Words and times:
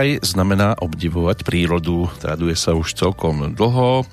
vraj 0.00 0.16
znamená 0.24 0.80
obdivovať 0.80 1.44
prírodu. 1.44 2.08
Traduje 2.24 2.56
sa 2.56 2.72
už 2.72 2.96
celkom 2.96 3.52
dlho 3.52 4.08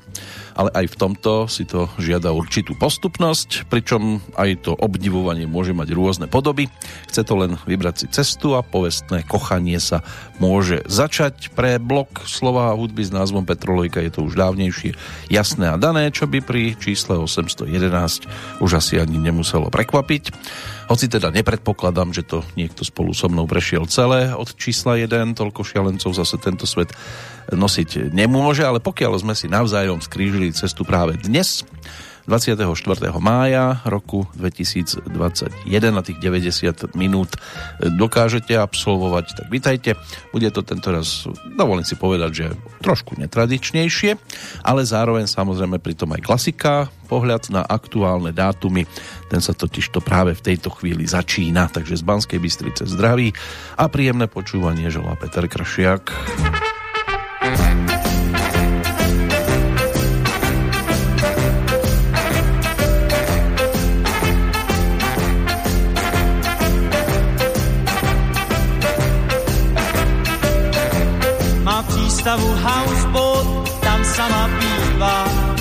ale 0.57 0.73
aj 0.73 0.85
v 0.89 0.95
tomto 0.97 1.45
si 1.45 1.69
to 1.69 1.85
žiada 2.01 2.33
určitú 2.33 2.73
postupnosť, 2.73 3.69
pričom 3.69 4.25
aj 4.33 4.65
to 4.65 4.73
obdivovanie 4.73 5.45
môže 5.45 5.77
mať 5.77 5.93
rôzne 5.93 6.25
podoby. 6.25 6.65
Chce 7.05 7.21
to 7.21 7.37
len 7.37 7.61
vybrať 7.69 7.95
si 8.01 8.07
cestu 8.09 8.57
a 8.57 8.65
povestné 8.65 9.21
kochanie 9.29 9.77
sa 9.77 10.01
môže 10.41 10.81
začať. 10.89 11.53
Pre 11.53 11.77
blok 11.77 12.25
slova 12.25 12.73
a 12.73 12.77
hudby 12.77 13.05
s 13.05 13.13
názvom 13.13 13.45
Petrolojka 13.45 14.01
je 14.01 14.11
to 14.17 14.25
už 14.25 14.33
dávnejšie 14.33 14.97
jasné 15.29 15.69
a 15.69 15.77
dané, 15.77 16.09
čo 16.09 16.25
by 16.25 16.41
pri 16.41 16.73
čísle 16.81 17.21
811 17.21 18.57
už 18.57 18.71
asi 18.81 18.97
ani 18.97 19.21
nemuselo 19.21 19.69
prekvapiť. 19.69 20.33
Hoci 20.87 21.11
teda 21.11 21.35
nepredpokladám, 21.35 22.15
že 22.15 22.23
to 22.23 22.47
niekto 22.55 22.87
spolu 22.87 23.11
so 23.11 23.27
mnou 23.27 23.43
prešiel 23.43 23.83
celé 23.91 24.31
od 24.31 24.55
čísla 24.55 24.95
1, 24.95 25.35
toľko 25.35 25.61
šialencov 25.67 26.15
zase 26.15 26.39
tento 26.39 26.63
svet 26.63 26.95
nosiť 27.51 28.15
nemôže, 28.15 28.63
ale 28.63 28.79
pokiaľ 28.79 29.19
sme 29.19 29.35
si 29.35 29.51
navzájom 29.51 29.99
skrížili 29.99 30.55
cestu 30.55 30.87
práve 30.87 31.19
dnes, 31.19 31.67
24. 32.27 32.67
mája 33.23 33.79
roku 33.87 34.27
2021 34.35 35.07
na 35.95 36.03
tých 36.03 36.19
90 36.19 36.91
minút 36.99 37.39
dokážete 37.79 38.59
absolvovať, 38.59 39.25
tak 39.39 39.47
vitajte. 39.47 39.95
Bude 40.35 40.51
to 40.51 40.59
tento 40.59 40.91
raz, 40.91 41.23
dovolím 41.55 41.87
si 41.87 41.95
povedať, 41.95 42.31
že 42.35 42.45
trošku 42.83 43.15
netradičnejšie, 43.15 44.19
ale 44.67 44.83
zároveň 44.83 45.23
samozrejme 45.23 45.79
pritom 45.79 46.11
aj 46.19 46.21
klasika, 46.21 46.91
pohľad 47.07 47.47
na 47.47 47.63
aktuálne 47.63 48.35
dátumy. 48.35 48.83
Ten 49.31 49.39
sa 49.39 49.55
totiž 49.55 49.95
to 49.95 50.03
práve 50.03 50.35
v 50.35 50.43
tejto 50.51 50.67
chvíli 50.75 51.07
začína, 51.07 51.71
takže 51.71 51.95
z 51.95 52.03
Banskej 52.03 52.43
Bystrice 52.43 52.83
zdraví 52.91 53.31
a 53.79 53.87
príjemné 53.87 54.27
počúvanie 54.27 54.91
želá 54.91 55.15
Peter 55.15 55.47
Kršiak. 55.47 56.11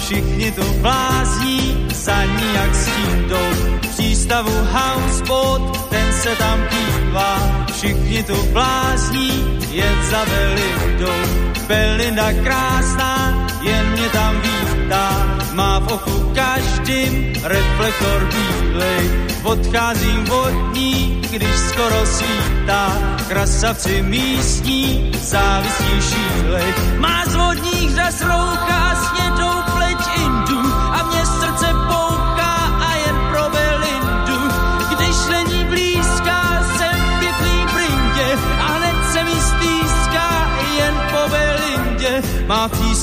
Všichni 0.07 0.53
tu 0.53 0.62
blázní, 0.81 1.87
za 1.95 2.25
ní 2.25 2.55
jak 2.55 2.75
stítou. 2.75 3.49
Přístavu 3.91 4.53
houseboat, 4.73 5.89
ten 5.91 6.12
se 6.12 6.37
tam 6.37 6.62
pívá, 6.71 7.67
všichni 7.73 8.23
tu 8.23 8.37
blázní, 8.53 9.59
jen 9.71 9.99
za 10.11 10.25
Belindou. 10.25 11.23
Belinda 11.69 12.33
krásná, 12.33 13.47
jen 13.62 13.87
mě 13.91 14.09
tam 14.09 14.41
vítá, 14.41 15.27
má 15.53 15.79
v 15.79 15.93
oku 15.93 16.33
každým 16.34 17.33
reflektor 17.43 18.28
bílej. 18.33 19.11
Odcházím 19.43 20.31
od 20.31 20.75
ní, 20.75 21.21
když 21.31 21.56
skoro 21.56 22.06
svítá, 22.06 22.99
krasavci 23.28 24.03
místní, 24.03 25.12
závisí 25.21 26.00
šílej. 26.00 26.75
Má 26.99 27.25
z 27.27 27.34
vodních 27.34 27.91
řas 27.95 28.21
roucha 28.21 28.87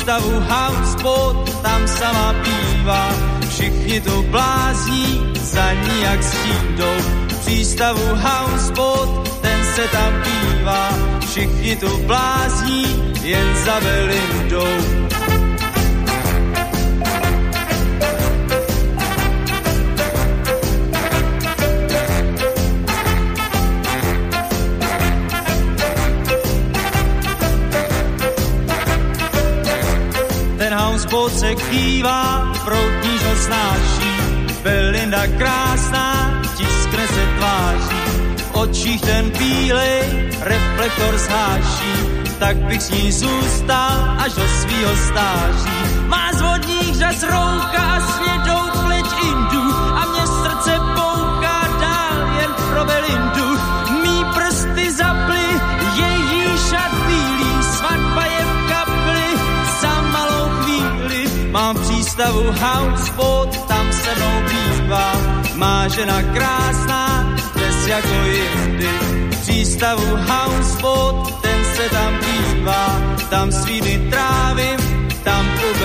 Přístavu 0.04 0.44
houseboat, 0.50 1.62
tam 1.62 1.88
sama 1.88 2.36
pívá, 2.44 3.10
všichni 3.50 4.02
tu 4.02 4.24
blázní, 4.24 5.32
za 5.42 5.74
ní 5.74 6.02
jak 6.02 6.24
stídou. 6.24 6.98
V 7.28 7.40
přístavu 7.40 8.02
houseboat, 8.16 9.40
ten 9.42 9.66
se 9.76 9.88
tam 9.88 10.14
pívá, 10.24 10.90
všichni 11.30 11.76
tu 11.76 11.98
blázní, 11.98 13.14
jen 13.24 13.56
za 13.66 13.80
Belindou. 13.80 15.23
Se 31.34 31.56
kývá, 31.56 32.54
proutníž 32.66 33.24
ho 33.24 33.36
snáší, 33.36 34.14
Belinda 34.64 35.28
krásná, 35.28 36.42
tiskne 36.58 37.08
se 37.08 37.26
tváří, 37.38 38.04
v 38.38 38.56
očích 38.56 39.02
ten 39.02 39.30
bílej 39.30 40.02
reflektor 40.42 41.18
zháší, 41.18 41.94
tak 42.40 42.58
bych 42.58 42.82
s 42.82 42.90
ní 42.90 43.12
zůstal 43.12 44.16
až 44.18 44.34
do 44.34 44.48
svýho 44.48 44.96
stáří. 44.96 45.78
Má 46.08 46.34
z 46.34 46.42
vodních 46.42 46.96
řas 46.96 47.24
rouka 47.24 47.82
a 47.82 48.00
snědou 48.00 48.86
pleť 48.86 49.06
indu 49.24 49.64
a 49.96 50.06
mě 50.12 50.28
srdce 50.28 50.80
pouká 50.96 51.62
dál 51.82 52.40
jen 52.40 52.52
pro 52.70 52.86
Belindu. 52.86 53.23
Přístavu 62.34 62.54
houseboat, 62.62 63.68
tam 63.68 63.94
se 63.94 64.16
mnou 64.16 64.44
bývá. 64.50 65.14
Má 65.56 65.88
žena 65.88 66.22
krásná, 66.22 67.36
dnes 67.56 67.88
jako 67.88 68.24
jindy, 68.26 68.90
přístavu 69.42 70.18
houseboat, 70.28 71.42
ten 71.42 71.66
se 71.76 71.90
tam 71.90 72.14
bývá, 72.20 73.02
tam 73.30 73.52
svými 73.52 74.10
trávím, 74.12 74.80
tam 75.24 75.46
u 75.46 75.80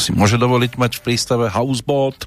si 0.00 0.16
môže 0.16 0.40
dovoliť 0.40 0.80
mať 0.80 0.92
v 0.98 1.04
prístave 1.04 1.52
houseboat. 1.52 2.24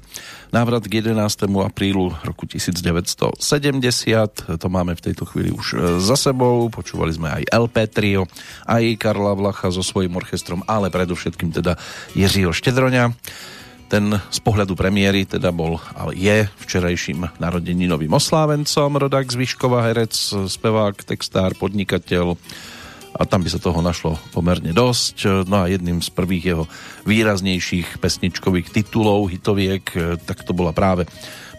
Návrat 0.54 0.86
k 0.86 1.02
11. 1.02 1.18
aprílu 1.66 2.14
roku 2.22 2.46
1970. 2.46 3.34
To 4.54 4.66
máme 4.70 4.94
v 4.94 5.02
tejto 5.02 5.26
chvíli 5.26 5.50
už 5.50 5.66
e, 5.74 5.76
za 5.98 6.14
sebou. 6.14 6.70
Počúvali 6.70 7.10
sme 7.10 7.34
aj 7.42 7.50
LP 7.50 7.76
Trio, 7.90 8.22
aj 8.70 8.94
Karla 9.02 9.34
Vlacha 9.34 9.74
so 9.74 9.82
svojím 9.82 10.14
orchestrom, 10.14 10.62
ale 10.70 10.94
predovšetkým 10.94 11.50
teda 11.50 11.74
Jiřího 12.14 12.54
Štedroňa. 12.54 13.10
Ten 13.90 14.14
z 14.16 14.38
pohľadu 14.40 14.78
premiéry 14.78 15.26
teda 15.26 15.50
bol, 15.50 15.82
ale 15.92 16.16
je 16.16 16.46
včerajším 16.62 17.36
narodeninovým 17.42 18.14
oslávencom, 18.14 18.96
rodák 18.96 19.26
z 19.28 19.36
Vyškova, 19.36 19.84
herec, 19.90 20.14
spevák, 20.48 21.04
textár, 21.04 21.52
podnikateľ, 21.58 22.38
a 23.14 23.22
tam 23.22 23.46
by 23.46 23.48
sa 23.50 23.62
toho 23.62 23.78
našlo 23.78 24.18
pomerne 24.34 24.74
dosť. 24.74 25.46
No 25.46 25.62
a 25.62 25.70
jedným 25.70 26.02
z 26.02 26.10
prvých 26.10 26.44
jeho 26.50 26.64
výraznejších 27.06 28.02
pesničkových 28.02 28.74
titulov, 28.74 29.30
hitoviek, 29.30 29.84
e, 29.94 30.18
tak 30.18 30.42
to 30.42 30.50
bola 30.50 30.74
práve 30.74 31.06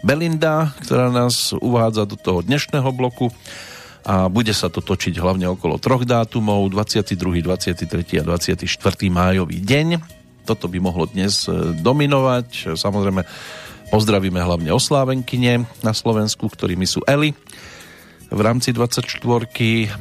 Belinda, 0.04 0.76
ktorá 0.84 1.08
nás 1.08 1.56
uvádza 1.56 2.04
do 2.04 2.20
toho 2.20 2.44
dnešného 2.44 2.92
bloku 2.92 3.32
a 4.06 4.28
bude 4.28 4.52
sa 4.52 4.68
to 4.68 4.84
točiť 4.84 5.16
hlavne 5.18 5.50
okolo 5.50 5.80
troch 5.80 6.04
dátumov 6.04 6.68
22., 6.68 7.16
23. 7.42 8.20
a 8.20 8.24
24. 8.28 8.68
májový 9.08 9.58
deň. 9.58 9.88
Toto 10.46 10.68
by 10.68 10.78
mohlo 10.78 11.08
dnes 11.08 11.48
e, 11.48 11.72
dominovať. 11.80 12.76
Samozrejme 12.76 13.24
pozdravíme 13.88 14.38
hlavne 14.44 14.76
oslávenkyne 14.76 15.64
na 15.80 15.92
Slovensku, 15.96 16.52
ktorými 16.52 16.84
sú 16.84 17.00
Eli, 17.08 17.32
v 18.30 18.40
rámci 18.42 18.74
24 18.74 19.06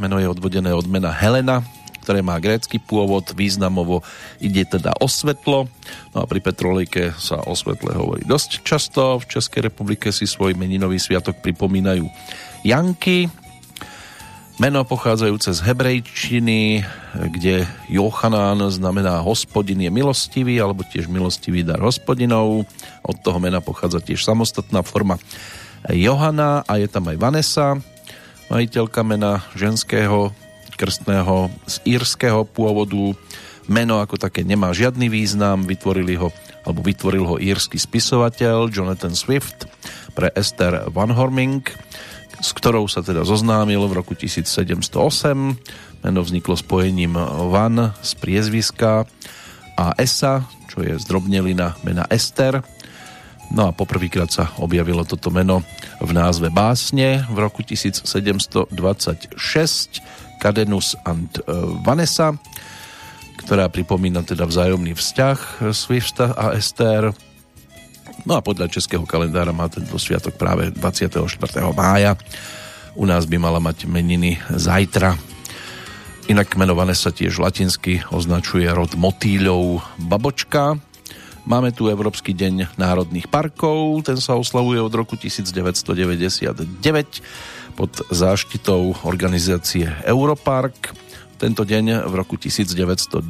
meno 0.02 0.18
je 0.18 0.28
odvodené 0.28 0.74
od 0.74 0.90
mena 0.90 1.14
Helena, 1.14 1.62
ktoré 2.06 2.22
má 2.22 2.38
grécky 2.38 2.78
pôvod, 2.78 3.34
významovo 3.34 4.06
ide 4.38 4.62
teda 4.62 4.94
o 5.02 5.10
svetlo. 5.10 5.66
No 6.14 6.18
a 6.22 6.30
pri 6.30 6.38
Petrolejke 6.38 7.18
sa 7.18 7.42
o 7.42 7.58
svetle 7.58 7.98
hovorí 7.98 8.22
dosť 8.22 8.62
často. 8.62 9.18
V 9.18 9.26
Českej 9.26 9.74
republike 9.74 10.14
si 10.14 10.30
svoj 10.30 10.54
meninový 10.54 11.02
sviatok 11.02 11.42
pripomínajú 11.42 12.06
Janky, 12.62 13.26
meno 14.62 14.86
pochádzajúce 14.86 15.50
z 15.58 15.60
hebrejčiny, 15.66 16.86
kde 17.34 17.66
Jochanán 17.90 18.62
znamená 18.70 19.26
hospodin 19.26 19.82
je 19.82 19.90
milostivý, 19.90 20.62
alebo 20.62 20.86
tiež 20.86 21.10
milostivý 21.10 21.66
dar 21.66 21.82
hospodinov. 21.82 22.70
Od 23.02 23.18
toho 23.26 23.42
mena 23.42 23.66
pochádza 23.66 23.98
tiež 23.98 24.22
samostatná 24.22 24.86
forma 24.86 25.18
Johana 25.90 26.62
a 26.66 26.78
je 26.78 26.86
tam 26.86 27.10
aj 27.10 27.18
Vanessa, 27.18 27.78
majiteľka 28.50 29.02
mena 29.02 29.42
ženského 29.58 30.32
krstného 30.76 31.50
z 31.66 31.76
írskeho 31.88 32.44
pôvodu. 32.46 33.16
Meno 33.66 33.98
ako 33.98 34.22
také 34.22 34.46
nemá 34.46 34.70
žiadny 34.76 35.10
význam, 35.10 35.66
vytvorili 35.66 36.20
ho, 36.22 36.30
alebo 36.68 36.86
vytvoril 36.86 37.26
ho 37.26 37.36
írsky 37.42 37.82
spisovateľ 37.82 38.70
Jonathan 38.70 39.18
Swift 39.18 39.66
pre 40.14 40.30
Esther 40.38 40.86
Van 40.94 41.10
Horming, 41.10 41.66
s 42.38 42.52
ktorou 42.54 42.86
sa 42.86 43.02
teda 43.02 43.26
zoznámil 43.26 43.82
v 43.90 43.98
roku 43.98 44.14
1708. 44.14 44.86
Meno 46.06 46.20
vzniklo 46.22 46.54
spojením 46.54 47.18
Van 47.50 47.98
z 48.06 48.12
priezviska 48.22 49.10
a 49.76 49.86
Esa, 49.98 50.46
čo 50.70 50.86
je 50.86 50.94
zdrobnelina 51.02 51.74
mena 51.82 52.06
Ester. 52.14 52.62
No 53.56 53.72
a 53.72 53.72
poprvýkrát 53.72 54.28
sa 54.28 54.52
objavilo 54.60 55.08
toto 55.08 55.32
meno 55.32 55.64
v 56.04 56.12
názve 56.12 56.52
básne 56.52 57.24
v 57.32 57.38
roku 57.40 57.64
1726 57.64 58.68
Cadenus 60.44 61.00
and 61.08 61.40
e, 61.40 61.42
Vanessa, 61.80 62.36
ktorá 63.40 63.72
pripomína 63.72 64.28
teda 64.28 64.44
vzájomný 64.44 64.92
vzťah 64.92 65.72
Swifta 65.72 66.36
a 66.36 66.52
Ester. 66.52 67.16
No 68.28 68.36
a 68.36 68.44
podľa 68.44 68.68
českého 68.68 69.08
kalendára 69.08 69.56
má 69.56 69.72
tento 69.72 69.96
sviatok 69.96 70.36
práve 70.36 70.76
24. 70.76 71.24
mája. 71.72 72.20
U 73.00 73.08
nás 73.08 73.24
by 73.24 73.40
mala 73.40 73.64
mať 73.64 73.88
meniny 73.88 74.36
zajtra. 74.52 75.16
Inak 76.28 76.60
menované 76.60 76.92
sa 76.92 77.14
tiež 77.14 77.40
latinsky 77.40 78.04
označuje 78.12 78.68
rod 78.68 79.00
motýľov 79.00 79.80
babočka, 80.12 80.76
Máme 81.46 81.70
tu 81.70 81.86
Európsky 81.94 82.34
deň 82.34 82.74
národných 82.74 83.30
parkov, 83.30 84.02
ten 84.02 84.18
sa 84.18 84.34
oslavuje 84.34 84.82
od 84.82 84.90
roku 84.90 85.14
1999 85.14 86.74
pod 87.78 87.92
záštitou 88.10 89.06
organizácie 89.06 89.86
Europark. 90.10 90.98
Tento 91.38 91.62
deň 91.62 92.10
v 92.10 92.14
roku 92.18 92.42
1909 92.42 93.22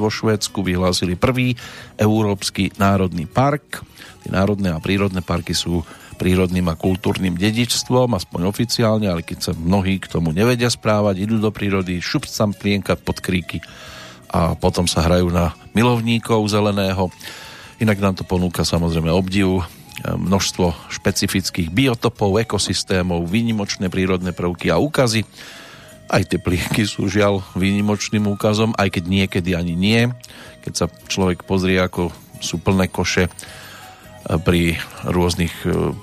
vo 0.00 0.08
Švédsku 0.08 0.64
vyhlásili 0.64 1.20
prvý 1.20 1.52
Európsky 2.00 2.72
národný 2.80 3.28
park. 3.28 3.84
Tie 4.24 4.32
národné 4.32 4.72
a 4.72 4.80
prírodné 4.80 5.20
parky 5.20 5.52
sú 5.52 5.84
prírodným 6.16 6.64
a 6.72 6.80
kultúrnym 6.80 7.36
dedičstvom, 7.36 8.16
aspoň 8.16 8.40
oficiálne, 8.48 9.12
ale 9.12 9.20
keď 9.20 9.38
sa 9.40 9.52
mnohí 9.52 10.00
k 10.00 10.08
tomu 10.08 10.32
nevedia 10.32 10.72
správať, 10.72 11.28
idú 11.28 11.36
do 11.36 11.52
prírody, 11.52 12.00
šup 12.00 12.24
sam 12.24 12.56
plienkať 12.56 13.04
pod 13.04 13.20
kríky 13.20 13.60
a 14.32 14.56
potom 14.56 14.88
sa 14.88 15.04
hrajú 15.04 15.28
na 15.28 15.52
milovníkov 15.76 16.40
zeleného. 16.48 17.12
Inak 17.80 17.96
nám 17.96 18.12
to 18.12 18.28
ponúka 18.28 18.60
samozrejme 18.60 19.08
obdiv, 19.08 19.48
e, 19.56 19.62
množstvo 20.04 20.92
špecifických 20.92 21.72
biotopov, 21.72 22.36
ekosystémov, 22.44 23.24
výnimočné 23.24 23.88
prírodné 23.88 24.36
prvky 24.36 24.68
a 24.68 24.76
úkazy. 24.76 25.24
Aj 26.12 26.20
tie 26.20 26.36
plienky 26.36 26.84
sú 26.84 27.08
žiaľ 27.08 27.40
výnimočným 27.56 28.28
úkazom, 28.28 28.76
aj 28.76 29.00
keď 29.00 29.04
niekedy 29.08 29.56
ani 29.56 29.72
nie. 29.72 30.12
Keď 30.60 30.72
sa 30.76 30.86
človek 30.92 31.48
pozrie, 31.48 31.80
ako 31.80 32.12
sú 32.44 32.60
plné 32.60 32.92
koše 32.92 33.24
e, 33.24 33.30
pri 34.36 34.76
rôznych 35.08 35.64
e, 35.64 35.96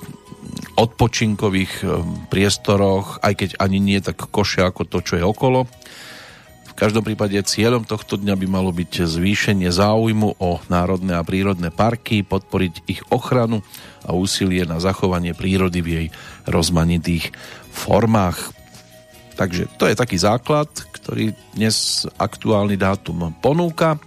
odpočinkových 0.81 1.85
priestoroch, 2.33 3.21
aj 3.21 3.33
keď 3.37 3.49
ani 3.61 3.77
nie 3.77 4.01
tak 4.01 4.17
koše 4.17 4.65
ako 4.65 4.85
to, 4.89 5.05
čo 5.05 5.21
je 5.21 5.25
okolo 5.25 5.69
každom 6.77 7.01
prípade 7.01 7.41
cieľom 7.41 7.81
tohto 7.81 8.21
dňa 8.21 8.37
by 8.37 8.47
malo 8.47 8.69
byť 8.69 9.09
zvýšenie 9.09 9.65
záujmu 9.73 10.37
o 10.37 10.61
národné 10.69 11.17
a 11.17 11.25
prírodné 11.25 11.73
parky, 11.73 12.21
podporiť 12.21 12.85
ich 12.85 13.01
ochranu 13.09 13.65
a 14.05 14.13
úsilie 14.13 14.61
na 14.69 14.77
zachovanie 14.77 15.33
prírody 15.33 15.81
v 15.81 15.87
jej 15.89 16.07
rozmanitých 16.45 17.33
formách. 17.73 18.53
Takže 19.33 19.73
to 19.81 19.89
je 19.89 19.97
taký 19.97 20.21
základ, 20.21 20.69
ktorý 20.93 21.33
dnes 21.57 22.05
aktuálny 22.21 22.77
dátum 22.77 23.33
ponúka. 23.41 23.97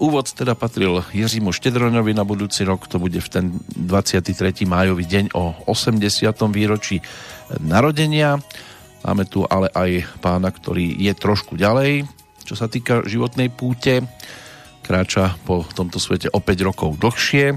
Úvod 0.00 0.32
teda 0.32 0.56
patril 0.56 1.04
Jiřímu 1.12 1.52
Štedroňovi 1.52 2.16
na 2.16 2.24
budúci 2.24 2.64
rok, 2.64 2.88
to 2.88 2.96
bude 2.96 3.20
v 3.20 3.28
ten 3.28 3.44
23. 3.76 4.64
májový 4.64 5.04
deň 5.04 5.36
o 5.36 5.68
80. 5.68 6.08
výročí 6.50 7.04
narodenia. 7.60 8.40
Máme 9.02 9.26
tu 9.26 9.42
ale 9.50 9.66
aj 9.74 10.22
pána, 10.22 10.54
ktorý 10.54 10.94
je 10.94 11.12
trošku 11.18 11.58
ďalej, 11.58 12.06
čo 12.46 12.54
sa 12.54 12.70
týka 12.70 13.02
životnej 13.02 13.50
púte. 13.50 14.06
Kráča 14.82 15.38
po 15.42 15.66
tomto 15.66 15.98
svete 15.98 16.30
o 16.30 16.38
5 16.38 16.68
rokov 16.68 16.98
dlhšie 16.98 17.54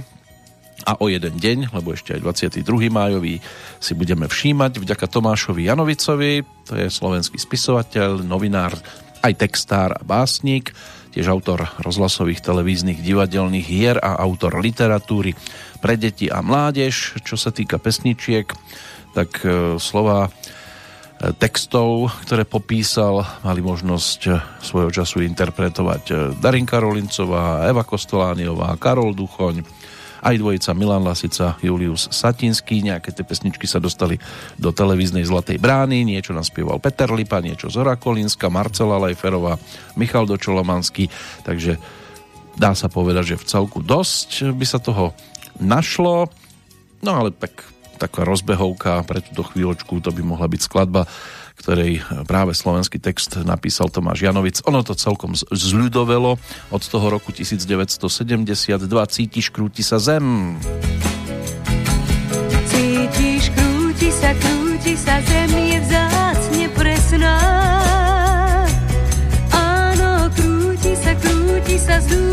a 0.86 0.94
o 1.02 1.06
jeden 1.10 1.38
deň, 1.38 1.74
lebo 1.74 1.94
ešte 1.94 2.14
aj 2.18 2.22
22. 2.62 2.94
májový 2.94 3.42
si 3.82 3.94
budeme 3.98 4.30
všímať 4.30 4.78
vďaka 4.78 5.06
Tomášovi 5.10 5.66
Janovicovi, 5.66 6.46
to 6.66 6.74
je 6.78 6.88
slovenský 6.90 7.42
spisovateľ, 7.42 8.22
novinár, 8.22 8.78
aj 9.26 9.34
textár 9.42 9.98
a 9.98 10.02
básnik, 10.06 10.70
tiež 11.16 11.32
autor 11.32 11.66
rozhlasových, 11.82 12.44
televíznych, 12.44 13.02
divadelných 13.02 13.66
hier 13.66 13.98
a 13.98 14.22
autor 14.22 14.60
literatúry 14.62 15.34
pre 15.82 15.98
deti 15.98 16.30
a 16.30 16.44
mládež. 16.44 17.18
Čo 17.24 17.40
sa 17.40 17.50
týka 17.50 17.80
pesničiek, 17.82 18.46
tak 19.16 19.42
e, 19.48 19.80
slova 19.80 20.28
textov, 21.34 22.14
ktoré 22.28 22.46
popísal, 22.46 23.26
mali 23.42 23.64
možnosť 23.66 24.20
eh, 24.30 24.38
svojho 24.62 24.92
času 24.94 25.26
interpretovať 25.26 26.04
eh, 26.12 26.16
Darinka 26.38 26.78
Rolincová, 26.78 27.66
Eva 27.66 27.82
Kostolániová, 27.82 28.78
Karol 28.78 29.18
Duchoň, 29.18 29.66
aj 30.26 30.42
dvojica 30.42 30.74
Milan 30.74 31.06
Lasica, 31.06 31.54
Julius 31.62 32.10
Satinský. 32.10 32.82
Nejaké 32.82 33.14
tie 33.14 33.22
pesničky 33.22 33.70
sa 33.70 33.78
dostali 33.78 34.18
do 34.58 34.74
televíznej 34.74 35.22
Zlatej 35.22 35.62
brány, 35.62 36.02
niečo 36.02 36.34
naspieval 36.34 36.82
Peter 36.82 37.14
Lipa, 37.14 37.46
niečo 37.46 37.70
Zora 37.70 37.94
Kolínska, 37.94 38.50
Marcela 38.50 38.98
Lajferová, 38.98 39.62
Michal 39.94 40.26
Dočolomanský, 40.26 41.14
takže 41.46 41.78
dá 42.58 42.74
sa 42.74 42.90
povedať, 42.90 43.38
že 43.38 43.42
v 43.42 43.48
celku 43.48 43.80
dosť 43.86 44.50
by 44.50 44.66
sa 44.66 44.82
toho 44.82 45.14
našlo, 45.62 46.34
no 47.06 47.12
ale 47.14 47.30
tak 47.30 47.75
taká 47.96 48.28
rozbehovka 48.28 49.02
pre 49.08 49.24
túto 49.24 49.42
chvíľočku, 49.48 50.04
to 50.04 50.12
by 50.12 50.22
mohla 50.22 50.46
byť 50.52 50.62
skladba, 50.62 51.08
ktorej 51.56 52.04
práve 52.28 52.52
slovenský 52.52 53.00
text 53.00 53.40
napísal 53.48 53.88
Tomáš 53.88 54.28
Janovic. 54.28 54.60
Ono 54.68 54.84
to 54.84 54.92
celkom 54.94 55.34
zľudovelo 55.36 56.36
od 56.70 56.82
toho 56.84 57.08
roku 57.08 57.32
1972 57.32 58.04
Cítiš, 59.08 59.50
krúti 59.56 59.82
sa 59.82 59.96
zem. 59.98 60.60
Cítiš, 62.68 63.50
krúti 63.56 64.10
sa, 64.12 64.36
krúti 64.36 64.94
sa 65.00 65.16
zem 65.24 65.52
je 65.56 65.80
vzácne 65.80 66.66
presná. 66.76 67.36
Áno, 69.56 70.28
krúti 70.36 70.92
sa, 71.00 71.16
krúti 71.16 71.80
sa 71.80 72.04
z 72.04 72.26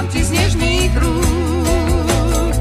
čítam 0.00 0.16
ti 0.16 0.24
z 0.24 0.30
nežných 0.32 0.92
rúk. 0.96 2.56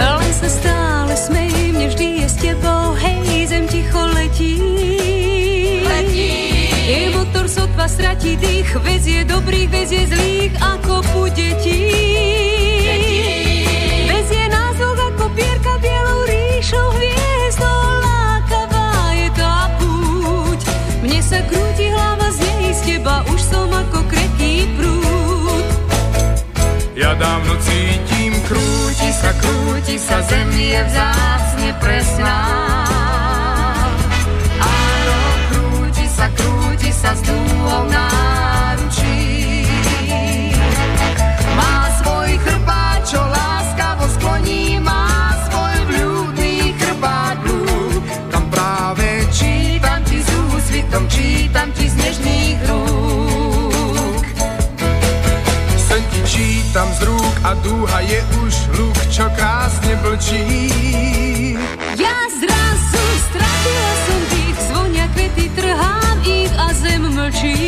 Ale 0.00 0.28
sa 0.32 0.48
stále 0.48 1.12
smejím, 1.12 1.76
nevždy 1.76 2.24
je 2.24 2.26
s 2.28 2.36
tebou, 2.40 2.96
hej, 2.96 3.52
zem 3.52 3.68
ticho 3.68 4.00
letí. 4.16 4.56
Letí. 5.84 6.32
Je 6.88 7.12
motor 7.12 7.44
sotva 7.52 7.84
stratí 7.84 8.40
dých, 8.40 8.72
vezie 8.80 9.28
dobrých, 9.28 9.68
vezie 9.68 10.08
zlých, 10.08 10.56
ako 10.56 11.04
pu 11.12 11.22
detí. 11.36 11.92
Vezie 14.08 14.44
nás 14.48 14.80
ako 14.80 15.28
pierka 15.36 15.76
bielou 15.84 16.24
ríšou 16.24 16.96
hviezd. 16.96 17.20
sa 21.20 21.38
krúti 21.46 21.69
Ja 27.00 27.16
dávno 27.16 27.56
cítim, 27.64 28.36
krúti 28.44 29.08
sa, 29.08 29.32
krúti 29.40 29.96
sa, 29.96 30.20
zem 30.20 30.52
je 30.52 30.80
vzácne 30.84 31.70
presná. 31.80 32.38
Áno, 34.60 35.18
krúti 35.48 36.04
sa, 36.12 36.28
krúti 36.28 36.92
sa 36.92 37.16
s 37.16 37.24
dúhou 37.24 37.88
náručí. 37.88 39.64
Má 41.56 41.88
svoj 42.04 42.36
chrbát, 42.44 43.00
čo 43.08 43.20
láskavo 43.24 44.04
skloní, 44.20 44.76
má 44.84 45.00
čítam 51.10 51.68
ti 51.72 51.88
z 51.88 51.94
nežných 51.96 52.60
rúk. 52.68 52.89
Čítam 56.70 56.86
z 56.94 57.02
rúk 57.02 57.34
a 57.42 57.50
dúha 57.66 57.98
je 58.06 58.22
už 58.46 58.54
luk, 58.78 58.94
čo 59.10 59.26
krásne 59.34 59.90
blčí. 60.06 60.70
Ja 61.98 62.14
zrazu 62.30 63.02
stratila 63.26 63.92
som 64.06 64.20
tých, 64.30 64.58
zvonia 64.70 65.06
kvety, 65.10 65.50
trhám 65.58 66.18
ich 66.22 66.54
a 66.54 66.70
zem 66.78 67.10
mlčí. 67.10 67.58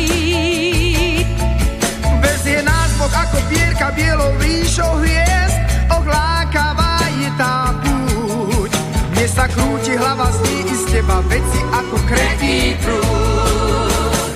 Bez 2.23 2.47
je 2.47 2.63
nás 2.63 2.95
Boh 2.95 3.11
ako 3.11 3.43
pierka 3.51 3.91
bielou 3.91 4.31
ríšou 4.39 4.95
hviezd, 5.03 5.59
ohlákavá 5.91 7.03
je 7.19 7.29
tá 7.35 7.75
púť. 7.83 8.71
Mne 9.19 9.27
sa 9.27 9.51
krúti 9.51 9.99
hlava 9.99 10.31
z 10.31 10.63
i 10.63 10.75
z 10.79 10.83
teba 10.95 11.19
veci 11.27 11.59
ako 11.75 11.99
kretí 12.07 12.79
prúd. 12.79 14.31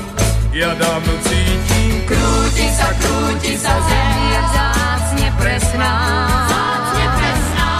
Ja 0.51 0.75
dávno 0.75 1.15
cítim, 1.23 2.03
krúti 2.03 2.67
sa, 2.75 2.91
krúti 2.99 3.55
sa, 3.55 3.71
zem 3.87 4.06
je 5.47 5.59
vzácne 5.63 7.05
presná. 7.15 7.71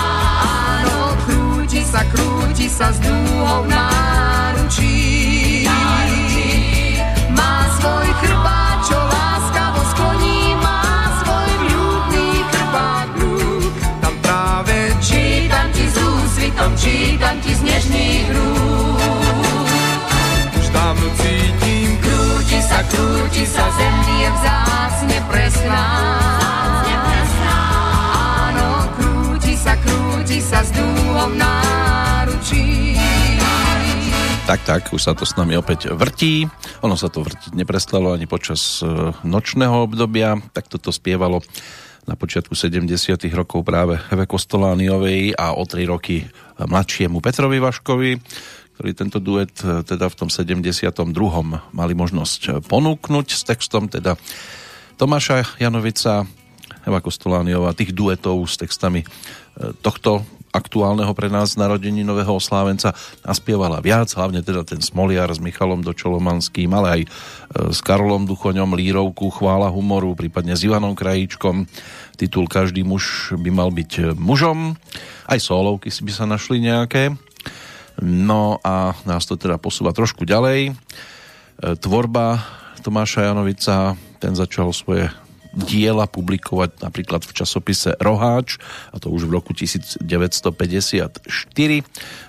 Áno, 0.80 1.00
krúti 1.28 1.84
sa, 1.84 2.02
krúti 2.16 2.68
sa 2.72 2.96
s 2.96 2.98
dúhou 3.04 3.68
náručí. 3.68 5.68
Má 7.36 7.68
svoj 7.78 8.08
chrbát, 8.24 8.78
čo 8.88 8.96
láskavo 8.96 9.84
skloní, 9.92 10.56
má 10.64 11.12
svoj 11.20 11.52
vľúdny 11.68 12.28
chrbát 12.56 13.10
rúk. 13.20 13.76
Tam 14.00 14.16
práve 14.24 14.96
čítam 15.04 15.68
ti 15.76 15.86
s 15.92 15.96
úsvitom, 16.00 16.72
čítam 16.80 17.36
ti 17.44 17.52
z 17.52 17.62
nežných 17.68 18.28
rúk. 18.32 19.68
už 20.56 20.68
dávno 20.72 21.08
cítim, 21.20 22.00
Krúti 22.00 22.60
sa, 22.64 22.80
krúti 22.88 23.44
sa, 23.44 23.68
zem 23.76 23.96
je 24.24 24.30
vzácne 24.40 25.18
presná. 25.28 26.47
Krúti 30.28 30.44
sa 30.44 30.60
s 30.60 30.76
dúhom 30.76 31.40
náručí. 31.40 33.00
Tak, 34.44 34.60
tak, 34.68 34.92
už 34.92 35.00
sa 35.00 35.16
to 35.16 35.24
s 35.24 35.40
nami 35.40 35.56
opäť 35.56 35.96
vrtí. 35.96 36.44
Ono 36.84 37.00
sa 37.00 37.08
to 37.08 37.24
vrtiť 37.24 37.56
neprestalo 37.56 38.12
ani 38.12 38.28
počas 38.28 38.84
e, 38.84 39.16
nočného 39.24 39.88
obdobia. 39.88 40.36
Tak 40.52 40.68
toto 40.68 40.92
spievalo 40.92 41.40
na 42.12 42.20
počiatku 42.20 42.60
70 42.60 42.92
rokov 43.32 43.64
práve 43.64 44.04
Heve 44.12 44.28
Kostolániovej 44.28 45.32
a 45.32 45.56
o 45.56 45.64
3 45.64 45.88
roky 45.88 46.28
mladšiemu 46.60 47.24
Petrovi 47.24 47.64
Vaškovi, 47.64 48.12
ktorý 48.76 48.92
tento 49.00 49.24
duet 49.24 49.56
e, 49.64 49.80
teda 49.88 50.12
v 50.12 50.16
tom 50.20 50.28
72. 50.28 50.92
mali 51.72 51.94
možnosť 51.96 52.68
ponúknuť 52.68 53.28
s 53.32 53.48
textom 53.48 53.88
teda 53.88 54.20
Tomáša 55.00 55.56
Janovica, 55.56 56.28
Eva 56.88 57.04
Kostolániová, 57.04 57.76
tých 57.76 57.92
duetov 57.92 58.48
s 58.48 58.56
textami 58.56 59.04
e, 59.04 59.08
tohto 59.84 60.24
aktuálneho 60.56 61.12
pre 61.12 61.28
nás 61.28 61.60
narodení 61.60 62.08
nového 62.08 62.40
oslávenca 62.40 62.96
naspievala 63.28 63.84
viac, 63.84 64.08
hlavne 64.16 64.40
teda 64.40 64.64
ten 64.64 64.80
Smoliar 64.80 65.28
s 65.28 65.44
Michalom 65.44 65.84
Dočolomanským, 65.84 66.72
ale 66.72 66.88
aj 66.88 67.02
e, 67.04 67.08
s 67.76 67.84
Karolom 67.84 68.24
Duchoňom, 68.24 68.72
Lírovku, 68.72 69.28
Chvála 69.36 69.68
humoru, 69.68 70.16
prípadne 70.16 70.56
s 70.56 70.64
Ivanom 70.64 70.96
Krajíčkom. 70.96 71.68
Titul 72.16 72.48
Každý 72.48 72.88
muž 72.88 73.36
by 73.36 73.52
mal 73.52 73.70
byť 73.76 73.92
e, 74.00 74.04
mužom. 74.16 74.80
Aj 75.28 75.40
solovky 75.44 75.92
si 75.92 76.08
by 76.08 76.12
sa 76.16 76.24
našli 76.24 76.64
nejaké. 76.64 77.12
No 78.00 78.64
a 78.64 78.96
nás 79.04 79.28
to 79.28 79.36
teda 79.36 79.60
posúva 79.60 79.90
trošku 79.90 80.22
ďalej. 80.22 80.78
Tvorba 81.58 82.38
Tomáša 82.86 83.26
Janovica, 83.26 83.98
ten 84.22 84.38
začal 84.38 84.70
svoje 84.70 85.10
diela 85.58 86.06
publikovať 86.06 86.86
napríklad 86.86 87.26
v 87.26 87.34
časopise 87.34 87.98
Roháč, 87.98 88.62
a 88.94 89.02
to 89.02 89.10
už 89.10 89.26
v 89.26 89.42
roku 89.42 89.58
1954. 89.58 90.06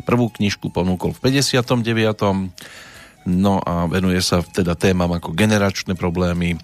Prvú 0.09 0.27
knižku 0.33 0.73
ponúkol 0.73 1.13
v 1.13 1.45
59. 1.45 3.29
No 3.29 3.61
a 3.61 3.85
venuje 3.85 4.25
sa 4.25 4.41
teda 4.41 4.73
témam 4.73 5.13
ako 5.13 5.37
generačné 5.37 5.93
problémy, 5.93 6.57
e, 6.57 6.59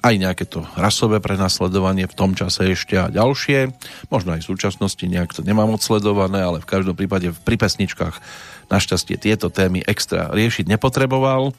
aj 0.00 0.14
nejaké 0.16 0.48
to 0.48 0.64
rasové 0.80 1.20
prenasledovanie 1.20 2.08
v 2.08 2.16
tom 2.16 2.32
čase 2.32 2.72
ešte 2.72 2.96
a 2.96 3.12
ďalšie. 3.12 3.76
Možno 4.08 4.32
aj 4.32 4.40
v 4.40 4.48
súčasnosti 4.48 5.04
nejak 5.04 5.36
to 5.36 5.44
nemám 5.44 5.68
odsledované, 5.76 6.40
ale 6.40 6.64
v 6.64 6.70
každom 6.72 6.96
prípade 6.96 7.36
pri 7.44 7.60
pesničkách 7.60 8.16
našťastie 8.72 9.20
tieto 9.20 9.52
témy 9.52 9.84
extra 9.84 10.32
riešiť 10.32 10.64
nepotreboval. 10.72 11.52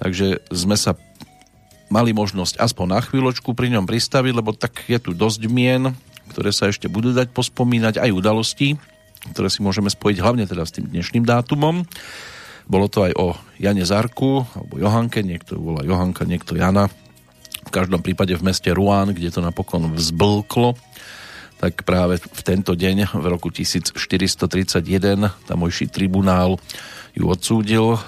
Takže 0.00 0.40
sme 0.48 0.80
sa 0.80 0.96
mali 1.90 2.14
možnosť 2.14 2.56
aspoň 2.62 2.86
na 2.86 3.00
chvíľočku 3.02 3.52
pri 3.52 3.74
ňom 3.74 3.84
pristaviť, 3.84 4.32
lebo 4.32 4.54
tak 4.54 4.86
je 4.86 4.96
tu 5.02 5.10
dosť 5.10 5.50
mien, 5.50 5.90
ktoré 6.30 6.54
sa 6.54 6.70
ešte 6.70 6.86
budú 6.86 7.10
dať 7.10 7.34
pospomínať, 7.34 7.98
aj 7.98 8.14
udalosti, 8.14 8.78
ktoré 9.34 9.50
si 9.50 9.60
môžeme 9.60 9.90
spojiť 9.90 10.16
hlavne 10.22 10.46
teda 10.46 10.62
s 10.62 10.72
tým 10.78 10.86
dnešným 10.86 11.26
dátumom. 11.26 11.82
Bolo 12.70 12.86
to 12.86 13.02
aj 13.02 13.12
o 13.18 13.34
Jane 13.58 13.82
Zarku, 13.82 14.46
alebo 14.54 14.78
Johanke, 14.78 15.26
niekto 15.26 15.58
ju 15.58 15.74
volá 15.74 15.82
Johanka, 15.82 16.22
niekto 16.22 16.54
Jana. 16.54 16.86
V 17.66 17.70
každom 17.74 18.00
prípade 18.00 18.32
v 18.38 18.46
meste 18.46 18.70
Ruán, 18.70 19.10
kde 19.10 19.34
to 19.34 19.42
napokon 19.42 19.90
vzblklo, 19.90 20.78
tak 21.60 21.84
práve 21.84 22.16
v 22.22 22.40
tento 22.46 22.72
deň, 22.72 23.12
v 23.20 23.26
roku 23.26 23.52
1431, 23.52 24.00
tamojší 25.44 25.92
tribunál 25.92 26.56
ju 27.12 27.26
odsúdil 27.26 27.98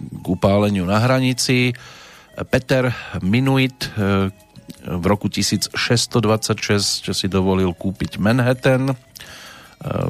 k 0.00 0.24
upáleniu 0.26 0.88
na 0.88 0.98
hranici 0.98 1.76
Peter 2.46 2.94
Minuit 3.22 3.90
eh, 3.98 4.30
v 4.84 5.04
roku 5.08 5.26
1626 5.26 7.10
si 7.10 7.26
dovolil 7.26 7.74
kúpiť 7.74 8.22
Manhattan. 8.22 8.92
Eh, 8.92 8.96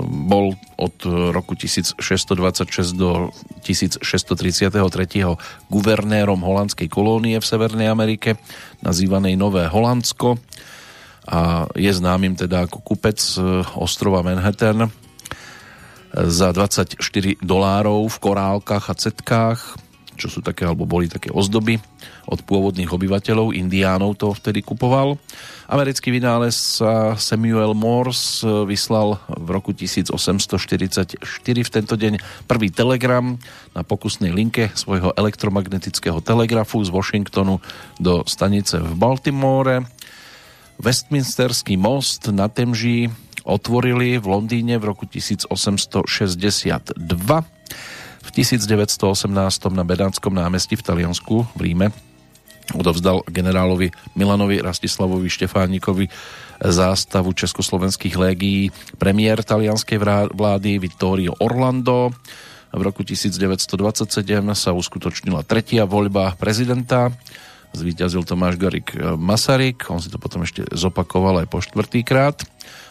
bol 0.04 0.52
od 0.76 0.97
roku 1.32 1.56
1626 1.56 2.99
do 2.99 3.32
1633 3.64 4.68
guvernérom 5.73 6.40
holandskej 6.44 6.88
kolónie 6.92 7.40
v 7.40 7.47
Severnej 7.47 7.88
Amerike, 7.88 8.37
nazývanej 8.85 9.37
Nové 9.40 9.64
Holandsko 9.68 10.37
a 11.28 11.68
je 11.76 11.92
známym 11.92 12.40
teda 12.40 12.64
ako 12.68 12.80
kupec 12.80 13.20
eh, 13.37 13.64
ostrova 13.76 14.25
Manhattan 14.25 14.88
za 16.08 16.56
24 16.56 16.97
dolárov 17.44 18.08
v 18.08 18.16
korálkach 18.16 18.88
a 18.88 18.94
cetkách 18.97 19.88
čo 20.18 20.26
sú 20.26 20.42
také, 20.42 20.66
alebo 20.66 20.82
boli 20.82 21.06
také 21.06 21.30
ozdoby 21.30 21.78
od 22.26 22.42
pôvodných 22.42 22.90
obyvateľov, 22.90 23.54
indiánov 23.54 24.18
to 24.18 24.34
vtedy 24.34 24.66
kupoval. 24.66 25.16
Americký 25.70 26.10
vynález 26.10 26.82
Samuel 27.16 27.72
Morse 27.78 28.42
vyslal 28.66 29.22
v 29.30 29.48
roku 29.54 29.70
1844 29.70 31.22
v 31.46 31.70
tento 31.70 31.94
deň 31.94 32.18
prvý 32.50 32.75
telegram 32.75 33.38
na 33.72 33.87
pokusnej 33.87 34.34
linke 34.34 34.75
svojho 34.75 35.14
elektromagnetického 35.14 36.18
telegrafu 36.18 36.82
z 36.82 36.90
Washingtonu 36.90 37.62
do 38.02 38.26
stanice 38.26 38.82
v 38.82 38.92
Baltimore. 38.98 39.87
Westminsterský 40.82 41.76
most 41.78 42.32
na 42.32 42.50
Temži 42.50 43.12
otvorili 43.48 44.20
v 44.20 44.26
Londýne 44.28 44.76
v 44.80 44.92
roku 44.92 45.08
1862 45.08 45.96
v 48.28 48.44
1918 48.44 49.32
na 49.73 49.85
Bedánskom 49.88 50.37
námestí 50.37 50.76
v 50.76 50.85
Taliansku 50.85 51.49
v 51.56 51.61
Ríme 51.64 51.88
odovzdal 52.76 53.25
generálovi 53.25 53.88
Milanovi 54.12 54.61
Rastislavovi 54.61 55.32
Štefánikovi 55.32 56.12
zástavu 56.61 57.32
československých 57.32 58.12
légií 58.20 58.68
premiér 59.00 59.40
talianskej 59.40 59.97
vlády 60.37 60.76
Vittorio 60.76 61.32
Orlando. 61.40 62.12
V 62.68 62.82
roku 62.85 63.00
1927 63.00 64.12
sa 64.52 64.76
uskutočnila 64.76 65.49
tretia 65.49 65.88
voľba 65.88 66.37
prezidenta. 66.37 67.08
Zvíťazil 67.73 68.28
Tomáš 68.28 68.61
Garik 68.61 68.92
Masaryk, 69.16 69.88
on 69.88 70.04
si 70.04 70.12
to 70.12 70.20
potom 70.20 70.44
ešte 70.44 70.68
zopakoval 70.76 71.40
aj 71.40 71.47
po 71.49 71.64
štvrtýkrát 71.64 72.44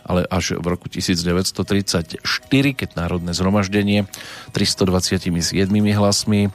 ale 0.07 0.23
až 0.31 0.55
v 0.55 0.65
roku 0.65 0.87
1934, 0.87 2.23
keď 2.51 2.89
Národné 2.95 3.35
zhromaždenie 3.35 4.07
327 4.55 5.29
hlasmi 5.93 6.49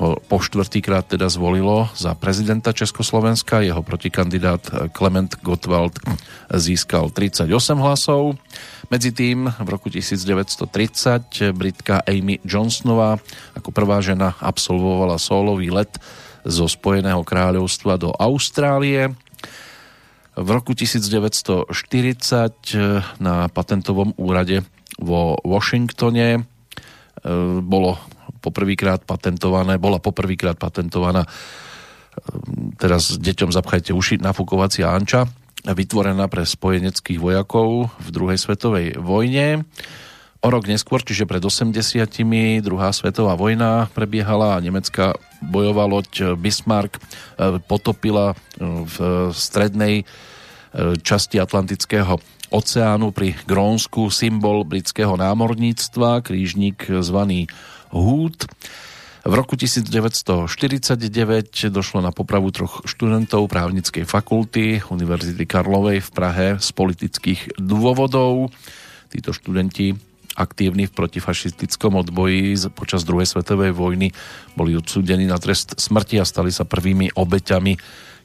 ho 0.00 0.16
po 0.16 0.40
štvrtýkrát 0.40 1.04
teda 1.04 1.28
zvolilo 1.28 1.92
za 1.92 2.16
prezidenta 2.16 2.72
Československa. 2.72 3.60
Jeho 3.60 3.84
protikandidát 3.84 4.64
Klement 4.96 5.28
Gottwald 5.44 6.00
získal 6.48 7.12
38 7.12 7.44
hlasov. 7.76 8.40
Medzi 8.88 9.12
tým 9.12 9.52
v 9.52 9.68
roku 9.68 9.92
1930 9.92 11.52
Britka 11.52 12.00
Amy 12.08 12.40
Johnsonová 12.48 13.20
ako 13.52 13.68
prvá 13.76 14.00
žena 14.00 14.32
absolvovala 14.40 15.20
solový 15.20 15.68
let 15.68 16.00
zo 16.48 16.64
Spojeného 16.64 17.20
kráľovstva 17.20 18.00
do 18.00 18.16
Austrálie 18.16 19.12
v 20.40 20.48
roku 20.48 20.72
1940 20.72 21.68
eh, 21.68 23.04
na 23.20 23.48
patentovom 23.52 24.16
úrade 24.16 24.64
vo 24.96 25.36
Washingtone 25.44 26.28
eh, 26.32 26.42
bolo 27.60 28.00
poprvýkrát 28.40 29.04
patentované, 29.04 29.76
bola 29.76 30.00
poprvýkrát 30.00 30.56
patentovaná 30.56 31.28
eh, 31.28 31.30
teraz 32.80 33.20
deťom 33.20 33.52
zapchajte 33.52 33.92
uši 33.92 34.24
nafúkovacia 34.24 34.88
anča 34.88 35.28
vytvorená 35.60 36.24
pre 36.32 36.48
spojeneckých 36.48 37.20
vojakov 37.20 37.92
v 38.00 38.08
druhej 38.08 38.40
svetovej 38.40 38.96
vojne. 38.96 39.68
O 40.40 40.48
rok 40.48 40.64
neskôr, 40.64 41.04
čiže 41.04 41.28
pred 41.28 41.44
80 41.44 41.76
druhá 42.64 42.96
svetová 42.96 43.36
vojna 43.36 43.92
prebiehala 43.92 44.56
a 44.56 44.62
nemecká 44.64 45.12
bojová 45.44 45.84
loď 45.84 46.32
Bismarck 46.32 46.96
potopila 47.68 48.32
v 48.56 48.96
strednej 49.36 50.08
časti 51.02 51.42
Atlantického 51.42 52.18
oceánu 52.50 53.14
pri 53.14 53.38
Grónsku 53.46 54.10
symbol 54.10 54.66
britského 54.66 55.14
námorníctva, 55.14 56.22
krížnik 56.26 56.90
zvaný 57.02 57.46
Hood. 57.94 58.46
V 59.20 59.32
roku 59.36 59.52
1949 59.52 60.48
došlo 61.68 62.00
na 62.00 62.08
popravu 62.08 62.48
troch 62.48 62.80
študentov 62.88 63.52
právnickej 63.52 64.08
fakulty 64.08 64.80
Univerzity 64.88 65.44
Karlovej 65.44 66.00
v 66.00 66.10
Prahe 66.10 66.48
z 66.56 66.68
politických 66.72 67.60
dôvodov. 67.60 68.48
Títo 69.12 69.36
študenti 69.36 69.92
aktívni 70.38 70.88
v 70.88 70.96
protifašistickom 70.96 72.00
odboji 72.00 72.56
počas 72.72 73.04
druhej 73.04 73.28
svetovej 73.28 73.76
vojny 73.76 74.14
boli 74.56 74.72
odsúdení 74.72 75.28
na 75.28 75.36
trest 75.36 75.76
smrti 75.76 76.16
a 76.16 76.24
stali 76.24 76.48
sa 76.48 76.64
prvými 76.64 77.12
obeťami 77.12 77.76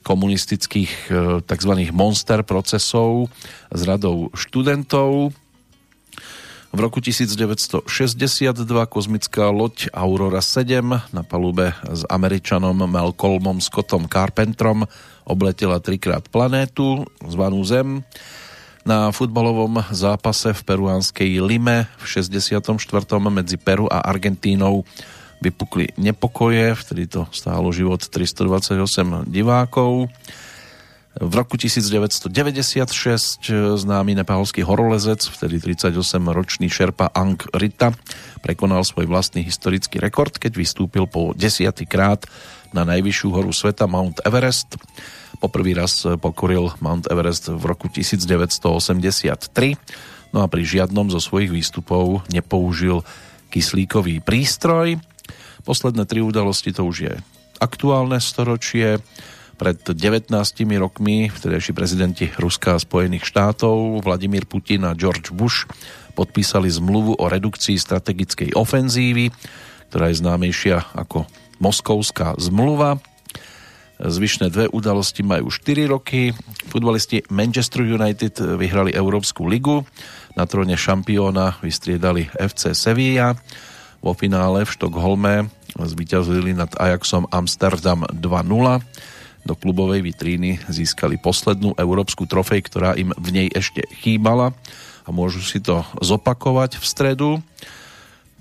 komunistických 0.06 0.92
e, 1.10 1.14
tzv. 1.42 1.74
monster 1.90 2.46
procesov 2.46 3.34
s 3.74 3.82
radou 3.82 4.30
študentov. 4.38 5.34
V 6.76 6.80
roku 6.84 7.02
1962 7.02 7.88
kozmická 8.86 9.50
loď 9.50 9.90
Aurora 9.96 10.44
7 10.44 10.86
na 11.10 11.24
palube 11.24 11.74
s 11.88 12.06
američanom 12.06 12.76
Malcolmom 12.86 13.64
Scottom 13.64 14.06
Carpentrom 14.06 14.86
obletela 15.26 15.82
trikrát 15.82 16.28
planétu 16.30 17.08
zvanú 17.26 17.64
Zem. 17.66 18.06
Na 18.86 19.10
futbalovom 19.10 19.82
zápase 19.90 20.54
v 20.54 20.62
peruánskej 20.62 21.42
Lime 21.42 21.90
v 21.98 22.06
64. 22.06 22.78
medzi 23.34 23.58
Peru 23.58 23.90
a 23.90 24.06
Argentínou 24.06 24.86
vypukli 25.46 25.94
nepokoje, 26.02 26.74
vtedy 26.74 27.06
to 27.06 27.30
stálo 27.30 27.70
život 27.70 28.02
328 28.02 29.30
divákov. 29.30 30.10
V 31.16 31.32
roku 31.32 31.56
1996 31.56 32.28
známy 33.80 34.20
nepálsky 34.20 34.68
horolezec, 34.68 35.24
vtedy 35.24 35.64
38-ročný 35.64 36.68
šerpa 36.68 37.08
Ang 37.16 37.40
Rita, 37.56 37.96
prekonal 38.44 38.84
svoj 38.84 39.08
vlastný 39.08 39.48
historický 39.48 40.04
rekord, 40.04 40.36
keď 40.36 40.60
vystúpil 40.60 41.08
po 41.08 41.32
desiatýkrát 41.32 42.28
na 42.76 42.84
najvyššiu 42.84 43.32
horu 43.32 43.56
sveta 43.56 43.88
Mount 43.88 44.20
Everest. 44.28 44.76
Poprvý 45.40 45.80
raz 45.80 46.04
pokoril 46.20 46.76
Mount 46.84 47.08
Everest 47.08 47.48
v 47.48 47.64
roku 47.64 47.88
1983, 47.88 50.36
no 50.36 50.44
a 50.44 50.52
pri 50.52 50.68
žiadnom 50.68 51.08
zo 51.16 51.24
svojich 51.24 51.48
výstupov 51.48 52.28
nepoužil 52.28 53.08
kyslíkový 53.56 54.20
prístroj. 54.20 55.00
Posledné 55.66 56.06
tri 56.06 56.22
udalosti 56.22 56.70
to 56.70 56.86
už 56.86 56.98
je 57.10 57.14
aktuálne 57.58 58.22
storočie. 58.22 59.02
Pred 59.56 59.88
19 59.88 60.30
rokmi 60.78 61.32
vtedajší 61.32 61.72
prezidenti 61.72 62.28
Ruska 62.36 62.76
a 62.76 62.84
Spojených 62.84 63.24
štátov 63.24 64.04
Vladimír 64.04 64.44
Putin 64.46 64.84
a 64.84 64.92
George 64.94 65.32
Bush 65.32 65.64
podpísali 66.14 66.68
zmluvu 66.68 67.16
o 67.16 67.26
redukcii 67.26 67.80
strategickej 67.80 68.52
ofenzívy, 68.52 69.32
ktorá 69.90 70.12
je 70.12 70.20
známejšia 70.20 70.92
ako 70.94 71.24
Moskovská 71.64 72.36
zmluva. 72.36 73.00
Zvyšné 73.96 74.52
dve 74.52 74.68
udalosti 74.68 75.24
majú 75.24 75.48
4 75.48 75.88
roky. 75.88 76.36
Futbalisti 76.68 77.24
Manchester 77.32 77.88
United 77.88 78.60
vyhrali 78.60 78.92
Európsku 78.92 79.48
ligu. 79.48 79.88
Na 80.36 80.44
tróne 80.44 80.76
šampióna 80.76 81.64
vystriedali 81.64 82.28
FC 82.36 82.76
Sevilla. 82.76 83.40
Vo 84.04 84.12
finále 84.12 84.68
v 84.68 84.74
Štokholme 84.76 85.48
zvíťazili 85.76 86.56
nad 86.56 86.72
Ajaxom 86.80 87.28
Amsterdam 87.32 88.08
2-0 88.08 88.82
do 89.46 89.54
klubovej 89.54 90.02
vitríny 90.02 90.58
získali 90.66 91.22
poslednú 91.22 91.78
európsku 91.78 92.26
trofej, 92.26 92.66
ktorá 92.66 92.98
im 92.98 93.14
v 93.14 93.30
nej 93.30 93.48
ešte 93.54 93.86
chýbala 94.02 94.58
a 95.06 95.10
môžu 95.14 95.46
si 95.46 95.62
to 95.62 95.86
zopakovať 96.02 96.82
v 96.82 96.86
stredu, 96.86 97.30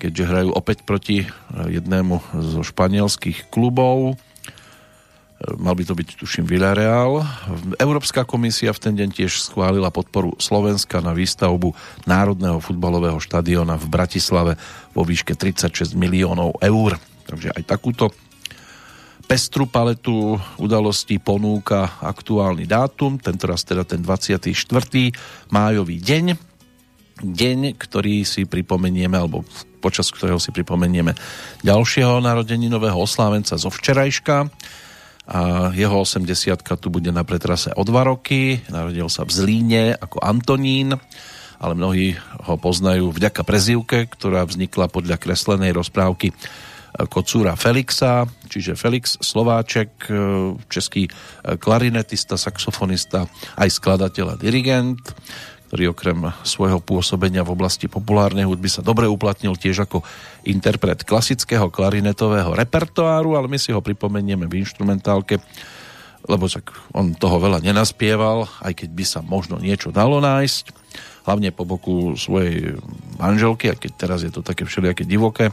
keďže 0.01 0.25
hrajú 0.25 0.51
opäť 0.57 0.81
proti 0.89 1.29
jednému 1.53 2.25
zo 2.41 2.65
španielských 2.65 3.53
klubov. 3.53 4.17
Mal 5.61 5.77
by 5.77 5.85
to 5.85 5.93
byť, 5.93 6.09
tuším, 6.17 6.49
Villarreal. 6.49 7.21
Európska 7.77 8.25
komisia 8.25 8.73
v 8.73 8.81
ten 8.81 8.95
deň 8.97 9.13
tiež 9.13 9.45
schválila 9.45 9.93
podporu 9.93 10.33
Slovenska 10.41 11.05
na 11.05 11.13
výstavbu 11.13 11.77
Národného 12.09 12.65
futbalového 12.65 13.21
štadiona 13.21 13.77
v 13.77 13.87
Bratislave 13.93 14.53
vo 14.97 15.05
výške 15.05 15.37
36 15.37 15.93
miliónov 16.01 16.57
eur. 16.65 16.97
Takže 17.35 17.51
aj 17.51 17.67
takúto 17.67 18.15
Pestru 19.27 19.67
paletu 19.67 20.39
udalostí 20.61 21.19
ponúka 21.19 21.99
aktuálny 21.99 22.69
dátum, 22.69 23.19
tentoraz 23.19 23.67
teda 23.67 23.83
ten 23.83 23.99
24. 23.99 24.53
májový 25.51 25.97
deň, 25.99 26.39
deň, 27.25 27.75
ktorý 27.75 28.23
si 28.23 28.47
pripomenieme, 28.47 29.17
alebo 29.19 29.43
počas 29.83 30.13
ktorého 30.15 30.39
si 30.39 30.55
pripomenieme 30.55 31.17
ďalšieho 31.67 32.23
nového 32.23 33.01
oslávenca 33.01 33.59
zo 33.59 33.73
včerajška 33.73 34.47
a 35.25 35.73
jeho 35.73 36.05
80 36.05 36.61
tu 36.79 36.93
bude 36.93 37.09
na 37.09 37.25
pretrase 37.25 37.73
o 37.75 37.83
dva 37.83 38.05
roky, 38.05 38.61
narodil 38.69 39.09
sa 39.09 39.25
v 39.27 39.33
Zlíne 39.33 39.97
ako 39.97 40.21
Antonín, 40.21 40.95
ale 41.59 41.73
mnohí 41.73 42.13
ho 42.45 42.61
poznajú 42.61 43.09
vďaka 43.09 43.41
prezivke, 43.41 44.05
ktorá 44.05 44.45
vznikla 44.45 44.93
podľa 44.93 45.17
kreslenej 45.17 45.73
rozprávky 45.73 46.37
kocúra 47.11 47.59
Felixa, 47.59 48.23
čiže 48.47 48.79
Felix 48.79 49.19
Slováček, 49.19 50.07
e, 50.07 50.15
český 50.71 51.11
e, 51.11 51.11
klarinetista, 51.59 52.39
saxofonista, 52.39 53.27
aj 53.59 53.69
skladateľ 53.75 54.35
a 54.35 54.37
dirigent, 54.39 55.03
ktorý 55.75 55.91
okrem 55.91 56.31
svojho 56.47 56.79
pôsobenia 56.79 57.43
v 57.43 57.51
oblasti 57.51 57.91
populárnej 57.91 58.47
hudby 58.47 58.71
sa 58.71 58.79
dobre 58.79 59.11
uplatnil 59.11 59.59
tiež 59.59 59.91
ako 59.91 60.07
interpret 60.47 61.03
klasického 61.03 61.67
klarinetového 61.67 62.55
repertoáru, 62.55 63.35
ale 63.35 63.51
my 63.51 63.59
si 63.59 63.75
ho 63.75 63.83
pripomenieme 63.83 64.47
v 64.47 64.63
instrumentálke, 64.63 65.43
lebo 66.31 66.47
však 66.47 66.95
on 66.95 67.19
toho 67.19 67.43
veľa 67.43 67.59
nenaspieval, 67.59 68.47
aj 68.63 68.87
keď 68.87 68.91
by 68.95 69.05
sa 69.05 69.19
možno 69.19 69.59
niečo 69.59 69.91
dalo 69.91 70.23
nájsť, 70.23 70.65
hlavne 71.27 71.51
po 71.51 71.67
boku 71.67 72.15
svojej 72.15 72.79
manželky, 73.19 73.73
a 73.73 73.75
keď 73.75 73.91
teraz 73.99 74.23
je 74.23 74.31
to 74.31 74.47
také 74.47 74.63
všelijaké 74.63 75.03
divoké, 75.03 75.51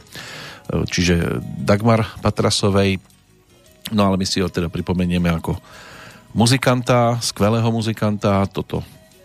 čiže 0.68 1.42
Dagmar 1.42 2.06
Patrasovej. 2.20 3.00
No 3.90 4.08
ale 4.08 4.16
my 4.20 4.26
si 4.26 4.40
ho 4.40 4.48
teda 4.48 4.70
pripomenieme 4.70 5.28
ako 5.28 5.58
muzikanta, 6.32 7.20
skvelého 7.20 7.68
muzikanta, 7.68 8.46
toto 8.48 8.80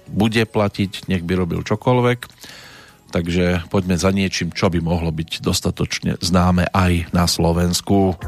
bude 0.07 0.43
platiť, 0.43 1.07
nech 1.11 1.23
by 1.23 1.33
robil 1.35 1.61
čokoľvek. 1.63 2.19
Takže 3.07 3.71
poďme 3.71 3.95
za 3.95 4.11
niečím, 4.11 4.51
čo 4.51 4.67
by 4.67 4.83
mohlo 4.83 5.15
byť 5.15 5.39
dostatočne 5.39 6.19
známe 6.19 6.67
aj 6.75 7.07
na 7.15 7.23
Slovensku. 7.23 8.19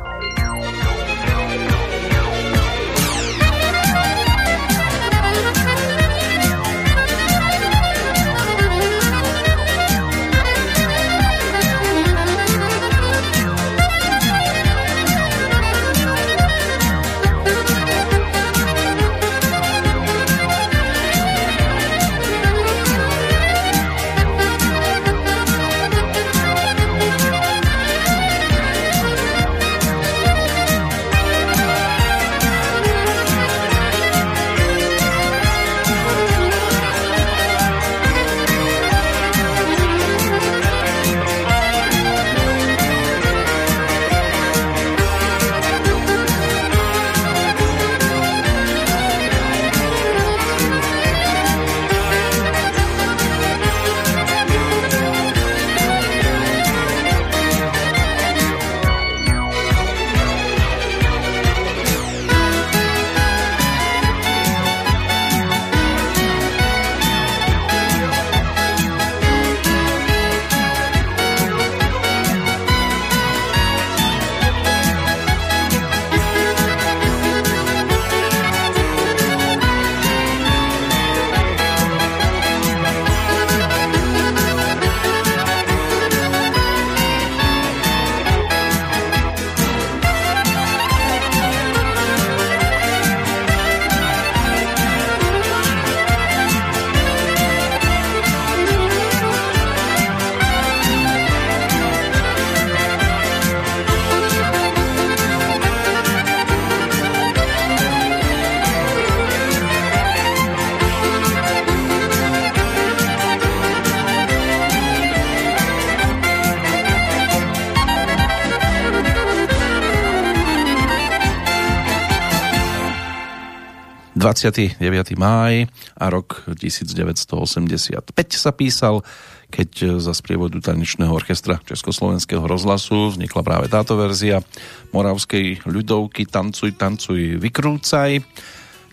29. 124.30 124.78
máj 125.18 125.66
a 125.98 126.06
rok 126.14 126.46
1985 126.54 128.14
sa 128.30 128.52
písal, 128.54 129.02
keď 129.50 129.98
za 129.98 130.14
sprievodu 130.14 130.62
tanečného 130.62 131.10
orchestra 131.10 131.58
Československého 131.66 132.46
rozhlasu 132.46 133.18
vznikla 133.18 133.42
práve 133.42 133.66
táto 133.74 133.98
verzia 133.98 134.46
moravskej 134.94 135.66
ľudovky 135.66 136.30
Tancuj, 136.30 136.78
tancuj, 136.78 137.42
vykrúcaj 137.42 138.22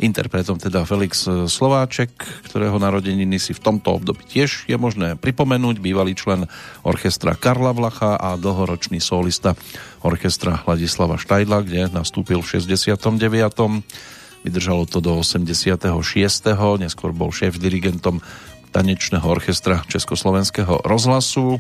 interpretom 0.01 0.57
teda 0.61 0.85
Felix 0.89 1.25
Slováček, 1.29 2.17
ktorého 2.49 2.77
narodeniny 2.81 3.37
si 3.37 3.53
v 3.57 3.61
tomto 3.61 3.97
období 4.01 4.25
tiež 4.29 4.69
je 4.69 4.77
možné 4.77 5.17
pripomenúť, 5.21 5.81
bývalý 5.81 6.17
člen 6.17 6.49
orchestra 6.85 7.37
Karla 7.37 7.77
Vlacha 7.77 8.17
a 8.17 8.37
dlhoročný 8.41 9.01
solista 9.01 9.53
orchestra 10.01 10.65
Ladislava 10.65 11.21
Štajdla, 11.21 11.59
kde 11.65 11.81
nastúpil 11.93 12.41
v 12.41 12.61
69. 12.61 13.85
Vydržalo 14.47 14.87
to 14.87 15.03
do 15.03 15.19
86. 15.27 15.83
Neskôr 16.79 17.11
bol 17.11 17.35
šéf 17.35 17.59
dirigentom 17.59 18.23
tanečného 18.71 19.27
orchestra 19.27 19.83
Československého 19.91 20.87
rozhlasu, 20.87 21.59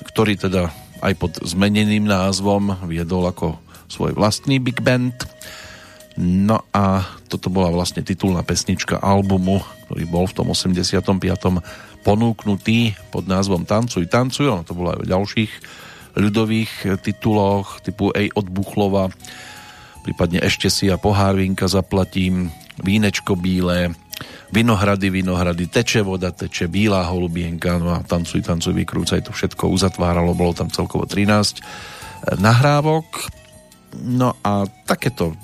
ktorý 0.00 0.40
teda 0.40 0.72
aj 1.04 1.12
pod 1.20 1.32
zmeneným 1.44 2.08
názvom 2.08 2.72
viedol 2.88 3.28
ako 3.28 3.60
svoj 3.92 4.16
vlastný 4.16 4.64
big 4.64 4.80
band. 4.80 5.12
No 6.16 6.64
a 6.72 7.04
toto 7.28 7.52
bola 7.52 7.68
vlastne 7.68 8.00
titulná 8.00 8.40
pesnička 8.40 8.96
albumu, 8.96 9.60
ktorý 9.84 10.08
bol 10.08 10.24
v 10.24 10.36
tom 10.40 10.56
85. 10.56 11.20
ponúknutý 12.00 12.96
pod 13.12 13.28
názvom 13.28 13.68
Tancuj, 13.68 14.08
tancuj. 14.08 14.48
Ono 14.48 14.64
to 14.64 14.72
bolo 14.72 14.96
aj 14.96 15.04
v 15.04 15.10
ďalších 15.12 15.52
ľudových 16.16 17.02
tituloch 17.04 17.84
typu 17.84 18.08
Ej 18.16 18.32
od 18.32 18.46
Buchlova, 18.48 19.12
prípadne 20.04 20.44
Ešte 20.44 20.68
si 20.68 20.92
a 20.92 21.00
pohár 21.00 21.40
vínka 21.40 21.64
zaplatím, 21.64 22.52
Vínečko 22.84 23.40
bílé, 23.40 23.96
Vinohrady, 24.52 25.08
Vinohrady, 25.10 25.66
Teče 25.66 26.04
voda, 26.04 26.30
teče, 26.30 26.68
Bílá 26.68 27.08
holubienka, 27.08 27.80
no 27.80 27.96
a 27.96 28.04
Tancuj, 28.04 28.44
tancuj, 28.44 28.76
vykrúcaj, 28.76 29.24
to 29.24 29.32
všetko 29.32 29.72
uzatváralo, 29.72 30.36
bolo 30.36 30.52
tam 30.54 30.68
celkovo 30.68 31.08
13 31.08 31.64
nahrávok. 32.38 33.32
No 33.94 34.38
a 34.42 34.66
takéto 34.86 35.34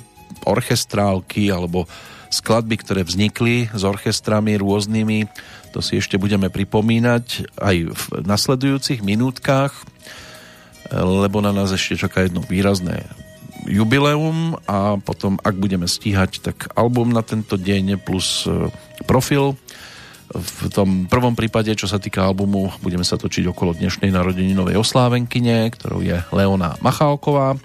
orchestrálky 0.46 1.50
alebo 1.50 1.86
skladby, 2.30 2.76
ktoré 2.80 3.02
vznikli 3.02 3.66
s 3.70 3.82
orchestrami 3.82 4.54
rôznymi. 4.58 5.26
To 5.74 5.82
si 5.82 5.98
ešte 5.98 6.18
budeme 6.18 6.50
pripomínať 6.50 7.58
aj 7.58 7.76
v 7.90 8.02
nasledujúcich 8.26 9.02
minútkach, 9.02 9.74
lebo 10.94 11.42
na 11.42 11.54
nás 11.54 11.70
ešte 11.74 11.98
čaká 11.98 12.26
jedno 12.26 12.42
výrazné 12.42 13.06
jubileum 13.66 14.56
a 14.64 14.96
potom, 15.00 15.36
ak 15.42 15.56
budeme 15.56 15.88
stíhať, 15.88 16.40
tak 16.40 16.72
album 16.78 17.12
na 17.12 17.20
tento 17.20 17.58
deň 17.58 18.00
plus 18.00 18.44
e, 18.48 18.68
profil. 19.04 19.58
V 20.30 20.70
tom 20.70 21.10
prvom 21.10 21.34
prípade, 21.34 21.74
čo 21.74 21.90
sa 21.90 21.98
týka 21.98 22.22
albumu, 22.22 22.70
budeme 22.86 23.02
sa 23.02 23.18
točiť 23.18 23.50
okolo 23.50 23.74
dnešnej 23.74 24.14
narodeninovej 24.14 24.78
oslávenkine, 24.78 25.66
ktorou 25.74 26.06
je 26.06 26.22
Leona 26.30 26.78
Machálková 26.78 27.58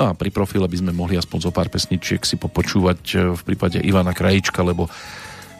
No 0.00 0.08
a 0.08 0.16
pri 0.16 0.32
profile 0.32 0.64
by 0.64 0.80
sme 0.80 0.96
mohli 0.96 1.20
aspoň 1.20 1.38
zo 1.44 1.52
pár 1.52 1.68
pesničiek 1.68 2.24
si 2.24 2.40
popočúvať 2.40 3.00
e, 3.12 3.14
v 3.36 3.42
prípade 3.44 3.84
Ivana 3.84 4.16
Krajička, 4.16 4.64
lebo 4.64 4.88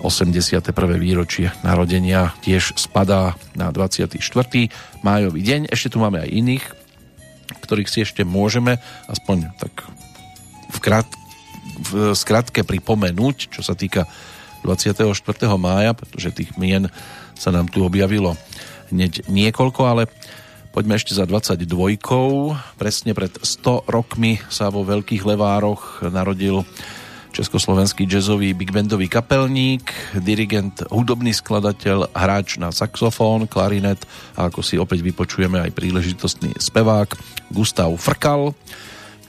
81. 0.01 0.65
výročie 0.97 1.53
narodenia 1.61 2.33
tiež 2.41 2.73
spadá 2.73 3.37
na 3.53 3.69
24. 3.69 4.17
májový 5.05 5.41
deň. 5.45 5.69
Ešte 5.69 5.93
tu 5.93 6.01
máme 6.01 6.25
aj 6.25 6.33
iných, 6.33 6.65
ktorých 7.59 7.91
si 7.91 8.07
ešte 8.07 8.23
môžeme 8.23 8.79
aspoň 9.11 9.51
tak 9.59 9.73
v, 10.71 10.79
krát, 10.79 11.09
v 11.91 12.15
skratke 12.15 12.63
pripomenúť, 12.63 13.51
čo 13.51 13.67
sa 13.67 13.75
týka 13.75 14.07
24. 14.63 15.09
mája, 15.57 15.97
pretože 15.97 16.37
tých 16.37 16.55
mien 16.61 16.93
sa 17.35 17.51
nám 17.51 17.73
tu 17.73 17.83
objavilo 17.83 18.37
hneď 18.93 19.27
niekoľko, 19.27 19.83
ale 19.87 20.05
Poďme 20.71 21.03
ešte 21.03 21.19
za 21.19 21.27
22. 21.27 21.67
Presne 22.79 23.11
pred 23.11 23.35
100 23.43 23.91
rokmi 23.91 24.39
sa 24.47 24.71
vo 24.71 24.87
Veľkých 24.87 25.27
Levároch 25.27 25.99
narodil 26.15 26.63
československý 27.31 28.07
jazzový 28.07 28.53
big 28.53 28.75
bandový 28.75 29.07
kapelník, 29.07 29.91
dirigent, 30.19 30.85
hudobný 30.91 31.31
skladateľ, 31.31 32.11
hráč 32.13 32.59
na 32.59 32.75
saxofón, 32.75 33.47
klarinet 33.47 34.03
a 34.35 34.51
ako 34.51 34.61
si 34.61 34.77
opäť 34.77 35.07
vypočujeme 35.07 35.63
aj 35.63 35.75
príležitostný 35.75 36.59
spevák 36.59 37.15
Gustav 37.51 37.91
Frkal, 37.97 38.53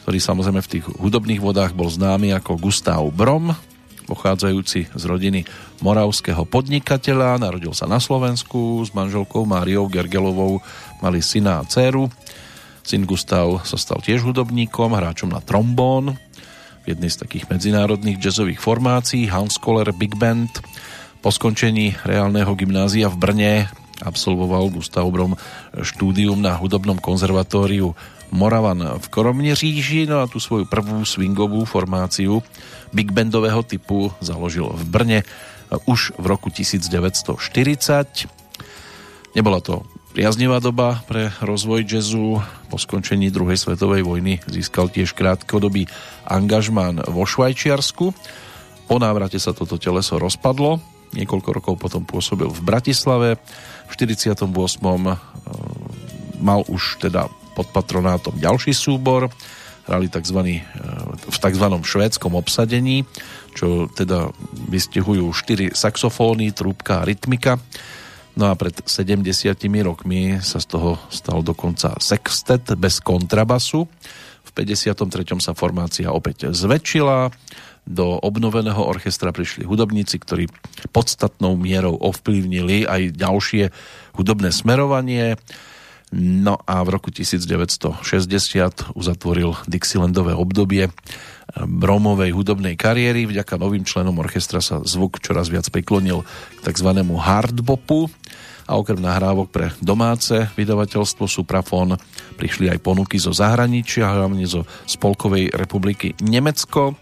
ktorý 0.03 0.17
samozrejme 0.17 0.61
v 0.65 0.71
tých 0.77 0.85
hudobných 0.97 1.41
vodách 1.41 1.77
bol 1.77 1.87
známy 1.87 2.33
ako 2.33 2.57
Gustav 2.57 3.05
Brom, 3.13 3.53
pochádzajúci 4.09 4.91
z 4.91 5.03
rodiny 5.07 5.47
moravského 5.79 6.43
podnikateľa, 6.43 7.39
narodil 7.39 7.71
sa 7.71 7.87
na 7.87 8.01
Slovensku 8.03 8.83
s 8.83 8.91
manželkou 8.91 9.47
Máriou 9.47 9.87
Gergelovou 9.87 10.59
mali 10.99 11.23
syna 11.23 11.63
a 11.63 11.65
dceru. 11.65 12.11
Syn 12.81 13.05
Gustav 13.05 13.61
sa 13.63 13.77
stal 13.77 14.01
tiež 14.01 14.25
hudobníkom, 14.25 14.91
hráčom 14.91 15.29
na 15.29 15.39
trombón 15.39 16.17
v 16.81 16.97
jednej 16.97 17.09
z 17.13 17.21
takých 17.21 17.45
medzinárodných 17.51 18.17
jazzových 18.17 18.61
formácií 18.61 19.29
Hans 19.29 19.61
Koller 19.61 19.93
Big 19.93 20.17
Band. 20.17 20.49
Po 21.21 21.29
skončení 21.29 21.93
reálneho 22.01 22.49
gymnázia 22.57 23.05
v 23.09 23.17
Brne 23.21 23.53
absolvoval 24.01 24.73
Gustav 24.73 25.05
Brom 25.13 25.37
štúdium 25.77 26.41
na 26.41 26.57
hudobnom 26.57 26.97
konzervatóriu 26.97 27.93
Moravan 28.31 28.97
v 28.97 29.05
Koromneříži, 29.11 30.07
no 30.07 30.23
a 30.23 30.29
tú 30.31 30.39
svoju 30.39 30.65
prvú 30.65 31.03
swingovú 31.03 31.67
formáciu 31.67 32.41
big 32.95 33.11
bandového 33.11 33.61
typu 33.61 34.09
založil 34.23 34.71
v 34.71 34.83
Brne 34.87 35.19
už 35.85 36.15
v 36.15 36.25
roku 36.25 36.47
1940. 36.49 37.37
Nebola 39.35 39.59
to 39.63 39.83
priaznivá 40.11 40.59
doba 40.59 40.99
pre 41.07 41.31
rozvoj 41.39 41.87
jazzu. 41.87 42.43
Po 42.67 42.75
skončení 42.75 43.31
druhej 43.31 43.55
svetovej 43.55 44.03
vojny 44.03 44.43
získal 44.43 44.91
tiež 44.91 45.15
krátkodobý 45.15 45.87
angažmán 46.27 46.99
vo 47.07 47.23
Švajčiarsku. 47.23 48.11
Po 48.91 48.95
návrate 48.99 49.39
sa 49.39 49.55
toto 49.55 49.79
teleso 49.79 50.19
rozpadlo. 50.19 50.83
Niekoľko 51.15 51.49
rokov 51.55 51.75
potom 51.79 52.03
pôsobil 52.03 52.47
v 52.51 52.61
Bratislave. 52.63 53.39
V 53.87 53.93
48. 53.95 54.47
E, 54.47 55.15
mal 56.39 56.63
už 56.67 56.99
teda 56.99 57.31
pod 57.55 57.71
patronátom 57.71 58.35
ďalší 58.35 58.75
súbor. 58.75 59.31
Hrali 59.87 60.11
tzv. 60.11 60.39
E, 60.39 60.59
v 61.27 61.37
tzv. 61.39 61.65
švédskom 61.67 62.35
obsadení, 62.35 63.07
čo 63.55 63.87
teda 63.91 64.31
vystihujú 64.71 65.31
štyri 65.31 65.71
saxofóny, 65.71 66.51
trúbka 66.51 67.03
a 67.03 67.07
rytmika 67.07 67.59
No 68.35 68.47
a 68.47 68.55
pred 68.55 68.73
70 68.87 69.27
rokmi 69.83 70.39
sa 70.39 70.63
z 70.63 70.67
toho 70.71 70.95
stal 71.11 71.43
dokonca 71.43 71.99
sextet 71.99 72.63
bez 72.79 73.03
kontrabasu. 73.03 73.87
V 74.41 74.49
53. 74.55 75.35
sa 75.43 75.51
formácia 75.51 76.07
opäť 76.11 76.51
zväčšila. 76.55 77.31
Do 77.81 78.21
obnoveného 78.21 78.77
orchestra 78.77 79.33
prišli 79.33 79.65
hudobníci, 79.65 80.21
ktorí 80.21 80.45
podstatnou 80.95 81.57
mierou 81.57 81.97
ovplyvnili 81.97 82.87
aj 82.87 83.17
ďalšie 83.17 83.63
hudobné 84.15 84.53
smerovanie. 84.53 85.35
No 86.11 86.59
a 86.67 86.83
v 86.83 86.89
roku 86.91 87.07
1960 87.07 88.03
uzatvoril 88.95 89.55
Dixielandové 89.67 90.35
obdobie 90.35 90.91
Bromovej 91.55 92.31
hudobnej 92.31 92.79
kariéry. 92.79 93.27
Vďaka 93.27 93.59
novým 93.59 93.83
členom 93.83 94.15
orchestra 94.19 94.63
sa 94.63 94.79
zvuk 94.83 95.19
čoraz 95.19 95.51
viac 95.51 95.67
priklonil 95.67 96.23
k 96.59 96.59
tzv. 96.71 96.89
hardbopu 97.03 98.07
a 98.71 98.79
okrem 98.79 99.03
nahrávok 99.03 99.51
pre 99.51 99.67
domáce 99.83 100.47
vydavateľstvo 100.55 101.27
Suprafon 101.27 101.99
prišli 102.39 102.71
aj 102.71 102.79
ponuky 102.79 103.19
zo 103.19 103.35
zahraničia, 103.35 104.07
hlavne 104.07 104.47
zo 104.47 104.63
Spolkovej 104.87 105.51
republiky 105.51 106.15
Nemecko. 106.23 106.95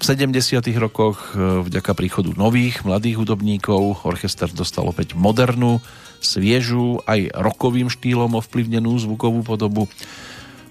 V 0.00 0.02
70. 0.02 0.64
rokoch 0.80 1.36
e, 1.36 1.60
vďaka 1.60 1.92
príchodu 1.92 2.32
nových 2.32 2.80
mladých 2.88 3.20
hudobníkov 3.20 4.08
orchester 4.08 4.48
dostal 4.48 4.88
opäť 4.88 5.12
modernú, 5.12 5.84
sviežu, 6.24 7.04
aj 7.04 7.32
rokovým 7.36 7.92
štýlom 7.92 8.32
ovplyvnenú 8.40 8.96
zvukovú 8.96 9.44
podobu 9.44 9.92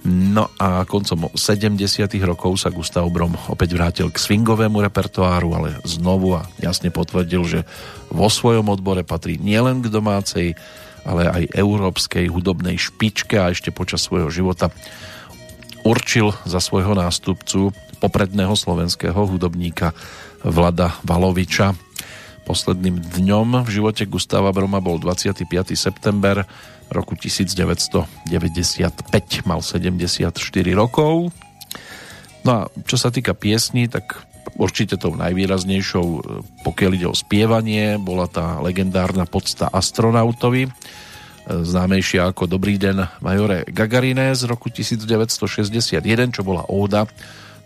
No 0.07 0.47
a 0.55 0.87
koncom 0.87 1.27
70 1.35 1.75
rokov 2.23 2.55
sa 2.63 2.71
Gustav 2.71 3.03
Brom 3.11 3.35
opäť 3.51 3.75
vrátil 3.75 4.07
k 4.07 4.15
swingovému 4.15 4.79
repertoáru, 4.79 5.51
ale 5.51 5.69
znovu 5.83 6.39
a 6.39 6.47
jasne 6.63 6.87
potvrdil, 6.87 7.43
že 7.43 7.59
vo 8.07 8.31
svojom 8.31 8.71
odbore 8.71 9.03
patrí 9.03 9.35
nielen 9.35 9.83
k 9.83 9.91
domácej, 9.91 10.47
ale 11.03 11.27
aj 11.27 11.43
európskej 11.51 12.31
hudobnej 12.31 12.79
špičke 12.79 13.35
a 13.35 13.51
ešte 13.51 13.75
počas 13.75 13.99
svojho 14.07 14.31
života 14.31 14.71
určil 15.83 16.31
za 16.47 16.63
svojho 16.63 16.95
nástupcu 16.95 17.75
popredného 17.99 18.55
slovenského 18.55 19.19
hudobníka 19.27 19.91
Vlada 20.47 20.95
Valoviča. 21.03 21.75
Posledným 22.47 23.03
dňom 23.03 23.67
v 23.67 23.69
živote 23.69 24.07
Gustava 24.07 24.49
Broma 24.55 24.79
bol 24.79 24.97
25. 24.97 25.43
september 25.75 26.47
roku 26.89 27.13
1995 27.15 29.45
mal 29.45 29.61
74 29.61 30.33
rokov. 30.73 31.29
No 32.43 32.49
a 32.49 32.59
čo 32.85 32.97
sa 32.97 33.13
týka 33.13 33.37
piesní, 33.37 33.89
tak 33.89 34.29
Určite 34.57 34.97
tou 34.97 35.13
najvýraznejšou, 35.13 36.07
e, 36.07 36.21
pokiaľ 36.65 36.91
ide 36.97 37.07
o 37.07 37.15
spievanie, 37.15 38.01
bola 38.01 38.25
tá 38.25 38.57
legendárna 38.63 39.29
podsta 39.29 39.69
astronautovi, 39.69 40.65
e, 40.65 40.71
známejšia 41.47 42.33
ako 42.33 42.49
Dobrý 42.49 42.81
den 42.81 43.05
majore 43.21 43.67
Gagarine 43.69 44.33
z 44.33 44.49
roku 44.49 44.73
1961, 44.73 46.33
čo 46.33 46.41
bola 46.41 46.65
óda 46.65 47.05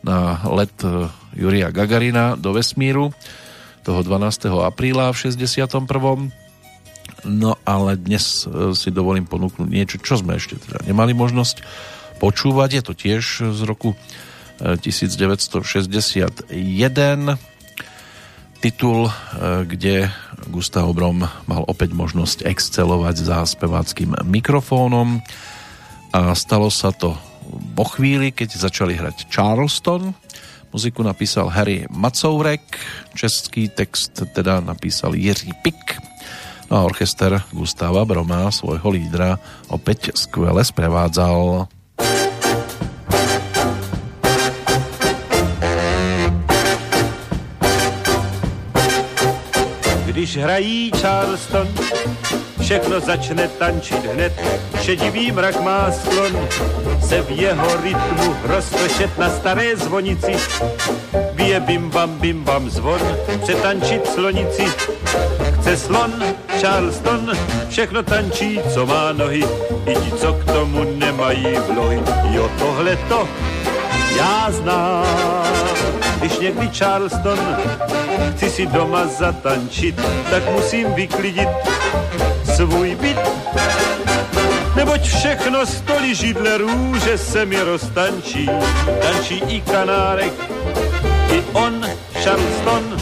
na 0.03 0.43
let 0.51 0.75
e, 0.83 1.07
Juria 1.33 1.71
Gagarina 1.71 2.35
do 2.35 2.51
vesmíru 2.51 3.15
toho 3.83 3.99
12. 4.03 4.47
apríla 4.63 5.11
v 5.11 5.33
61. 5.33 6.42
No 7.21 7.55
ale 7.63 7.95
dnes 7.95 8.49
si 8.75 8.89
dovolím 8.89 9.29
ponúknuť 9.29 9.69
niečo, 9.69 9.97
čo 10.01 10.19
sme 10.19 10.35
ešte 10.41 10.59
teda 10.59 10.83
nemali 10.89 11.13
možnosť 11.13 11.63
počúvať. 12.17 12.69
Je 12.79 12.83
to 12.83 12.93
tiež 12.97 13.23
z 13.53 13.61
roku 13.63 13.95
1961 14.59 16.47
titul, 18.63 19.11
e, 19.11 19.13
kde 19.67 20.07
Gustav 20.47 20.87
Brom 20.95 21.27
mal 21.27 21.63
opäť 21.67 21.91
možnosť 21.91 22.47
excelovať 22.47 23.15
za 23.27 23.43
speváckým 23.43 24.15
mikrofónom 24.23 25.19
a 26.15 26.31
stalo 26.31 26.71
sa 26.71 26.95
to 26.95 27.19
po 27.75 27.83
chvíli, 27.83 28.31
keď 28.31 28.55
začali 28.55 28.95
hrať 28.95 29.27
Charleston. 29.27 30.15
Muziku 30.71 31.03
napísal 31.03 31.51
Harry 31.51 31.83
Macourek, 31.91 32.63
český 33.13 33.67
text 33.67 34.23
teda 34.31 34.63
napísal 34.63 35.11
Jiří 35.11 35.51
Pik 35.59 36.12
a 36.73 36.81
orchester 36.81 37.37
Gustava 37.53 38.01
Broma 38.01 38.49
svojho 38.49 38.89
lídra 38.89 39.37
opäť 39.69 40.17
skvele 40.17 40.65
sprevádzal. 40.65 41.69
Hrají 50.35 50.91
Charleston, 51.01 51.67
všechno 52.61 52.99
začne 52.99 53.47
tančit 53.47 54.05
hned. 54.05 54.33
Šedivý 54.81 55.31
mrak 55.31 55.61
má 55.61 55.91
sklon 55.91 56.47
se 57.07 57.21
v 57.21 57.31
jeho 57.31 57.81
rytmu 57.81 58.35
roztošet 58.43 59.17
na 59.17 59.29
staré 59.29 59.75
zvonici. 59.75 60.33
Bije 61.33 61.59
bim 61.59 61.89
bam 61.89 62.19
bim 62.19 62.43
bam 62.43 62.69
zvon, 62.69 62.99
přetančit 63.43 64.07
slonici. 64.07 64.65
Chce 65.59 65.77
slon, 65.77 66.13
Charleston, 66.61 67.31
všechno 67.69 68.03
tančí, 68.03 68.59
co 68.73 68.85
má 68.85 69.11
nohy. 69.11 69.43
I 69.85 69.95
ti, 69.95 70.11
co 70.11 70.33
k 70.33 70.43
tomu 70.43 70.83
nemají 70.97 71.47
vlohy. 71.73 72.01
Jo, 72.31 72.51
tohle 72.59 72.95
to 72.95 73.27
já 74.17 74.51
znám. 74.51 75.05
Když 76.19 76.39
někdy 76.39 76.69
Charleston 76.77 77.39
chci 78.35 78.49
si 78.49 78.65
doma 78.65 79.07
zatančit, 79.07 80.01
tak 80.29 80.51
musím 80.51 80.93
vyklidit 80.93 81.49
svůj 82.55 82.95
byt. 82.95 83.19
Neboť 84.75 85.01
všechno 85.01 85.65
stolí 85.65 86.15
židle 86.15 86.57
růže 86.57 87.17
se 87.17 87.45
mi 87.45 87.59
roztančí, 87.59 88.49
tančí 89.01 89.43
i 89.47 89.61
kanárek, 89.61 90.33
i 91.33 91.43
on, 91.53 91.85
Charleston, 92.23 92.97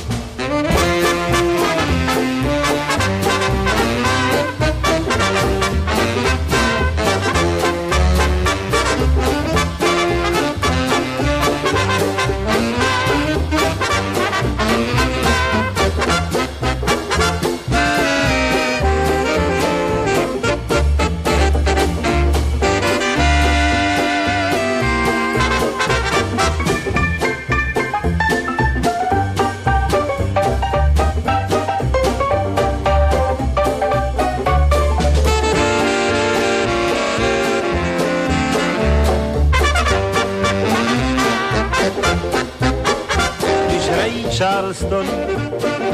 Charleston, 44.42 45.06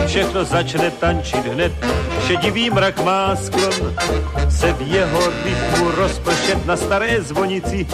všechno 0.08 0.46
začne 0.46 0.92
tančit 0.92 1.46
hned. 1.46 1.74
Šedivý 2.28 2.70
mrak 2.70 3.04
má 3.04 3.36
sklon 3.36 3.92
se 4.50 4.74
v 4.74 4.82
jeho 4.82 5.20
rytmu 5.44 5.92
rozpršet 5.92 6.66
na 6.66 6.78
staré 6.78 7.22
zvonici. 7.22 7.88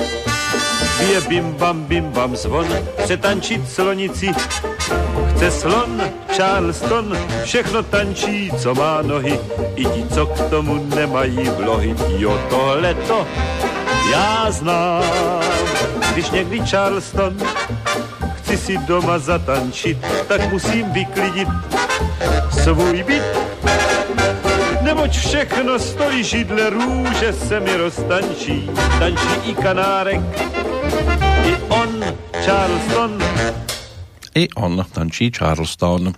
Bije 1.00 1.22
bim 1.22 1.54
bam 1.54 1.84
bim 1.84 2.06
bam 2.06 2.36
zvon, 2.36 2.68
přetančit 3.04 3.70
slonici. 3.70 4.30
Chce 5.36 5.52
slon, 5.52 6.02
Charleston, 6.38 7.18
všechno 7.44 7.84
tančí, 7.84 8.52
co 8.58 8.76
má 8.76 9.02
nohy. 9.02 9.40
I 9.76 9.86
ti, 9.86 10.06
co 10.14 10.26
k 10.26 10.50
tomu 10.50 10.86
nemají 10.96 11.50
vlohy. 11.50 11.96
Jo, 12.18 12.40
tohleto 12.50 13.28
já 14.12 14.52
znám. 14.52 15.04
Když 16.14 16.30
někdy 16.30 16.60
Charleston 16.60 17.38
chci 18.54 18.78
si 18.78 18.78
doma 18.86 19.18
zatančit, 19.18 19.98
tak 20.28 20.52
musím 20.54 20.86
vyklidit 20.94 21.50
svůj 22.64 23.04
byt. 23.04 23.24
Neboť 24.82 25.12
všechno 25.12 25.80
stojí 25.80 26.24
židle 26.24 26.70
růže 26.70 27.34
se 27.34 27.60
mi 27.60 27.76
roztančí, 27.78 28.70
tančí 29.00 29.50
i 29.50 29.54
kanárek, 29.54 30.22
i 31.46 31.54
on, 31.70 32.06
Charleston. 32.46 33.18
I 34.36 34.50
on 34.54 34.86
tančí 34.94 35.32
Charleston. 35.34 36.14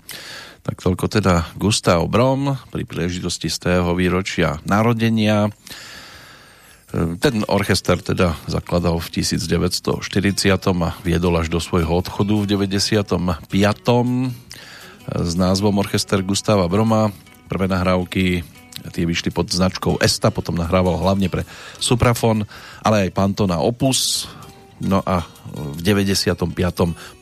Tak 0.66 0.82
toľko 0.82 1.08
teda 1.08 1.56
Gustav 1.56 2.04
Brom 2.10 2.58
pri 2.74 2.84
príležitosti 2.90 3.48
z 3.48 3.58
tého 3.64 3.94
výročia 3.96 4.60
narodenia. 4.66 5.54
Ten 6.96 7.44
orchester 7.52 8.00
teda 8.00 8.40
zakladal 8.48 8.96
v 9.04 9.20
1940 9.20 10.00
a 10.80 10.90
viedol 11.04 11.36
až 11.36 11.52
do 11.52 11.60
svojho 11.60 11.92
odchodu 11.92 12.40
v 12.40 12.46
95. 12.72 13.44
s 15.12 15.34
názvom 15.36 15.76
Orchester 15.76 16.24
Gustava 16.24 16.72
Broma. 16.72 17.12
Prvé 17.52 17.68
nahrávky 17.68 18.48
tie 18.96 19.04
vyšli 19.04 19.36
pod 19.36 19.52
značkou 19.52 20.00
Esta, 20.00 20.32
potom 20.32 20.56
nahrával 20.56 20.96
hlavne 20.96 21.28
pre 21.28 21.44
Suprafon, 21.84 22.48
ale 22.80 23.08
aj 23.08 23.16
Pantona 23.16 23.60
Opus. 23.60 24.32
No 24.80 25.04
a 25.04 25.28
v 25.52 25.80
95. 25.84 26.48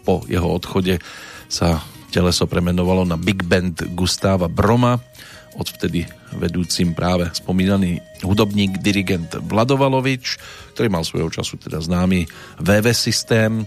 po 0.05 0.21
jeho 0.29 0.49
odchode 0.53 1.01
sa 1.49 1.81
teleso 2.13 2.45
premenovalo 2.45 3.09
na 3.09 3.17
Big 3.17 3.41
Band 3.41 3.89
Gustava 3.97 4.45
Broma 4.45 5.01
odvtedy 5.57 6.05
vedúcim 6.33 6.93
práve 6.97 7.29
spomínaný 7.33 8.01
hudobník, 8.25 8.81
dirigent 8.81 9.33
Vladovalovič, 9.37 10.37
ktorý 10.73 10.87
mal 10.89 11.05
svojho 11.05 11.29
času 11.29 11.61
teda 11.61 11.81
známy 11.81 12.25
VV 12.61 12.85
systém. 12.93 13.65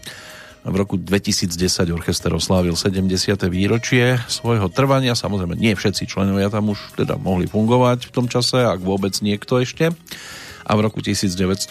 V 0.67 0.75
roku 0.75 0.99
2010 0.99 1.55
orchester 1.95 2.35
oslávil 2.35 2.75
70. 2.75 3.07
výročie 3.47 4.19
svojho 4.27 4.67
trvania. 4.67 5.15
Samozrejme, 5.15 5.55
nie 5.55 5.79
všetci 5.79 6.11
členovia 6.11 6.51
tam 6.51 6.75
už 6.75 6.99
teda 6.99 7.15
mohli 7.15 7.47
fungovať 7.47 8.11
v 8.11 8.15
tom 8.15 8.27
čase, 8.27 8.67
ak 8.67 8.83
vôbec 8.83 9.15
niekto 9.23 9.63
ešte. 9.63 9.95
A 10.67 10.73
v 10.75 10.81
roku 10.83 10.99
1960 10.99 11.71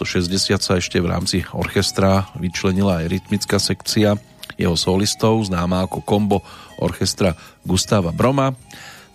sa 0.64 0.80
ešte 0.80 1.04
v 1.04 1.12
rámci 1.12 1.44
orchestra 1.52 2.32
vyčlenila 2.40 3.04
aj 3.04 3.12
rytmická 3.12 3.60
sekcia 3.60 4.16
jeho 4.56 4.80
solistov, 4.80 5.44
známa 5.44 5.84
ako 5.84 6.00
kombo 6.08 6.40
orchestra 6.80 7.36
Gustava 7.68 8.16
Broma. 8.16 8.56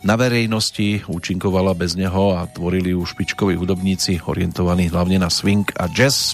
Na 0.00 0.16
verejnosti 0.16 1.04
účinkovala 1.04 1.76
bez 1.76 1.92
neho 1.92 2.32
a 2.32 2.48
tvorili 2.48 2.96
ju 2.96 3.04
špičkoví 3.04 3.52
hudobníci 3.60 4.24
orientovaní 4.24 4.88
hlavne 4.88 5.20
na 5.20 5.28
swing 5.28 5.68
a 5.76 5.92
jazz. 5.92 6.32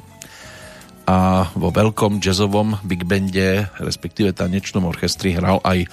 A 1.07 1.51
vo 1.51 1.75
veľkom 1.75 2.23
jazzovom 2.23 2.79
big 2.87 3.03
bande, 3.03 3.67
respektíve 3.83 4.31
tanečnom 4.31 4.87
orchestri 4.87 5.35
hral 5.35 5.59
aj 5.67 5.91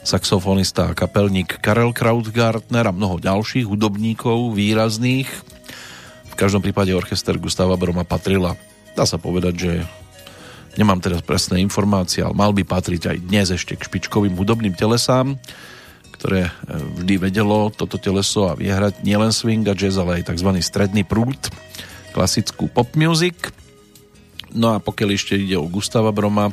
saxofonista 0.00 0.88
a 0.88 0.96
kapelník 0.96 1.60
Karel 1.60 1.92
Krautgartner 1.92 2.88
a 2.88 2.96
mnoho 2.96 3.20
ďalších 3.20 3.68
hudobníkov 3.68 4.56
výrazných. 4.56 5.28
V 6.32 6.34
každom 6.40 6.64
prípade 6.64 6.96
orchester 6.96 7.36
Gustava 7.36 7.76
Broma 7.76 8.08
patrila, 8.08 8.56
dá 8.96 9.04
sa 9.04 9.20
povedať, 9.20 9.54
že 9.60 9.72
nemám 10.80 11.04
teraz 11.04 11.20
presné 11.20 11.60
informácie, 11.60 12.24
ale 12.24 12.32
mal 12.32 12.56
by 12.56 12.64
patriť 12.64 13.12
aj 13.12 13.16
dnes 13.28 13.52
ešte 13.52 13.76
k 13.76 13.84
špičkovým 13.84 14.32
hudobným 14.40 14.72
telesám 14.72 15.36
ktoré 16.20 16.52
e, 16.52 16.52
vždy 17.00 17.14
vedelo 17.16 17.72
toto 17.72 17.96
teleso 17.96 18.52
a 18.52 18.52
vyhrať 18.52 19.00
nielen 19.00 19.32
swing 19.32 19.64
a 19.64 19.72
jazz, 19.72 19.96
ale 19.96 20.20
aj 20.20 20.28
tzv. 20.28 20.52
stredný 20.60 21.00
prúd, 21.00 21.48
klasickú 22.12 22.68
pop 22.68 22.92
music. 22.92 23.48
No 24.52 24.76
a 24.76 24.84
pokiaľ 24.84 25.16
ešte 25.16 25.40
ide 25.40 25.56
o 25.56 25.64
Gustava 25.64 26.12
Broma, 26.12 26.52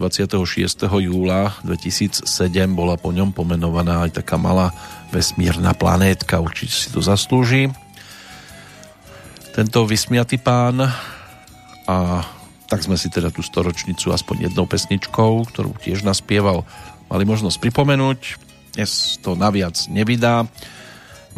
26. 0.00 0.90
júla 0.90 1.54
2007 1.62 2.26
bola 2.74 2.98
po 2.98 3.14
ňom 3.14 3.30
pomenovaná 3.30 4.08
aj 4.08 4.24
taká 4.24 4.34
malá 4.34 4.74
vesmírna 5.14 5.70
planétka, 5.76 6.42
určite 6.42 6.74
si 6.74 6.88
to 6.90 6.98
zaslúži. 6.98 7.70
Tento 9.54 9.86
vysmiatý 9.86 10.42
pán 10.42 10.82
a 11.86 11.96
tak 12.66 12.80
sme 12.82 12.98
si 12.98 13.06
teda 13.06 13.30
tú 13.30 13.44
storočnicu 13.44 14.10
aspoň 14.10 14.50
jednou 14.50 14.66
pesničkou, 14.66 15.46
ktorú 15.52 15.78
tiež 15.78 16.02
naspieval, 16.02 16.66
mali 17.06 17.22
možnosť 17.22 17.62
pripomenúť. 17.62 18.43
Dnes 18.74 19.22
to 19.22 19.38
naviac 19.38 19.86
nevydá. 19.86 20.50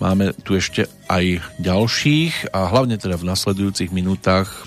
Máme 0.01 0.33
tu 0.41 0.57
ešte 0.57 0.89
aj 1.05 1.45
ďalších 1.61 2.49
a 2.49 2.73
hlavne 2.73 2.97
teda 2.97 3.21
v 3.21 3.29
nasledujúcich 3.29 3.93
minútach 3.93 4.65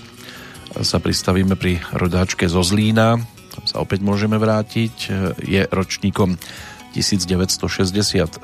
sa 0.78 1.02
pristavíme 1.02 1.58
pri 1.58 1.82
rodáčke 1.90 2.46
zo 2.46 2.62
Zlína, 2.62 3.18
tam 3.50 3.64
sa 3.66 3.82
opäť 3.82 4.06
môžeme 4.06 4.38
vrátiť, 4.38 4.94
je 5.42 5.66
ročníkom 5.66 6.38
1967, 6.94 8.38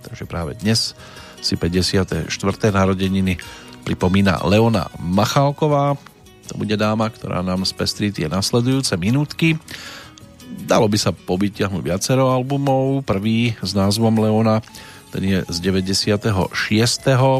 takže 0.00 0.24
práve 0.24 0.56
dnes 0.56 0.96
si 1.44 1.52
54. 1.52 2.32
narodeniny 2.72 3.36
pripomína 3.84 4.40
Leona 4.48 4.88
Machálková, 4.96 6.00
to 6.48 6.56
bude 6.56 6.72
dáma, 6.80 7.12
ktorá 7.12 7.44
nám 7.44 7.68
spestrí 7.68 8.08
tie 8.08 8.32
nasledujúce 8.32 8.96
minútky. 8.96 9.60
Dalo 10.62 10.86
by 10.88 10.98
sa 10.98 11.12
pobytiahnuť 11.12 11.82
viacero 11.82 12.32
albumov, 12.32 13.04
prvý 13.04 13.54
s 13.60 13.74
názvom 13.76 14.18
Leona 14.22 14.62
ten 15.12 15.28
je 15.28 15.38
z 15.44 15.56
96. 15.60 16.56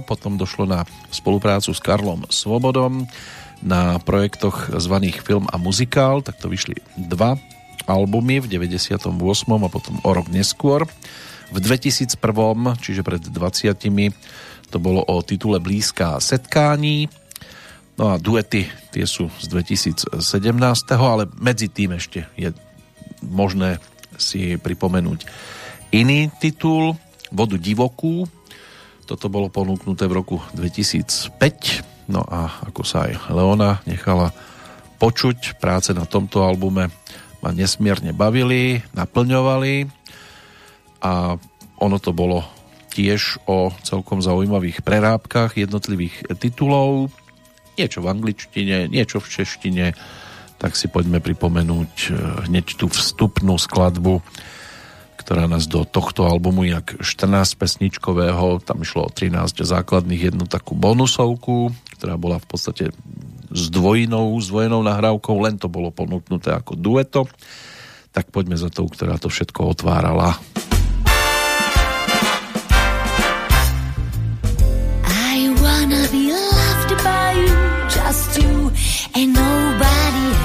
Potom 0.05 0.37
došlo 0.37 0.69
na 0.69 0.85
spoluprácu 1.09 1.73
s 1.73 1.81
Karlom 1.81 2.29
Svobodom 2.29 3.09
na 3.65 3.97
projektoch 3.97 4.77
zvaných 4.77 5.25
Film 5.25 5.49
a 5.49 5.57
muzikál, 5.57 6.21
tak 6.21 6.37
to 6.37 6.53
vyšli 6.53 6.77
dva 7.01 7.41
albumy 7.89 8.45
v 8.45 8.47
98. 8.53 9.09
a 9.49 9.69
potom 9.73 9.97
o 10.05 10.11
rok 10.13 10.29
neskôr. 10.29 10.85
V 11.49 11.59
2001, 11.59 12.21
čiže 12.85 13.01
pred 13.01 13.25
20 13.25 13.73
to 14.69 14.77
bolo 14.77 15.01
o 15.09 15.25
titule 15.25 15.57
Blízká 15.57 16.21
setkání. 16.21 17.09
No 17.97 18.13
a 18.13 18.17
duety, 18.17 18.69
tie 18.93 19.05
sú 19.05 19.29
z 19.41 19.49
2017, 19.49 20.17
ale 20.97 21.29
medzi 21.41 21.69
tým 21.69 21.97
ešte 21.97 22.25
je 22.37 22.53
možné 23.25 23.79
si 24.19 24.59
pripomenúť. 24.59 25.25
Iný 25.95 26.29
titul, 26.43 26.99
Vodu 27.33 27.57
divokú. 27.57 28.29
Toto 29.09 29.33
bolo 29.33 29.49
ponúknuté 29.49 30.05
v 30.05 30.21
roku 30.21 30.37
2005 30.53 31.93
No 32.11 32.23
a 32.27 32.51
ako 32.67 32.83
sa 32.83 33.07
aj 33.07 33.31
Leona 33.31 33.79
nechala 33.87 34.35
počuť, 34.99 35.59
práce 35.59 35.95
na 35.95 36.07
tomto 36.07 36.43
albume 36.43 36.91
ma 37.43 37.51
nesmierne 37.51 38.15
bavili, 38.15 38.83
naplňovali. 38.95 39.75
A 41.03 41.35
ono 41.83 41.97
to 41.99 42.15
bolo 42.15 42.47
tiež 42.95 43.43
o 43.51 43.73
celkom 43.83 44.23
zaujímavých 44.23 44.85
prerábkach 44.87 45.59
jednotlivých 45.59 46.37
titulov, 46.39 47.11
niečo 47.75 48.05
v 48.05 48.11
angličtine, 48.13 48.87
niečo 48.87 49.19
v 49.19 49.31
češtine, 49.41 49.87
tak 50.63 50.79
si 50.79 50.87
poďme 50.87 51.19
pripomenúť 51.19 51.95
eh, 52.07 52.11
hneď 52.47 52.79
tú 52.79 52.87
vstupnú 52.87 53.59
skladbu 53.59 54.23
ktorá 55.23 55.47
nás 55.47 55.71
do 55.71 55.87
tohto 55.87 56.27
albumu 56.27 56.67
jak 56.67 56.99
14 56.99 57.55
pesničkového, 57.55 58.59
tam 58.59 58.83
išlo 58.83 59.07
o 59.07 59.11
13 59.15 59.63
základných, 59.63 60.35
jednu 60.35 60.51
takú 60.51 60.75
bonusovku, 60.75 61.71
ktorá 61.95 62.19
bola 62.19 62.43
v 62.43 62.47
podstate 62.51 62.85
s 63.55 63.71
dvojinou, 63.71 64.35
dvojenou 64.43 64.83
nahrávkou, 64.83 65.37
len 65.47 65.63
to 65.63 65.71
bolo 65.71 65.95
ponúknuté 65.95 66.51
ako 66.51 66.75
dueto. 66.75 67.31
Tak 68.11 68.35
poďme 68.35 68.59
za 68.59 68.69
tou, 68.69 68.91
ktorá 68.91 69.15
to 69.17 69.31
všetko 69.31 69.79
otvárala. 69.79 70.37
I 75.07 75.55
wanna 75.55 76.03
be 76.11 76.35
loved 76.35 76.93
by 77.07 77.31
you, 77.39 77.57
just 77.89 78.37
you 78.43 78.75
and 79.15 79.31
nobody 79.33 80.25
else. 80.35 80.42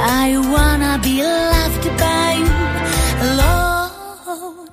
I 0.00 0.38
wanna 0.54 0.98
be 1.02 1.22
loved 1.22 1.84
by 1.98 2.28
you 2.40 2.54
alone. 3.28 4.68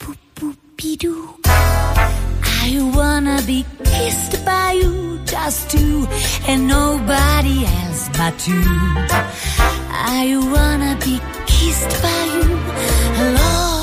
Boop, 0.00 0.18
boop, 0.34 0.98
doo. 0.98 1.34
I 1.46 2.70
wanna 2.96 3.40
be 3.46 3.64
kissed 3.84 4.44
by 4.44 4.72
you, 4.72 5.20
just 5.24 5.72
you, 5.74 6.06
and 6.48 6.66
nobody 6.66 7.64
else 7.64 8.08
but 8.18 8.36
you. 8.48 8.62
I 10.18 10.36
wanna 10.54 10.98
be 11.04 11.20
kissed 11.46 12.02
by 12.02 12.24
you 12.34 12.48
alone. 13.24 13.75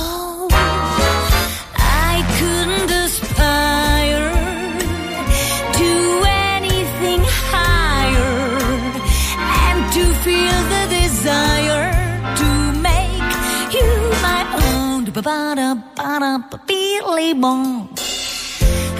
Own. 15.25 15.53
Ba-ba-da-ba-da-ba-be-ly 15.95 17.33
bong. 17.33 17.89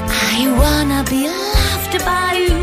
I 0.07 0.47
wanna 0.59 1.03
be 1.09 1.27
loved 1.27 2.05
by 2.05 2.33
you, 2.47 2.62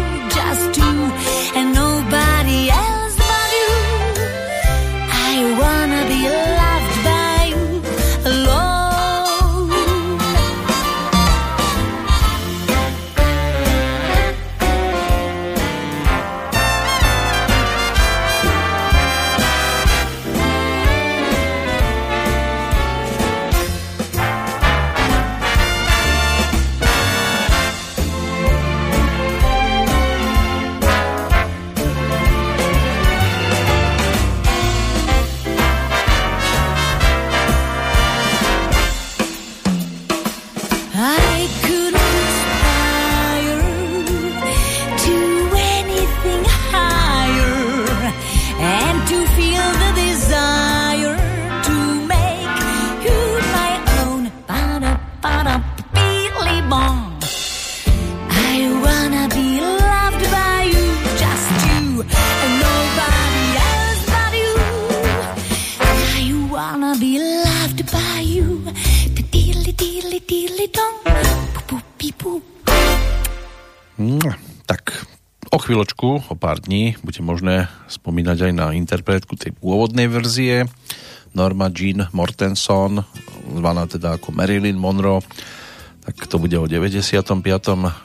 chvíľočku, 75.70 76.26
o 76.26 76.34
pár 76.34 76.58
dní, 76.58 76.98
bude 76.98 77.22
možné 77.22 77.70
spomínať 77.86 78.50
aj 78.50 78.52
na 78.58 78.74
interpretku 78.74 79.38
tej 79.38 79.54
pôvodnej 79.54 80.10
verzie 80.10 80.66
Norma 81.30 81.70
Jean 81.70 82.10
Mortenson, 82.10 83.06
zvaná 83.46 83.86
teda 83.86 84.18
ako 84.18 84.34
Marilyn 84.34 84.74
Monroe, 84.74 85.22
tak 86.02 86.26
to 86.26 86.42
bude 86.42 86.58
o 86.58 86.66
95. 86.66 87.46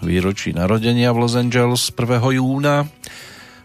výročí 0.05 0.53
narodenia 0.53 1.09
v 1.09 1.25
Los 1.25 1.33
Angeles 1.33 1.89
1. 1.89 2.37
júna 2.37 2.85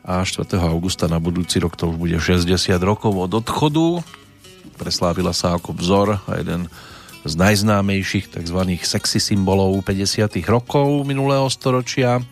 a 0.00 0.24
4. 0.24 0.48
augusta 0.64 1.04
na 1.04 1.20
budúci 1.20 1.60
rok 1.60 1.76
to 1.76 1.92
už 1.92 2.00
bude 2.00 2.16
60 2.16 2.48
rokov 2.80 3.12
od 3.12 3.36
odchodu. 3.36 4.00
Preslávila 4.80 5.36
sa 5.36 5.60
ako 5.60 5.76
vzor 5.76 6.24
a 6.24 6.40
jeden 6.40 6.72
z 7.28 7.36
najznámejších 7.36 8.32
tzv. 8.32 8.60
sexy 8.80 9.20
symbolov 9.20 9.76
50. 9.84 10.24
rokov 10.48 11.04
minulého 11.04 11.52
storočia 11.52 12.24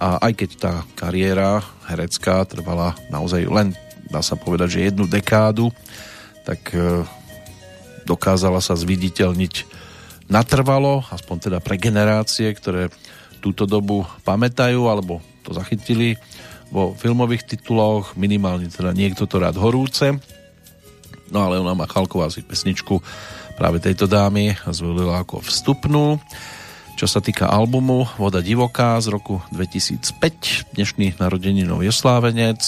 a 0.00 0.16
aj 0.24 0.32
keď 0.32 0.50
tá 0.56 0.74
kariéra 0.96 1.60
herecká 1.84 2.40
trvala 2.48 2.96
naozaj 3.12 3.44
len, 3.44 3.76
dá 4.08 4.24
sa 4.24 4.34
povedať, 4.34 4.80
že 4.80 4.88
jednu 4.88 5.04
dekádu, 5.04 5.68
tak 6.48 6.72
e, 6.72 7.04
dokázala 8.08 8.64
sa 8.64 8.72
zviditeľniť 8.72 9.68
natrvalo, 10.32 11.04
aspoň 11.12 11.36
teda 11.52 11.58
pre 11.60 11.76
generácie, 11.76 12.48
ktoré 12.56 12.88
túto 13.44 13.68
dobu 13.68 14.08
pamätajú 14.24 14.88
alebo 14.88 15.20
to 15.44 15.52
zachytili 15.52 16.16
vo 16.72 16.96
filmových 16.96 17.44
tituloch, 17.44 18.16
minimálne 18.16 18.72
teda 18.72 18.96
niekto 18.96 19.28
to 19.28 19.36
rád 19.36 19.58
horúce. 19.60 20.16
No 21.28 21.44
ale 21.44 21.60
ona 21.60 21.76
Machalková 21.76 22.30
si 22.32 22.40
pesničku 22.40 23.02
práve 23.58 23.82
tejto 23.82 24.08
dámy 24.08 24.56
zvolila 24.70 25.20
ako 25.22 25.42
vstupnú. 25.44 26.16
Čo 27.00 27.08
sa 27.08 27.24
týka 27.24 27.48
albumu 27.48 28.04
Voda 28.20 28.44
divoká 28.44 29.00
z 29.00 29.08
roku 29.08 29.40
2005, 29.56 30.76
dnešný 30.76 31.16
narodeninový 31.16 31.88
oslávenec, 31.88 32.60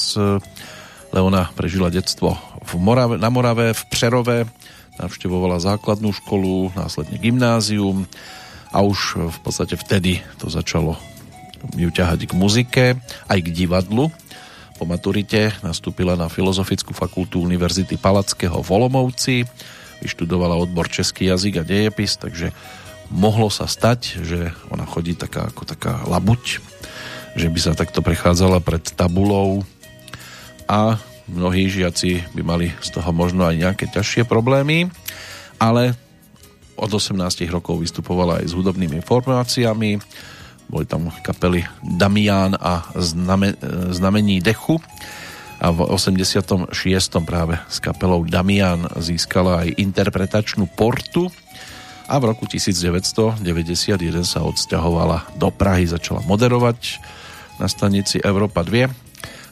Leona 1.12 1.52
prežila 1.52 1.92
detstvo 1.92 2.40
v 2.64 2.72
Morave, 2.80 3.20
na 3.20 3.28
Morave, 3.28 3.76
v 3.76 3.82
Přerove, 3.92 4.48
navštevovala 4.96 5.60
základnú 5.60 6.16
školu, 6.16 6.72
následne 6.72 7.20
gymnázium 7.20 8.08
a 8.72 8.80
už 8.80 9.20
v 9.20 9.38
podstate 9.44 9.76
vtedy 9.76 10.24
to 10.40 10.48
začalo 10.48 10.96
ju 11.76 11.92
ťahať 11.92 12.24
k 12.24 12.32
muzike, 12.32 12.84
aj 13.28 13.36
k 13.36 13.48
divadlu. 13.52 14.08
Po 14.80 14.88
maturite 14.88 15.52
nastúpila 15.60 16.16
na 16.16 16.32
Filozofickú 16.32 16.96
fakultu 16.96 17.36
Univerzity 17.44 18.00
Palackého 18.00 18.64
v 18.64 18.68
Olomouci, 18.72 19.44
vyštudovala 20.00 20.56
odbor 20.56 20.88
Český 20.88 21.28
jazyk 21.28 21.60
a 21.60 21.68
dejepis, 21.68 22.16
takže 22.16 22.48
mohlo 23.12 23.52
sa 23.52 23.68
stať, 23.68 24.24
že 24.24 24.50
ona 24.72 24.88
chodí 24.88 25.12
taká 25.12 25.52
ako 25.52 25.68
taká 25.68 26.02
labuť, 26.08 26.58
že 27.36 27.46
by 27.48 27.58
sa 27.60 27.76
takto 27.76 28.00
prechádzala 28.00 28.64
pred 28.64 28.82
tabulou 28.96 29.62
a 30.66 30.96
mnohí 31.28 31.68
žiaci 31.68 32.32
by 32.32 32.42
mali 32.42 32.72
z 32.80 32.88
toho 32.92 33.12
možno 33.12 33.44
aj 33.44 33.56
nejaké 33.56 33.84
ťažšie 33.92 34.24
problémy, 34.24 34.88
ale 35.60 35.94
od 36.74 36.90
18 36.90 37.20
rokov 37.52 37.78
vystupovala 37.78 38.42
aj 38.42 38.50
s 38.50 38.56
hudobnými 38.56 39.04
formáciami, 39.04 40.00
boli 40.72 40.84
tam 40.88 41.12
kapely 41.20 41.62
Damián 41.84 42.56
a 42.56 42.80
Zname, 42.96 43.54
Znamení 43.92 44.40
dechu 44.40 44.80
a 45.60 45.68
v 45.70 45.84
86. 45.84 46.72
práve 47.22 47.60
s 47.68 47.76
kapelou 47.78 48.24
Damian 48.24 48.88
získala 48.98 49.68
aj 49.68 49.78
interpretačnú 49.78 50.66
portu 50.72 51.28
a 52.12 52.20
v 52.20 52.28
roku 52.28 52.44
1991 52.44 53.40
sa 54.20 54.44
odsťahovala 54.44 55.32
do 55.40 55.48
Prahy, 55.48 55.88
začala 55.88 56.20
moderovať 56.28 57.00
na 57.56 57.64
stanici 57.72 58.20
Európa 58.20 58.60
2 58.60 58.84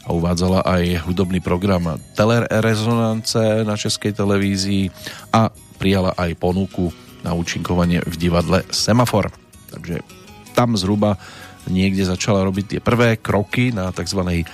a 0.04 0.08
uvádzala 0.12 0.68
aj 0.68 1.08
hudobný 1.08 1.40
program 1.40 1.96
Telerezonance 2.12 3.64
na 3.64 3.80
českej 3.80 4.12
televízii 4.12 4.92
a 5.32 5.48
prijala 5.80 6.12
aj 6.20 6.36
ponuku 6.36 6.92
na 7.24 7.32
účinkovanie 7.32 8.04
v 8.04 8.14
divadle 8.20 8.68
Semafor. 8.68 9.32
Takže 9.72 10.04
tam 10.52 10.76
zhruba 10.76 11.16
niekde 11.64 12.04
začala 12.04 12.44
robiť 12.44 12.76
tie 12.76 12.80
prvé 12.84 13.16
kroky 13.16 13.72
na 13.72 13.88
tzv. 13.88 14.20
E, 14.20 14.44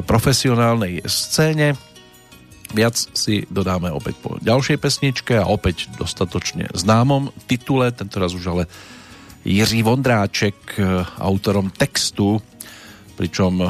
profesionálnej 0.00 1.04
scéne. 1.04 1.76
Viac 2.74 2.96
si 3.16 3.48
dodáme 3.48 3.88
opäť 3.88 4.20
po 4.20 4.36
ďalšej 4.40 4.76
pesničke 4.76 5.34
a 5.40 5.48
opäť 5.48 5.88
dostatočne 5.96 6.68
známom 6.76 7.32
titule, 7.48 7.88
tentoraz 7.92 8.36
už 8.36 8.44
ale 8.52 8.64
Jiří 9.48 9.80
Vondráček, 9.86 10.76
e, 10.76 10.82
autorom 11.22 11.72
textu 11.72 12.42
pričom 13.18 13.58
eh, 13.58 13.68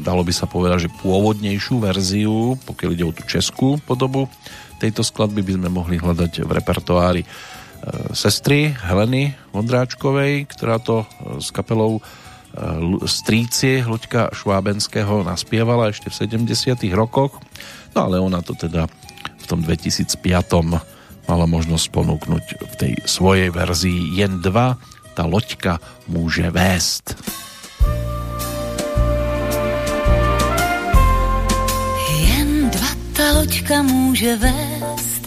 dalo 0.00 0.24
by 0.24 0.32
sa 0.32 0.48
povedať, 0.48 0.88
že 0.88 0.96
pôvodnejšiu 1.04 1.76
verziu, 1.84 2.56
pokiaľ 2.64 2.90
ide 2.96 3.04
o 3.04 3.12
tú 3.12 3.22
českú 3.28 3.76
podobu 3.84 4.24
tejto 4.80 5.04
skladby, 5.04 5.44
by 5.44 5.52
sme 5.60 5.68
mohli 5.68 6.00
hľadať 6.00 6.40
v 6.40 6.50
repertoári 6.56 7.22
eh, 7.22 7.28
sestry 8.16 8.72
Heleny 8.72 9.36
Vondráčkovej, 9.52 10.48
ktorá 10.48 10.80
to 10.80 11.04
eh, 11.04 11.36
s 11.44 11.52
kapelou 11.52 12.00
Stríci 13.06 13.78
Hluďka 13.78 14.34
Švábenského 14.34 15.22
naspievala 15.22 15.94
ešte 15.94 16.10
v 16.10 16.50
70 16.50 16.82
rokoch, 16.98 17.38
no 17.94 17.98
ale 18.06 18.16
ona 18.20 18.42
to 18.42 18.54
teda 18.54 18.86
v 19.40 19.44
tom 19.46 19.62
2005 19.62 20.16
mala 21.28 21.46
možnosť 21.46 21.86
ponúknuť 21.94 22.44
v 22.58 22.74
tej 22.78 22.92
svojej 23.06 23.50
verzii 23.54 24.18
jen 24.18 24.42
dva, 24.42 24.78
tá 25.14 25.26
loďka 25.26 25.78
môže 26.10 26.46
vést. 26.50 27.14
loďka 33.40 33.82
může 33.82 34.36
vést 34.36 35.22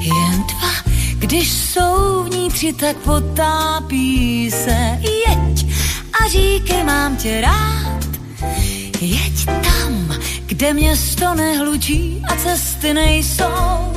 jen 0.00 0.42
dva, 0.42 0.92
když 1.18 1.52
jsou 1.52 2.24
v 2.24 2.28
ní 2.28 2.48
tři, 2.50 2.72
tak 2.72 2.96
potápí 2.96 4.50
se. 4.50 4.98
Jeď 5.00 5.66
a 6.20 6.28
říkej, 6.28 6.84
mám 6.84 7.16
tě 7.16 7.40
rád, 7.40 8.04
jeď 9.00 9.44
tam, 9.44 10.05
kde 10.56 10.74
město 10.74 11.34
nehlučí 11.34 12.22
a 12.28 12.36
cesty 12.36 12.94
nejsou. 12.94 13.92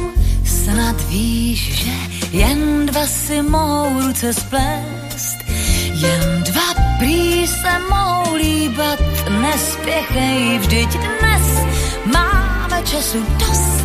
Snad 0.45 0.95
víš, 1.09 1.85
že 1.85 1.91
jen 2.37 2.85
dva 2.85 3.07
si 3.07 3.41
mohou 3.41 4.01
ruce 4.01 4.33
splést, 4.33 5.37
jen 5.93 6.43
dva 6.43 6.73
prý 6.99 7.47
se 7.47 7.79
mohou 7.89 8.35
líbat, 8.35 8.99
nespěchej, 9.41 10.59
vždyť 10.59 10.89
dnes 10.89 11.47
máme 12.13 12.83
času 12.83 13.25
dost. 13.39 13.83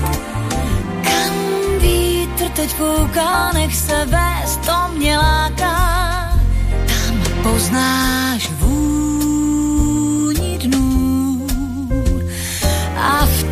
Kam 1.02 1.34
vítr 1.80 2.48
teď 2.48 2.70
fouká, 2.70 3.50
nech 3.54 3.76
se 3.76 4.06
vést, 4.06 4.56
to 4.56 4.98
mě 4.98 5.18
láká. 5.18 6.38
Tam 6.86 7.42
poznáš 7.42 8.50
vůni 8.50 8.93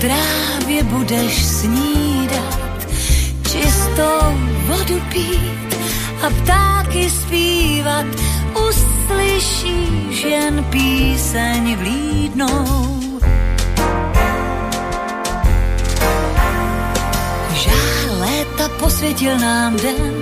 trávě 0.02 0.82
budeš 0.82 1.44
snídat, 1.44 2.88
čistou 3.42 4.20
vodu 4.66 5.00
pít 5.12 5.76
a 6.26 6.30
ptáky 6.30 7.10
zpívat, 7.10 8.06
uslyšíš 8.68 10.24
jen 10.24 10.64
píseň 10.70 11.76
vlídnou 11.76 12.92
léta 18.20 18.68
posvětil 18.68 19.38
nám 19.38 19.76
den. 19.76 20.12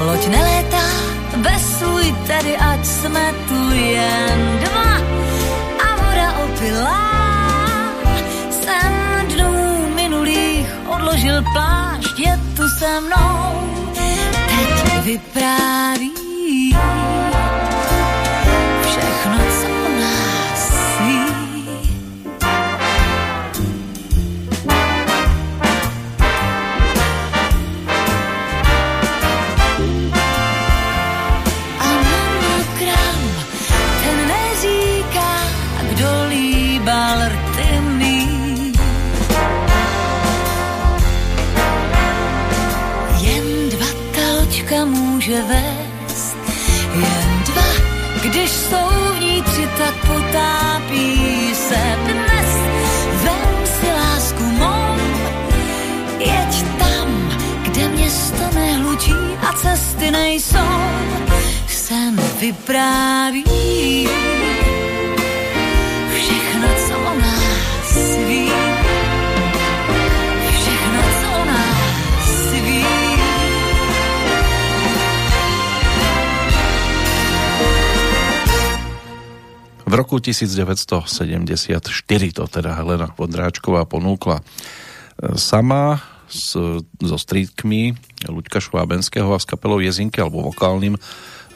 Loď 0.00 0.28
nelétá 0.28 0.86
bez 1.36 1.78
svůj 1.78 2.14
tedy, 2.26 2.56
ať 2.56 2.86
jsme 2.86 3.34
tu 3.48 3.74
jen 3.74 4.58
dva 4.60 4.96
a 5.84 5.96
voda 5.96 6.32
opilá. 6.44 7.15
Odložil 11.26 11.42
plášť, 11.52 12.18
je 12.18 12.34
tu 12.56 12.64
se 12.78 13.00
mnou, 13.00 13.42
teď 14.46 15.04
vypráví 15.04 16.25
může 45.26 45.42
vést. 45.42 46.36
Jen 46.94 47.42
dva, 47.46 47.62
když 48.22 48.50
jsou 48.50 49.14
v 49.14 49.20
ní 49.20 49.42
tři, 49.42 49.68
tak 49.78 49.94
potápí 50.06 51.54
se 51.54 51.98
dnes. 52.04 52.50
Vem 53.22 53.66
si 53.66 53.86
lásku 53.86 54.42
mou, 54.42 54.96
jeď 56.18 56.64
tam, 56.78 57.38
kde 57.62 57.88
město 57.88 58.42
nehlučí 58.54 59.14
a 59.48 59.52
cesty 59.52 60.10
nejsou. 60.10 60.80
Sen 61.68 62.20
vypráví 62.40 63.44
roku 79.96 80.20
1974 80.20 81.08
to 82.36 82.44
teda 82.44 82.70
Helena 82.76 83.08
Vondráčková 83.16 83.88
ponúkla 83.88 84.44
e, 84.44 84.44
sama 85.40 86.04
s, 86.28 86.52
so 87.00 87.16
strídkmi 87.16 87.96
Luďka 88.28 88.60
Švábenského 88.60 89.32
a 89.32 89.40
s 89.40 89.48
kapelou 89.48 89.80
Jezinky 89.80 90.20
alebo 90.20 90.44
vokálnym 90.44 91.00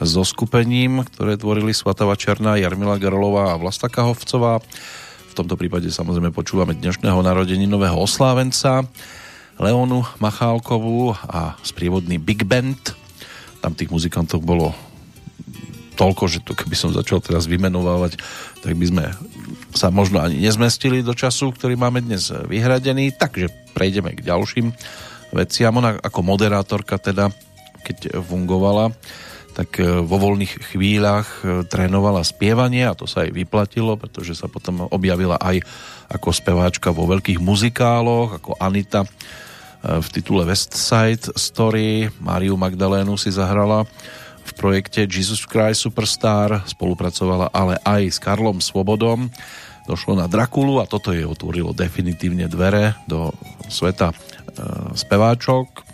so 0.01 0.25
skupením, 0.25 1.05
ktoré 1.05 1.37
tvorili 1.37 1.77
Svatava 1.77 2.17
Černá, 2.17 2.57
Jarmila 2.57 2.97
Garolová 2.97 3.53
a 3.53 3.59
Vlasta 3.61 3.85
Kahovcová. 3.85 4.57
V 5.29 5.33
tomto 5.37 5.53
prípade 5.53 5.93
samozrejme 5.93 6.33
počúvame 6.33 6.73
dnešného 6.73 7.21
narodeninového 7.21 7.95
oslávenca 8.01 8.81
Leonu 9.61 10.01
Machálkovú 10.17 11.13
a 11.29 11.53
sprievodný 11.61 12.17
Big 12.17 12.41
Band. 12.49 12.97
Tam 13.61 13.77
tých 13.77 13.93
muzikantov 13.93 14.41
bolo 14.41 14.73
toľko, 16.01 16.23
že 16.25 16.41
to 16.41 16.57
keby 16.57 16.73
som 16.73 16.89
začal 16.89 17.21
teraz 17.21 17.45
vymenovávať, 17.45 18.17
tak 18.65 18.73
by 18.73 18.85
sme 18.89 19.03
sa 19.77 19.93
možno 19.93 20.17
ani 20.17 20.41
nezmestili 20.41 21.05
do 21.05 21.13
času, 21.13 21.53
ktorý 21.53 21.77
máme 21.77 22.01
dnes 22.01 22.33
vyhradený, 22.33 23.13
takže 23.13 23.53
prejdeme 23.77 24.17
k 24.17 24.25
ďalším 24.25 24.73
veciam. 25.29 25.77
Ona 25.77 26.01
ako 26.01 26.25
moderátorka 26.25 26.97
teda, 26.97 27.29
keď 27.85 28.17
fungovala, 28.17 28.89
tak 29.53 29.77
e, 29.77 30.01
vo 30.01 30.17
voľných 30.17 30.73
chvíľach 30.73 31.43
e, 31.43 31.67
trénovala 31.67 32.23
spievanie 32.23 32.87
a 32.87 32.97
to 32.97 33.05
sa 33.05 33.27
jej 33.27 33.35
vyplatilo, 33.35 33.99
pretože 33.99 34.33
sa 34.33 34.47
potom 34.47 34.87
objavila 34.89 35.37
aj 35.37 35.61
ako 36.09 36.29
speváčka 36.31 36.89
vo 36.95 37.05
veľkých 37.07 37.39
muzikáloch, 37.43 38.41
ako 38.41 38.55
Anita 38.57 39.03
e, 39.03 39.09
v 39.99 40.07
titule 40.07 40.47
West 40.47 40.73
Side 40.73 41.35
Story. 41.35 42.07
Máriu 42.23 42.55
Magdalénu 42.55 43.19
si 43.19 43.29
zahrala 43.29 43.83
v 44.51 44.59
projekte 44.59 45.07
Jesus 45.07 45.47
Christ 45.47 45.87
Superstar, 45.87 46.67
spolupracovala 46.67 47.55
ale 47.55 47.79
aj 47.87 48.03
s 48.11 48.17
Karlom 48.19 48.59
Svobodom. 48.59 49.31
Došlo 49.87 50.19
na 50.19 50.27
Drakulu 50.27 50.83
a 50.83 50.85
toto 50.85 51.15
jej 51.15 51.23
otvorilo 51.23 51.71
definitívne 51.71 52.51
dvere 52.51 52.99
do 53.07 53.31
sveta 53.71 54.11
e, 54.11 54.15
speváčok 54.93 55.87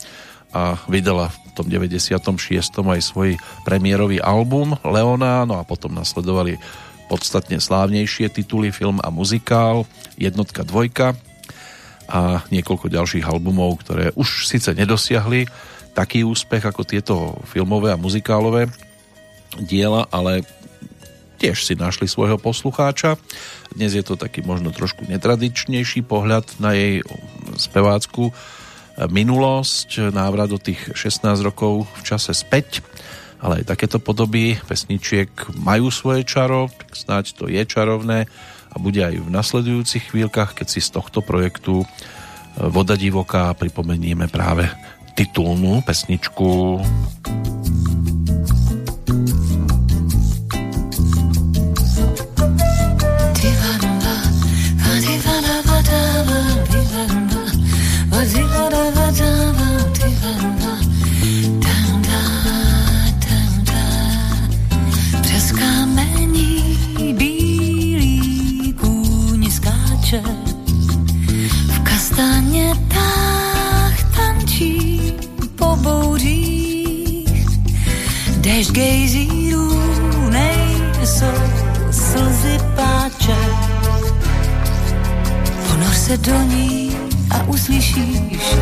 a 0.57 0.81
vydala 0.89 1.29
v 1.29 1.49
tom 1.53 1.69
96. 1.69 2.57
aj 2.81 3.01
svoj 3.05 3.37
premiérový 3.61 4.17
album 4.17 4.73
Leona, 4.81 5.45
no 5.45 5.61
a 5.61 5.63
potom 5.63 5.93
nasledovali 5.93 6.57
podstatne 7.07 7.61
slávnejšie 7.61 8.33
tituly, 8.33 8.73
film 8.73 8.97
a 9.05 9.13
muzikál, 9.13 9.85
jednotka, 10.17 10.65
dvojka 10.65 11.13
a 12.09 12.41
niekoľko 12.49 12.89
ďalších 12.89 13.27
albumov, 13.27 13.85
ktoré 13.85 14.11
už 14.17 14.49
síce 14.49 14.73
nedosiahli 14.73 15.45
taký 15.97 16.21
úspech 16.21 16.61
ako 16.61 16.85
tieto 16.85 17.15
filmové 17.49 17.89
a 17.89 17.97
muzikálové 17.97 18.69
diela, 19.57 20.05
ale 20.13 20.45
tiež 21.41 21.65
si 21.65 21.73
našli 21.73 22.05
svojho 22.05 22.37
poslucháča. 22.37 23.17
Dnes 23.73 23.97
je 23.97 24.05
to 24.05 24.13
taký 24.13 24.45
možno 24.45 24.69
trošku 24.69 25.09
netradičnejší 25.09 26.05
pohľad 26.05 26.61
na 26.61 26.77
jej 26.77 27.01
spevácku 27.57 28.29
minulosť, 29.09 30.13
návrat 30.13 30.53
do 30.53 30.61
tých 30.61 30.93
16 30.93 31.41
rokov 31.41 31.89
v 31.97 32.01
čase 32.05 32.33
späť, 32.33 32.85
ale 33.41 33.61
aj 33.61 33.73
takéto 33.73 33.97
podoby 33.97 34.57
pesničiek 34.69 35.29
majú 35.57 35.89
svoje 35.89 36.25
čaro, 36.25 36.69
tak 36.73 36.93
snáď 36.93 37.25
to 37.37 37.45
je 37.49 37.61
čarovné 37.65 38.29
a 38.73 38.75
bude 38.77 39.01
aj 39.01 39.21
v 39.21 39.29
nasledujúcich 39.29 40.13
chvíľkach, 40.13 40.57
keď 40.57 40.67
si 40.69 40.81
z 40.81 40.93
tohto 40.93 41.25
projektu 41.25 41.85
Voda 42.57 42.97
divoká 42.97 43.53
pripomenieme 43.53 44.25
práve 44.33 44.65
titulnú 45.17 45.81
pesničku. 45.81 46.77
Se 86.07 86.17
do 86.17 86.41
ní 86.41 86.97
a 87.29 87.43
uslyšíš 87.43 88.19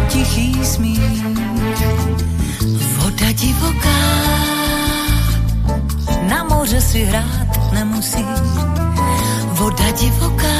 tichý 0.09 0.65
smích. 0.65 1.25
Voda 2.97 3.31
divoká, 3.31 3.99
na 6.29 6.43
moře 6.43 6.81
si 6.81 7.03
hrát 7.03 7.73
nemusí. 7.73 8.25
Voda 9.51 9.91
divoká, 9.91 10.57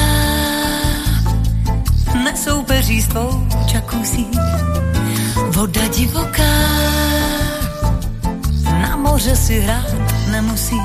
nesoupeří 2.24 3.02
s 3.02 3.08
tvou 3.08 3.48
čakusí. 3.66 4.28
Voda 5.50 5.88
divoká, 5.88 6.54
na 8.82 8.96
moře 8.96 9.36
si 9.36 9.60
hrát 9.60 9.96
nemusí. 10.32 10.82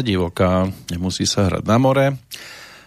Divoká, 0.00 0.68
nemusí 0.92 1.24
sa 1.24 1.48
hrať 1.48 1.64
na 1.64 1.76
more, 1.80 2.06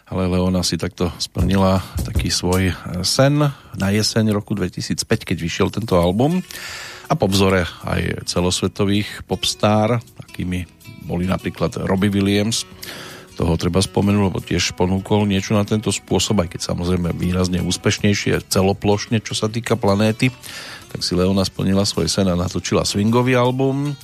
ale 0.10 0.24
Leona 0.30 0.62
si 0.62 0.78
takto 0.78 1.10
splnila 1.18 1.82
taký 2.06 2.30
svoj 2.30 2.76
sen 3.02 3.40
na 3.78 3.88
jeseň 3.90 4.36
roku 4.36 4.54
2005, 4.54 5.02
keď 5.26 5.38
vyšiel 5.40 5.68
tento 5.74 5.98
album 5.98 6.44
a 7.10 7.14
po 7.18 7.26
vzore 7.26 7.66
aj 7.88 8.28
celosvetových 8.30 9.26
popstar, 9.26 10.02
akými 10.22 10.66
boli 11.04 11.28
napríklad 11.28 11.84
Robbie 11.84 12.14
Williams, 12.14 12.64
toho 13.34 13.58
treba 13.58 13.82
spomenúť, 13.82 14.24
lebo 14.30 14.40
tiež 14.40 14.78
ponúkol 14.78 15.26
niečo 15.26 15.58
na 15.58 15.66
tento 15.66 15.90
spôsob, 15.90 16.46
aj 16.46 16.54
keď 16.54 16.62
samozrejme 16.70 17.18
výrazne 17.18 17.66
úspešnejšie 17.66 18.46
celoplošne, 18.46 19.18
čo 19.26 19.34
sa 19.34 19.50
týka 19.50 19.74
planéty, 19.74 20.30
tak 20.94 21.02
si 21.02 21.18
Leona 21.18 21.42
splnila 21.42 21.82
svoj 21.82 22.06
sen 22.06 22.30
a 22.30 22.38
natočila 22.38 22.86
swingový 22.86 23.34
album. 23.34 23.98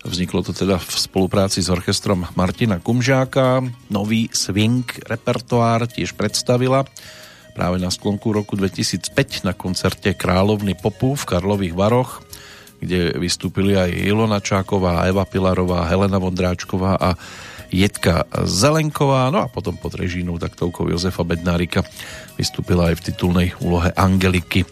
Vzniklo 0.00 0.40
to 0.40 0.56
teda 0.56 0.80
v 0.80 0.90
spolupráci 0.96 1.60
s 1.60 1.68
orchestrom 1.68 2.24
Martina 2.32 2.80
Kumžáka. 2.80 3.60
Nový 3.92 4.32
swing 4.32 4.88
repertoár 5.04 5.84
tiež 5.84 6.16
predstavila. 6.16 6.88
Práve 7.52 7.76
na 7.76 7.92
sklonku 7.92 8.32
roku 8.32 8.56
2005 8.56 9.44
na 9.44 9.52
koncerte 9.52 10.16
Královny 10.16 10.72
popu 10.72 11.12
v 11.12 11.28
Karlových 11.28 11.76
Varoch, 11.76 12.24
kde 12.80 13.12
vystúpili 13.20 13.76
aj 13.76 13.92
Ilona 13.92 14.40
Čáková, 14.40 15.04
Eva 15.04 15.28
Pilarová, 15.28 15.84
Helena 15.84 16.16
Vondráčková 16.16 16.96
a 16.96 17.10
Jedka 17.70 18.24
Zelenková, 18.48 19.28
no 19.28 19.46
a 19.46 19.52
potom 19.52 19.76
pod 19.76 19.94
režínou 19.94 20.40
taktovkou 20.40 20.90
Jozefa 20.90 21.22
Bednárika 21.22 21.84
vystúpila 22.40 22.90
aj 22.90 22.98
v 22.98 23.04
titulnej 23.12 23.48
úlohe 23.62 23.94
Angeliky 23.94 24.64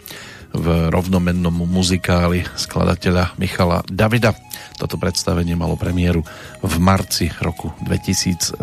v 0.53 0.89
rovnomennom 0.89 1.53
muzikáli 1.69 2.45
skladateľa 2.57 3.37
Michala 3.37 3.85
Davida. 3.87 4.33
Toto 4.81 4.97
predstavenie 4.97 5.59
malo 5.59 5.75
premiéru 5.77 6.25
v 6.63 6.75
marci 6.81 7.29
roku 7.43 7.75
2007. 7.85 8.63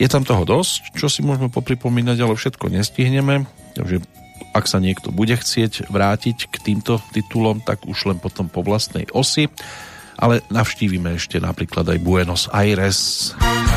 Je 0.00 0.08
tam 0.08 0.24
toho 0.24 0.44
dosť, 0.48 0.96
čo 0.96 1.12
si 1.12 1.20
môžeme 1.20 1.52
popripomínať, 1.52 2.16
ale 2.24 2.34
všetko 2.34 2.72
nestihneme, 2.72 3.44
takže 3.76 4.00
ak 4.56 4.64
sa 4.66 4.82
niekto 4.82 5.14
bude 5.14 5.36
chcieť 5.36 5.92
vrátiť 5.92 6.50
k 6.50 6.56
týmto 6.58 6.98
titulom, 7.14 7.62
tak 7.62 7.86
už 7.86 8.10
len 8.10 8.18
potom 8.18 8.50
po 8.50 8.64
vlastnej 8.66 9.06
osi, 9.14 9.46
ale 10.18 10.42
navštívime 10.50 11.14
ešte 11.14 11.38
napríklad 11.38 11.86
aj 11.86 11.98
Buenos 12.02 12.50
Aires. 12.50 13.32
do 13.38 13.69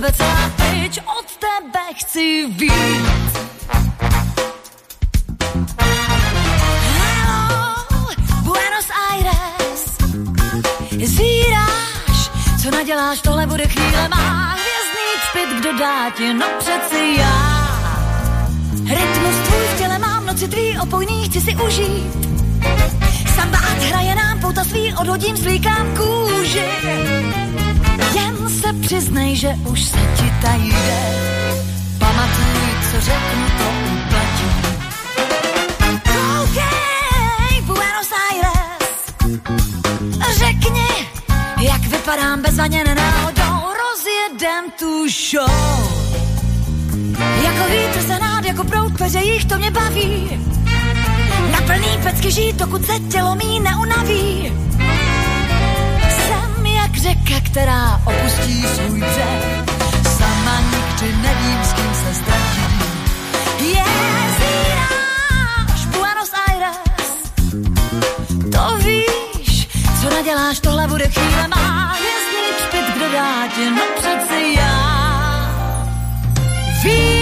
tebe 0.00 0.12
celá 0.12 0.50
teď, 0.56 1.00
od 1.18 1.26
tebe 1.36 1.80
chci 1.94 2.46
víc. 2.46 2.72
Hello, 6.98 7.74
Buenos 8.42 8.88
Aires, 9.10 9.98
zvíráš, 11.04 12.30
co 12.62 12.70
naděláš, 12.70 13.20
tohle 13.20 13.46
bude 13.46 13.66
chvíle 13.66 14.08
má 14.08 14.54
hvězdný 14.54 15.08
čpit, 15.30 15.60
kdo 15.60 15.78
dá 15.78 16.10
ti, 16.10 16.34
no 16.34 16.46
přeci 16.58 17.14
já. 17.18 17.70
Rytmus 18.88 19.36
tvůj 19.48 19.66
v 19.74 19.78
těle 19.78 19.98
mám, 19.98 20.26
noci 20.26 20.48
tvý 20.48 20.78
opojný 20.78 21.28
chci 21.28 21.40
si 21.40 21.56
užít. 21.56 22.30
Samba 23.34 23.58
hraje 23.58 24.14
nám 24.14 24.40
pouta 24.40 24.64
svý, 24.64 24.94
odhodím 24.94 25.36
svlíkám 25.36 25.96
kůži 25.96 27.49
jen 28.14 28.48
se 28.48 28.72
přiznej, 28.72 29.36
že 29.36 29.48
už 29.68 29.82
se 29.84 29.98
ti 30.16 30.32
tady 30.42 30.62
jde. 30.62 31.00
Pamatuj, 31.98 32.70
co 32.90 33.00
řeknu, 33.00 33.46
to 33.58 33.64
uplatí. 33.92 34.50
Koukej, 36.02 37.62
Buenos 37.62 38.12
Aires, 38.30 39.02
řekni, 40.38 41.08
jak 41.60 41.80
vypadám 41.80 42.42
bezvaně 42.42 42.84
náhodou, 42.84 43.68
rozjedem 43.82 44.64
tu 44.78 45.08
show. 45.08 45.90
Jako 47.42 47.70
vítr 47.70 48.02
se 48.06 48.18
nád, 48.18 48.44
jako 48.44 48.64
prout 48.64 48.98
peřejích, 48.98 49.44
to 49.44 49.58
mě 49.58 49.70
baví. 49.70 50.40
Na 51.50 51.60
plný 51.60 51.98
pecky 52.02 52.30
žít, 52.30 52.56
dokud 52.56 52.86
se 52.86 52.98
tělo 52.98 53.34
mý 53.34 53.60
neunaví 53.60 54.52
jak 56.90 57.02
řeka, 57.02 57.40
která 57.44 58.00
opustí 58.04 58.62
svůj 58.62 59.00
břeh. 59.00 59.64
Sama 60.18 60.60
nikdy 60.60 61.16
nevím, 61.22 61.64
s 61.64 61.72
kým 61.72 61.94
se 61.94 62.14
ztratím. 62.14 62.82
Jezdíráš 63.58 64.96
Buenos 65.86 66.30
Aires, 66.48 66.78
to 68.52 68.76
víš, 68.78 69.68
co 70.02 70.10
naděláš, 70.10 70.60
tohle 70.60 70.86
bude 70.86 71.08
chvíle 71.08 71.48
má. 71.48 71.92
Hvězdný 71.92 72.42
čpit, 72.62 72.94
kdo 72.96 73.12
dá 73.12 73.46
ti, 73.54 73.70
no 73.70 73.82
přeci 73.98 74.54
já. 74.56 75.00
Vím, 76.84 77.19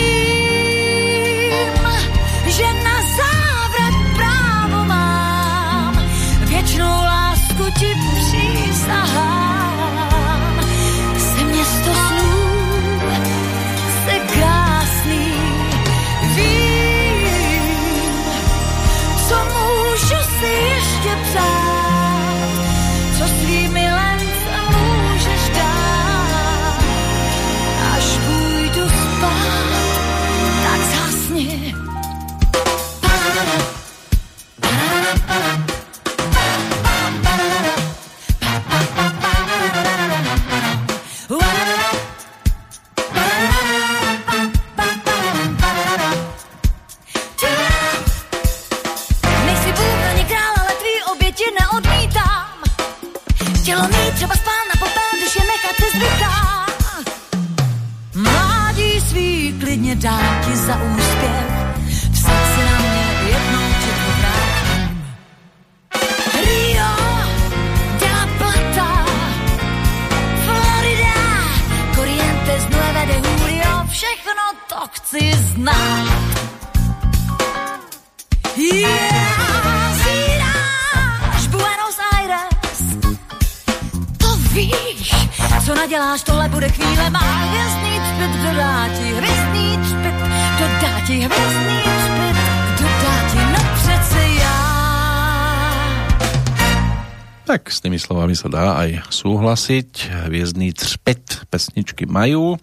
dá 98.49 98.81
aj 98.83 99.07
súhlasiť. 99.13 100.11
Hviezdný 100.33 100.75
třpet 100.75 101.47
pesničky 101.53 102.09
majú 102.09 102.57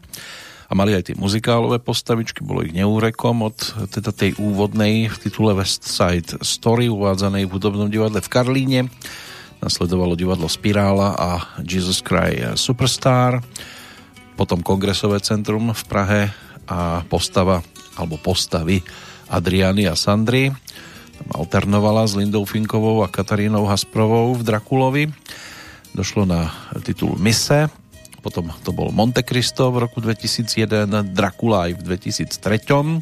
a 0.65 0.73
mali 0.73 0.97
aj 0.97 1.13
tie 1.13 1.15
muzikálové 1.15 1.77
postavičky, 1.77 2.41
bolo 2.41 2.65
ich 2.65 2.73
neúrekom 2.73 3.45
od 3.45 3.57
teda 3.93 4.09
tej 4.09 4.33
úvodnej 4.41 5.13
v 5.13 5.17
titule 5.21 5.53
West 5.53 5.85
Side 5.85 6.41
Story 6.41 6.89
uvádzanej 6.89 7.45
v 7.45 7.53
hudobnom 7.53 7.87
divadle 7.93 8.17
v 8.17 8.31
Karlíne. 8.33 8.79
Nasledovalo 9.61 10.17
divadlo 10.17 10.49
Spirála 10.49 11.13
a 11.15 11.29
Jesus 11.61 12.01
Cry 12.01 12.57
Superstar, 12.57 13.45
potom 14.33 14.65
Kongresové 14.65 15.21
centrum 15.21 15.69
v 15.69 15.83
Prahe 15.85 16.21
a 16.65 17.05
postava 17.05 17.61
alebo 17.95 18.17
postavy 18.17 18.81
Adriany 19.29 19.85
a 19.85 19.93
Sandry. 19.93 20.49
Tam 21.15 21.29
alternovala 21.45 22.03
s 22.09 22.17
Lindou 22.17 22.43
Finkovou 22.43 23.05
a 23.05 23.07
Katarínou 23.07 23.63
Hasprovou 23.69 24.35
v 24.35 24.41
Drakulovi. 24.43 25.03
Došlo 25.95 26.27
na 26.27 26.51
titul 26.83 27.15
Mise, 27.15 27.71
potom 28.19 28.51
to 28.67 28.75
bol 28.75 28.91
Monte 28.91 29.23
Cristo 29.23 29.71
v 29.71 29.87
roku 29.87 30.03
2001, 30.03 30.91
Dracula 31.15 31.71
aj 31.71 31.79
v 31.79 31.81
2003. 31.87 32.99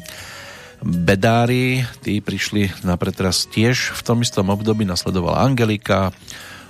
Bedári, 0.78 1.82
tí 2.06 2.22
prišli 2.22 2.86
na 2.86 2.94
pretras 2.94 3.50
tiež 3.50 3.98
v 3.98 4.00
tom 4.06 4.22
istom 4.22 4.46
období, 4.46 4.86
nasledovala 4.86 5.42
Angelika 5.42 6.14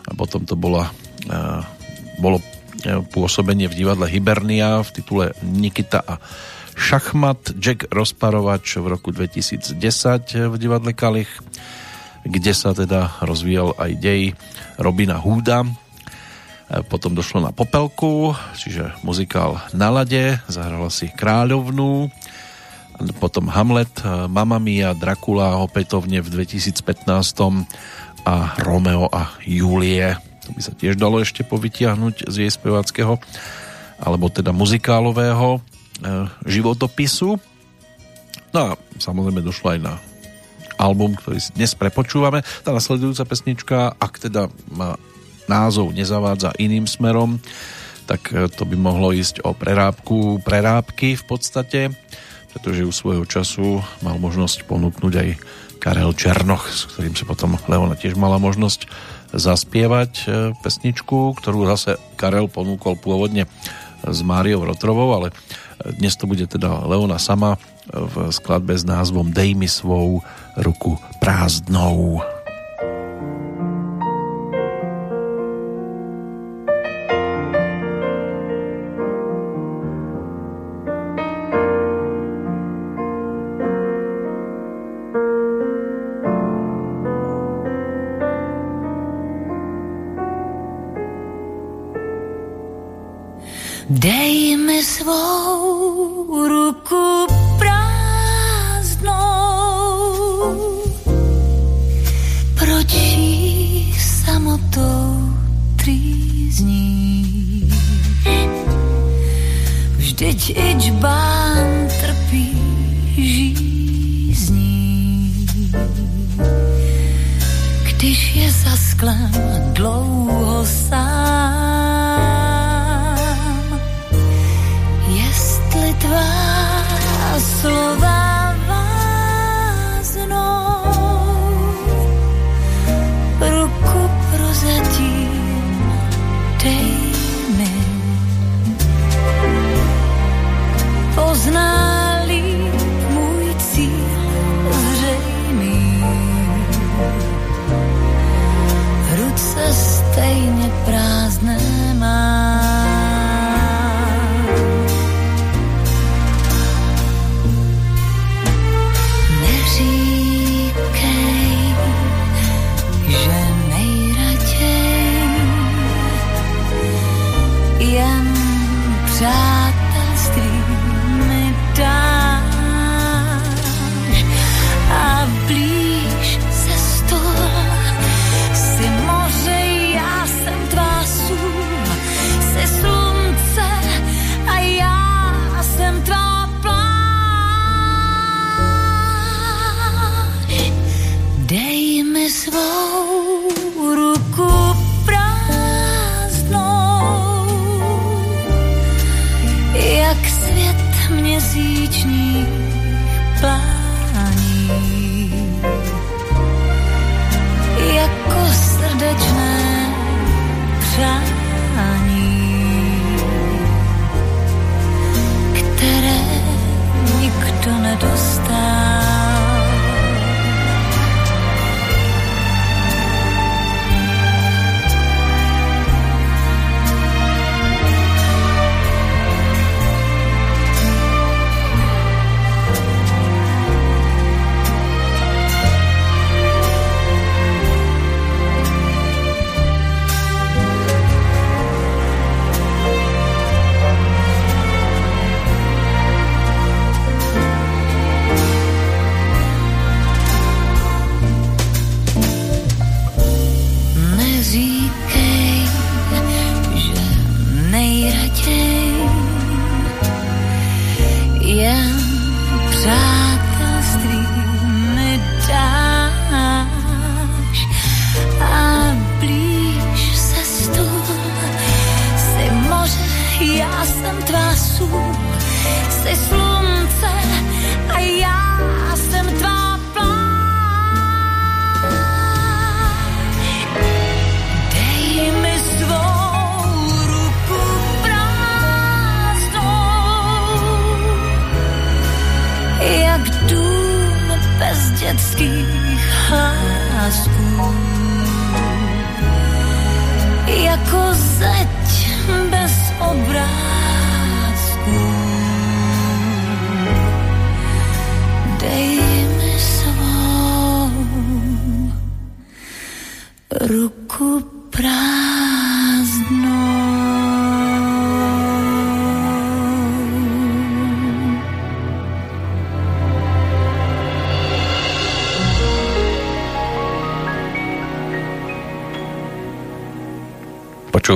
a 0.09 0.12
potom 0.16 0.49
to 0.49 0.57
bola, 0.57 0.89
uh, 1.29 1.61
bolo 2.16 2.41
e, 2.41 3.05
pôsobenie 3.12 3.68
v 3.68 3.85
divadle 3.85 4.09
Hibernia 4.09 4.81
v 4.81 4.91
titule 4.97 5.27
Nikita 5.45 6.01
a 6.01 6.25
Šachmat 6.72 7.59
Jack 7.61 7.93
Rozparovač 7.93 8.81
v 8.81 8.87
roku 8.87 9.12
2010 9.12 9.77
v 10.33 10.55
divadle 10.57 10.97
Kalich, 10.97 11.33
kde 12.25 12.53
sa 12.57 12.72
teda 12.72 13.20
rozvíjal 13.20 13.77
aj 13.77 13.93
dej 13.99 14.22
Robina 14.79 15.18
Húda, 15.18 15.66
E, 15.66 15.84
potom 16.89 17.12
došlo 17.12 17.45
na 17.45 17.53
Popelku, 17.53 18.33
čiže 18.57 18.97
muzikál 19.05 19.61
na 19.77 19.93
lade, 19.93 20.41
zahrala 20.49 20.89
si 20.89 21.12
Kráľovnú, 21.12 22.09
potom 23.19 23.51
Hamlet, 23.51 23.91
e, 24.01 24.31
Mamma 24.31 24.62
Mia, 24.62 24.95
Dracula 24.95 25.59
opätovne 25.61 26.23
v 26.23 26.29
2015 26.31 27.67
a 28.25 28.57
Romeo 28.62 29.11
a 29.11 29.35
Julie. 29.45 30.15
To 30.47 30.51
by 30.55 30.61
sa 30.62 30.73
tiež 30.73 30.97
dalo 30.97 31.21
ešte 31.21 31.45
povytiahnuť 31.45 32.31
z 32.31 32.35
jej 32.47 32.51
speváckého 32.51 33.19
alebo 34.01 34.27
teda 34.31 34.55
muzikálového 34.55 35.59
e, 35.59 35.61
životopisu. 36.47 37.37
No 38.55 38.59
a 38.59 38.69
samozrejme 39.03 39.43
došlo 39.43 39.75
aj 39.75 39.81
na 39.83 39.95
album, 40.79 41.15
ktorý 41.15 41.39
si 41.39 41.55
dnes 41.55 41.75
prepočúvame. 41.75 42.43
Tá 42.67 42.75
nasledujúca 42.75 43.27
pesnička, 43.27 43.95
ak 43.95 44.23
teda 44.23 44.51
má 44.71 44.99
názov 45.47 45.92
nezavádza 45.92 46.57
iným 46.57 46.88
smerom, 46.88 47.40
tak 48.05 48.32
e, 48.32 48.49
to 48.53 48.68
by 48.68 48.76
mohlo 48.76 49.12
ísť 49.12 49.45
o 49.45 49.57
prerábku 49.57 50.40
prerábky 50.45 51.16
v 51.16 51.24
podstate, 51.24 51.80
pretože 52.53 52.86
u 52.86 52.92
svojho 52.92 53.24
času 53.26 53.82
mal 54.05 54.16
možnosť 54.20 54.68
ponúknuť 54.68 55.14
aj 55.14 55.28
Karel 55.82 56.16
Černoch, 56.16 56.64
s 56.70 56.88
ktorým 56.95 57.12
sa 57.12 57.28
potom 57.28 57.61
Leona 57.68 57.99
tiež 57.99 58.16
mala 58.16 58.40
možnosť 58.40 58.88
zaspievať 59.34 60.12
e, 60.24 60.24
pesničku, 60.61 61.36
ktorú 61.36 61.68
zase 61.68 62.01
Karel 62.14 62.47
ponúkol 62.49 62.97
pôvodne 62.97 63.51
s 64.05 64.20
Máriou 64.20 64.68
Rotrovou, 64.68 65.16
ale 65.16 65.32
dnes 65.80 66.14
to 66.16 66.28
bude 66.28 66.45
teda 66.45 66.84
Leona 66.86 67.16
sama 67.16 67.57
v 67.88 68.32
skladbe 68.32 68.72
s 68.76 68.84
názvom 68.84 69.32
Dej 69.32 69.57
mi 69.57 69.68
svou 69.68 70.24
ruku 70.57 70.97
prázdnou. 71.20 72.34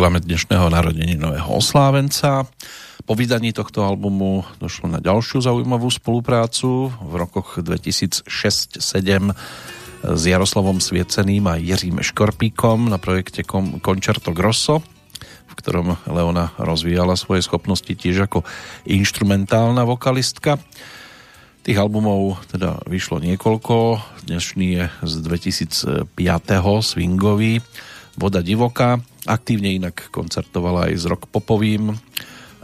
Počúvame 0.08 0.24
dnešného 0.24 0.72
nového 1.20 1.50
oslávenca. 1.52 2.48
Po 3.04 3.12
vydaní 3.12 3.52
tohto 3.52 3.84
albumu 3.84 4.40
došlo 4.56 4.88
na 4.88 5.04
ďalšiu 5.04 5.44
zaujímavú 5.44 5.84
spoluprácu 5.92 6.88
v 6.88 7.12
rokoch 7.12 7.60
2006-2007 7.60 9.36
s 10.08 10.22
Jaroslavom 10.24 10.80
Svieceným 10.80 11.44
a 11.52 11.60
Jiřím 11.60 12.00
Škorpíkom 12.00 12.88
na 12.88 12.96
projekte 12.96 13.44
Concerto 13.84 14.32
Grosso, 14.32 14.80
v 15.44 15.52
ktorom 15.52 16.00
Leona 16.08 16.56
rozvíjala 16.56 17.12
svoje 17.12 17.44
schopnosti 17.44 17.92
tiež 17.92 18.32
ako 18.32 18.48
instrumentálna 18.88 19.84
vokalistka. 19.84 20.56
Tých 21.68 21.76
albumov 21.76 22.48
teda 22.48 22.80
vyšlo 22.88 23.20
niekoľko. 23.20 24.00
Dnešný 24.24 24.66
je 24.72 24.84
z 25.04 25.14
2005. 25.20 26.16
swingový 26.80 27.60
Voda 28.16 28.40
divoká. 28.40 29.04
Aktívne 29.28 29.76
inak 29.76 30.08
koncertovala 30.08 30.88
aj 30.88 30.94
s 30.96 31.04
rock 31.04 31.28
popovým, 31.28 31.92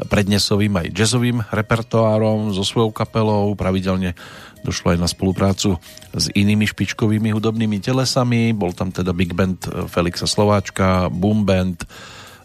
prednesovým 0.08 0.72
aj 0.80 0.86
jazzovým 0.96 1.44
repertoárom 1.52 2.56
so 2.56 2.64
svojou 2.64 2.88
kapelou. 2.88 3.52
Pravidelne 3.52 4.16
došlo 4.64 4.96
aj 4.96 4.98
na 4.98 5.08
spoluprácu 5.08 5.76
s 6.16 6.32
inými 6.32 6.64
špičkovými 6.64 7.36
hudobnými 7.36 7.84
telesami. 7.84 8.56
Bol 8.56 8.72
tam 8.72 8.88
teda 8.88 9.12
Big 9.12 9.36
Band 9.36 9.68
Felixa 9.92 10.24
Slováčka, 10.24 11.12
Boom 11.12 11.44
Band, 11.44 11.84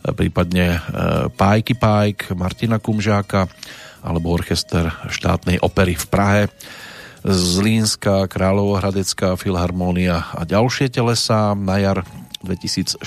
prípadne 0.03 0.67
e, 0.76 0.80
Pajky 1.32 1.80
Pajk, 1.80 2.36
Martina 2.36 2.78
Kumžáka 2.84 3.47
alebo 4.03 4.36
orchester 4.36 4.91
štátnej 5.07 5.63
opery 5.63 5.95
v 5.95 6.05
Prahe. 6.11 6.43
Zlínska, 7.24 8.32
Kráľovohradecká 8.32 9.36
filharmónia 9.36 10.32
a 10.32 10.47
ďalšie 10.47 10.88
telesa. 10.88 11.51
Na 11.51 11.76
jar 11.76 12.07
2014 12.44 13.04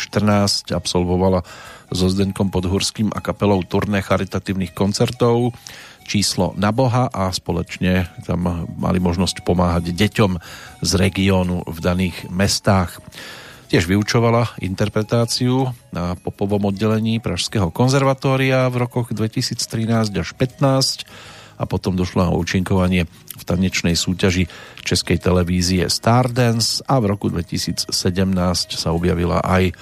absolvovala 0.73 1.45
so 1.93 2.09
Zdenkom 2.09 2.49
Podhurským 2.49 3.13
a 3.13 3.21
kapelou 3.21 3.65
turné 3.65 4.01
charitatívnych 4.01 4.73
koncertov 4.73 5.53
číslo 6.05 6.53
na 6.59 6.75
Boha 6.75 7.07
a 7.09 7.31
spoločne 7.31 8.11
tam 8.27 8.67
mali 8.67 8.99
možnosť 8.99 9.47
pomáhať 9.47 9.95
deťom 9.95 10.33
z 10.83 10.91
regiónu 10.99 11.63
v 11.65 11.79
daných 11.79 12.27
mestách. 12.29 12.99
Tiež 13.73 13.89
vyučovala 13.89 14.53
interpretáciu 14.61 15.73
na 15.97 16.13
popovom 16.21 16.69
oddelení 16.69 17.25
Pražského 17.25 17.73
konzervatória 17.73 18.69
v 18.69 18.85
rokoch 18.85 19.17
2013 19.17 20.13
až 20.13 20.29
15 20.37 21.09
a 21.57 21.65
potom 21.65 21.97
došlo 21.97 22.29
na 22.29 22.33
účinkovanie 22.37 23.09
v 23.33 23.43
tanečnej 23.43 23.97
súťaži 23.97 24.47
Českej 24.85 25.19
televízie 25.19 25.89
Stardance 25.89 26.85
a 26.85 27.01
v 27.01 27.17
roku 27.17 27.33
2017 27.33 27.89
sa 28.77 28.91
objavila 28.93 29.41
aj 29.41 29.73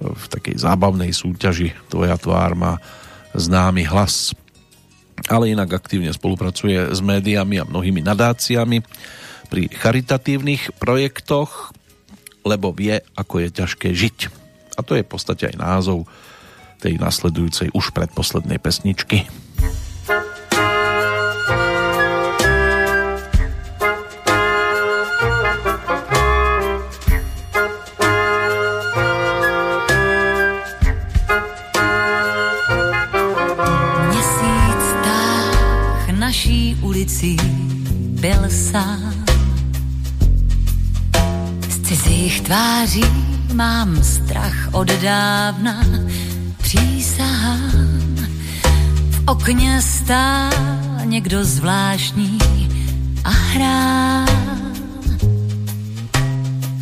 v 0.00 0.24
takej 0.28 0.58
zábavnej 0.58 1.14
súťaži 1.14 1.72
Tvoja 1.88 2.18
tvár 2.18 2.52
má 2.58 2.72
známy 3.34 3.86
hlas. 3.88 4.34
Ale 5.30 5.54
inak 5.54 5.78
aktívne 5.78 6.10
spolupracuje 6.10 6.90
s 6.90 7.00
médiami 7.00 7.62
a 7.62 7.68
mnohými 7.68 8.02
nadáciami 8.02 8.82
pri 9.48 9.70
charitatívnych 9.70 10.74
projektoch, 10.82 11.70
lebo 12.42 12.74
vie, 12.74 12.98
ako 13.14 13.46
je 13.46 13.48
ťažké 13.54 13.88
žiť. 13.94 14.18
A 14.74 14.82
to 14.82 14.98
je 14.98 15.06
v 15.06 15.10
podstate 15.10 15.54
aj 15.54 15.56
názov 15.56 16.10
tej 16.82 16.98
nasledujúcej 16.98 17.70
už 17.72 17.94
predposlednej 17.94 18.58
pesničky. 18.58 19.30
Tváří 42.54 43.04
mám 43.52 44.04
strach 44.04 44.68
od 44.72 44.88
dávna, 44.88 45.80
přísahám. 46.58 48.16
V 49.10 49.22
okně 49.26 49.82
stál 49.82 50.52
někdo 51.04 51.44
zvláštní 51.44 52.38
a 53.24 53.30
hrál. 53.30 54.26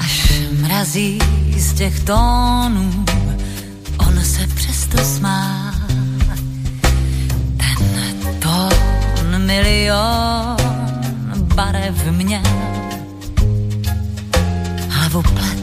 Až 0.01 0.33
mrazí 0.61 1.19
z 1.57 1.73
těch 1.73 2.01
tónů, 2.01 3.05
on 3.99 4.25
se 4.25 4.47
přesto 4.47 4.99
smál. 4.99 5.73
Ten 7.57 8.19
tón 8.39 9.47
milion 9.47 10.57
barev 11.55 12.07
měl. 12.11 12.43
Hlavu 14.89 15.23
plet, 15.23 15.62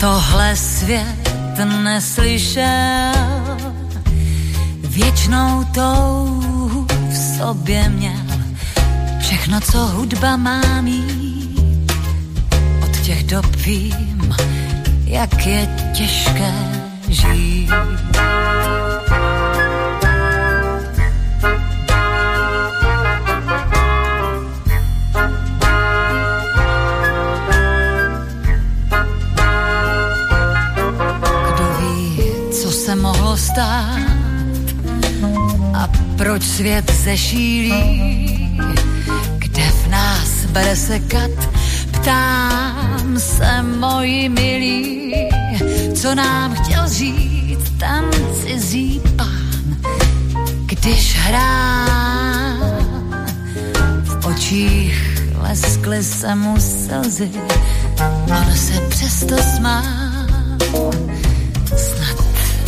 tohle 0.00 0.56
svět 0.56 1.30
neslyšel. 1.82 3.56
Věčnou 4.80 5.64
touhu 5.74 6.86
v 7.08 7.16
sobě 7.16 7.88
měl. 7.88 8.40
Všechno, 9.20 9.60
co 9.60 9.78
hudba 9.78 10.36
má 10.36 10.80
mít, 10.80 11.92
od 12.82 13.00
těch 13.00 13.24
dob 13.24 13.56
vím, 13.56 14.34
jak 15.04 15.46
je 15.46 15.68
těžké 15.94 16.52
žít. 17.08 17.70
Proč 36.30 36.42
svět 36.42 36.92
zešílí, 37.04 38.58
kde 39.38 39.62
v 39.62 39.86
nás 39.88 40.28
bere 40.52 40.76
se 40.76 40.98
kat, 40.98 41.30
ptám 41.90 43.18
se 43.18 43.62
moji 43.62 44.28
milí, 44.28 45.14
co 45.94 46.14
nám 46.14 46.54
chtěl 46.54 46.88
říct 46.88 47.72
ten 47.78 48.10
cizí 48.42 49.02
pán, 49.16 49.76
když 50.66 51.16
hrá 51.18 51.86
v 54.04 54.26
očích 54.26 55.22
leskly 55.38 56.04
se 56.04 56.34
mu 56.34 56.54
slzy, 56.60 57.30
on 58.30 58.56
se 58.56 58.80
přesto 58.88 59.36
smál. 59.56 59.82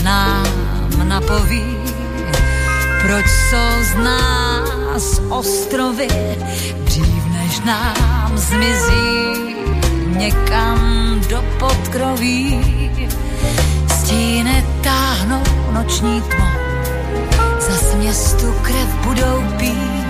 Nám 0.03 0.47
napoví, 1.09 1.82
proč 3.03 3.27
jsou 3.27 3.83
z 3.83 3.95
nás 3.95 5.21
ostrovy, 5.29 6.09
dřív 6.85 7.27
než 7.27 7.61
nám 7.61 8.39
zmizí 8.39 9.33
někam 10.17 11.21
do 11.31 11.45
podkroví. 11.59 12.61
Stíny 13.89 14.65
táhnou 14.81 15.43
noční 15.73 16.21
tmou, 16.21 16.53
zas 17.61 17.95
městu 17.95 18.55
krev 18.63 18.95
budou 19.05 19.45
pít. 19.57 20.07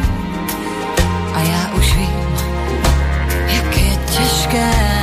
A 1.35 1.41
já 1.41 1.75
už 1.79 1.95
vím, 1.95 2.37
jak 3.47 3.77
je 3.77 3.97
těžké 3.97 5.02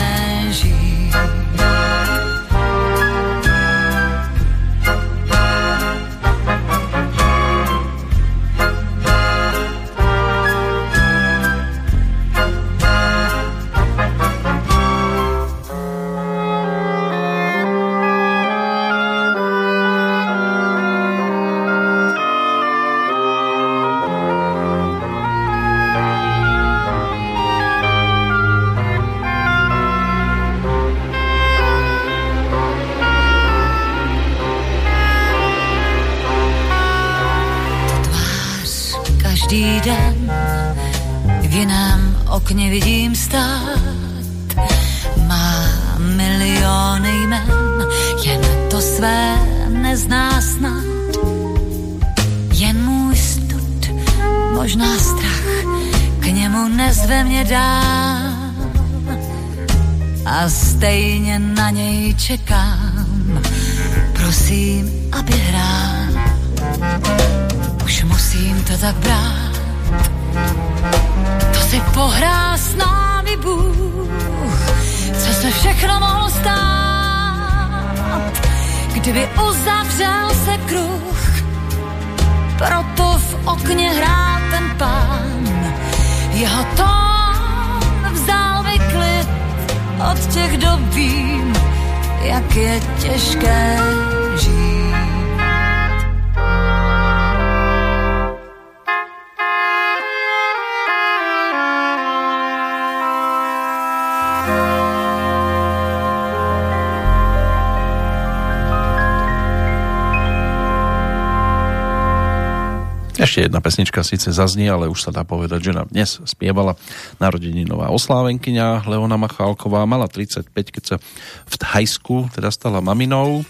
Ešte 113.30 113.46
jedna 113.46 113.62
pesnička 113.62 114.02
síce 114.02 114.34
zaznie, 114.34 114.74
ale 114.74 114.90
už 114.90 115.06
sa 115.06 115.14
dá 115.14 115.22
povedať, 115.22 115.70
že 115.70 115.78
nám 115.78 115.94
dnes 115.94 116.18
spievala 116.26 116.74
narodeninová 117.22 117.94
oslávenkyňa 117.94 118.90
Leona 118.90 119.22
Machálková. 119.22 119.86
Mala 119.86 120.10
35, 120.10 120.50
keď 120.50 120.84
sa 120.90 120.98
v 121.46 121.56
Thajsku 121.62 122.34
teda 122.34 122.50
stala 122.50 122.82
maminou. 122.82 123.46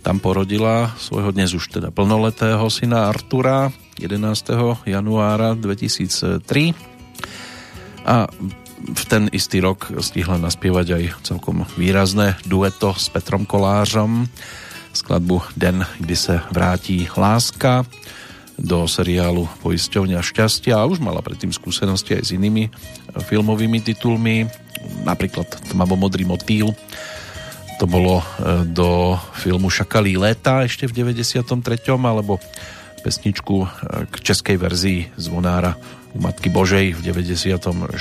Tam 0.00 0.16
porodila 0.16 0.96
svojho 0.96 1.28
dnes 1.28 1.52
už 1.52 1.76
teda 1.76 1.92
plnoletého 1.92 2.64
syna 2.72 3.12
Artura 3.12 3.68
11. 4.00 4.88
januára 4.88 5.60
2003. 5.60 6.72
A 8.08 8.32
v 8.80 9.02
ten 9.12 9.28
istý 9.28 9.60
rok 9.60 9.92
stihla 10.00 10.40
naspievať 10.40 10.86
aj 10.88 11.04
celkom 11.20 11.68
výrazné 11.76 12.40
dueto 12.48 12.96
s 12.96 13.12
Petrom 13.12 13.44
Kolářom 13.44 14.24
skladbu 14.96 15.42
Den, 15.52 15.84
kdy 16.00 16.16
se 16.16 16.40
vrátí 16.48 17.08
láska 17.12 17.84
do 18.62 18.86
seriálu 18.86 19.50
Poisťovňa 19.58 20.22
šťastia 20.22 20.78
a 20.78 20.86
už 20.86 21.02
mala 21.02 21.18
predtým 21.18 21.50
skúsenosti 21.50 22.14
aj 22.14 22.22
s 22.22 22.30
inými 22.38 22.70
filmovými 23.26 23.82
titulmi, 23.82 24.46
napríklad 25.02 25.50
Tmavo-modrý 25.74 26.22
motýl, 26.22 26.70
to 27.82 27.90
bolo 27.90 28.22
e, 28.22 28.24
do 28.70 29.18
filmu 29.34 29.66
Šakalí 29.66 30.14
léta 30.14 30.62
ešte 30.62 30.86
v 30.86 31.02
93. 31.02 31.50
alebo 31.98 32.38
pesničku 33.02 33.56
e, 33.58 33.68
k 34.06 34.14
českej 34.22 34.54
verzii 34.54 35.00
Zvonára 35.18 35.74
u 36.14 36.22
Matky 36.22 36.46
Božej 36.46 36.94
v 36.94 37.00
96. 37.02 37.98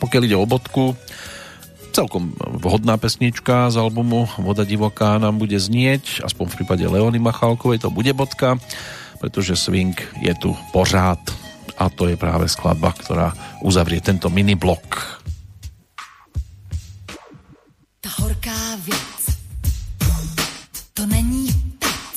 Pokiaľ 0.00 0.22
ide 0.24 0.36
o 0.40 0.48
bodku, 0.48 0.96
celkom 1.96 2.36
vhodná 2.60 3.00
pesnička 3.00 3.72
z 3.72 3.80
albumu 3.80 4.28
Voda 4.36 4.68
divoká 4.68 5.16
nám 5.16 5.40
bude 5.40 5.56
znieť, 5.56 6.20
aspoň 6.28 6.44
v 6.52 6.56
prípade 6.60 6.84
Leony 6.84 7.16
Machalkovej 7.16 7.80
to 7.80 7.88
bude 7.88 8.12
bodka, 8.12 8.60
pretože 9.16 9.56
swing 9.56 9.96
je 10.20 10.36
tu 10.36 10.52
pořád 10.76 11.16
a 11.80 11.88
to 11.88 12.12
je 12.12 12.20
práve 12.20 12.52
skladba, 12.52 12.92
ktorá 12.92 13.32
uzavrie 13.64 14.04
tento 14.04 14.28
mini 14.28 14.52
blok. 14.52 15.20
Ta 18.04 18.12
horká 18.20 18.76
věc, 18.84 19.20
to 20.92 21.08
není 21.08 21.48
pec. 21.80 22.16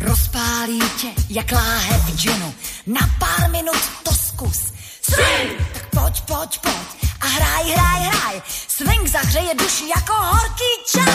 Rozpálí 0.00 0.80
tě 1.00 1.12
jak 1.28 1.52
láhev 1.52 2.16
džinu. 2.16 2.48
Na 2.88 3.04
pár 3.20 3.52
minut 3.52 3.80
to 4.04 4.12
zkus. 4.12 4.72
Swing! 5.04 5.52
Tak 5.72 5.84
pojď, 5.92 6.16
pojď, 6.24 6.52
pojď 6.64 7.09
hraj, 7.36 7.64
hraj, 7.74 8.00
hraj. 8.10 8.42
Swing 8.68 9.08
zahřeje 9.08 9.54
duši 9.54 9.84
jako 9.96 10.12
horký 10.12 10.70
čaj. 10.92 11.14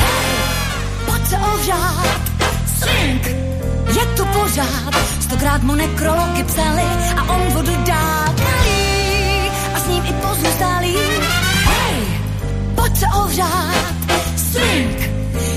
Hej, 0.00 0.30
pojď 1.06 1.28
se 1.28 1.36
ohřát. 1.36 2.20
Swing 2.78 3.26
je 3.98 4.06
tu 4.16 4.24
pořád. 4.24 4.94
Stokrát 5.20 5.62
mu 5.62 5.74
nekrology 5.74 6.44
psali 6.44 6.88
a 7.16 7.22
on 7.34 7.52
vodu 7.52 7.72
kalí. 7.86 9.50
A 9.74 9.80
s 9.80 9.86
ním 9.88 10.04
i 10.06 10.12
pozůstalý. 10.12 10.96
Hej, 11.64 12.02
pojď 12.74 12.98
se 12.98 13.06
ohřát. 13.06 13.94
Swing 14.52 14.98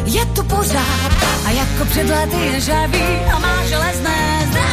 je 0.06 0.26
tu 0.26 0.44
pořád. 0.44 1.12
A 1.46 1.50
jako 1.50 1.86
před 1.86 2.10
lety 2.10 2.38
je 2.38 2.62
žavý 2.62 3.04
a 3.36 3.40
má 3.40 3.66
železné 3.66 4.48
zdraví. 4.50 4.71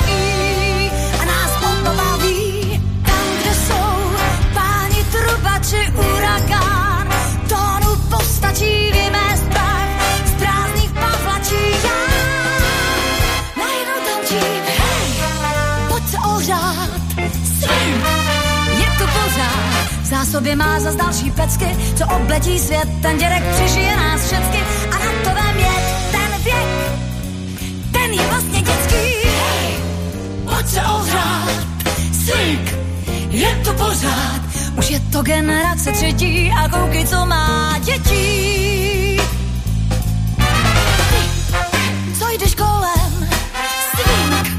Postačí 8.39 8.93
vymést 8.93 9.45
prach, 9.49 10.27
z 10.27 10.33
prázdných 10.33 10.91
pavlačí 10.93 11.65
já. 11.85 11.99
Najednou 13.57 13.99
tančím, 14.07 14.63
hej, 14.79 15.23
pojď 15.89 16.05
se 16.09 16.17
ohřát, 16.19 16.91
swing, 17.59 18.05
je 18.79 18.87
to 18.99 19.05
pořád. 19.07 19.89
V 20.03 20.07
zásobě 20.07 20.57
má 20.57 20.81
za 20.81 20.93
další 20.93 21.31
pecky, 21.31 21.77
co 21.99 22.07
obletí 22.07 22.59
svět, 22.59 22.89
ten 23.03 23.19
dědek 23.19 23.43
přežije 23.55 23.97
nás 23.97 24.27
všecky 24.27 24.59
a 24.91 24.99
na 24.99 25.13
to 25.25 25.31
vem 25.31 25.59
je 25.59 25.77
ten 26.11 26.43
věk, 26.45 26.69
ten 27.93 28.13
je 28.13 28.27
vlastně 28.27 28.61
dětský, 28.61 28.95
hej, 29.25 29.75
pojď 30.45 30.69
se 30.69 30.81
ohřát, 30.81 31.51
swing, 32.13 32.75
je 33.31 33.61
to 33.65 33.73
pořád, 33.73 34.48
už 34.79 34.91
je 34.91 35.01
to 35.01 35.23
generace 35.23 35.93
třetí 35.93 36.53
a 36.53 36.69
koukej, 36.69 37.07
co 37.07 37.27
má 37.27 37.79
dětí. 37.79 39.21
Co 42.19 42.29
jdeš 42.31 42.55
kolem? 42.55 43.29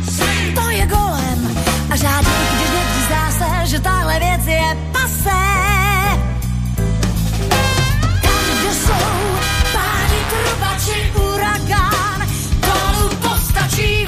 Swing, 0.09 0.59
to 0.59 0.69
je 0.69 0.85
golem. 0.85 1.57
A 1.89 1.95
žádný, 1.95 2.31
když 2.55 2.69
zdá 3.05 3.31
se, 3.31 3.67
že 3.67 3.79
tahle 3.79 4.19
věc 4.19 4.47
je 4.47 4.77
pasé. 4.91 5.45
Tam, 8.21 8.73
jsou 8.73 9.05
páni 9.73 10.19
trubači, 10.29 11.11
urakán, 11.15 12.27
dolů 12.61 13.09
postačí 13.21 14.05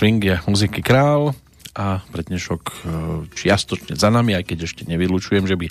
swing 0.00 0.24
je 0.24 0.40
muziky 0.48 0.80
král 0.80 1.36
a 1.76 2.00
pre 2.08 2.24
dnešok 2.24 2.62
e, 2.64 2.74
čiastočne 3.36 4.00
za 4.00 4.08
nami, 4.08 4.32
aj 4.32 4.48
keď 4.48 4.64
ešte 4.64 4.88
nevylučujem, 4.88 5.44
že 5.44 5.60
by 5.60 5.68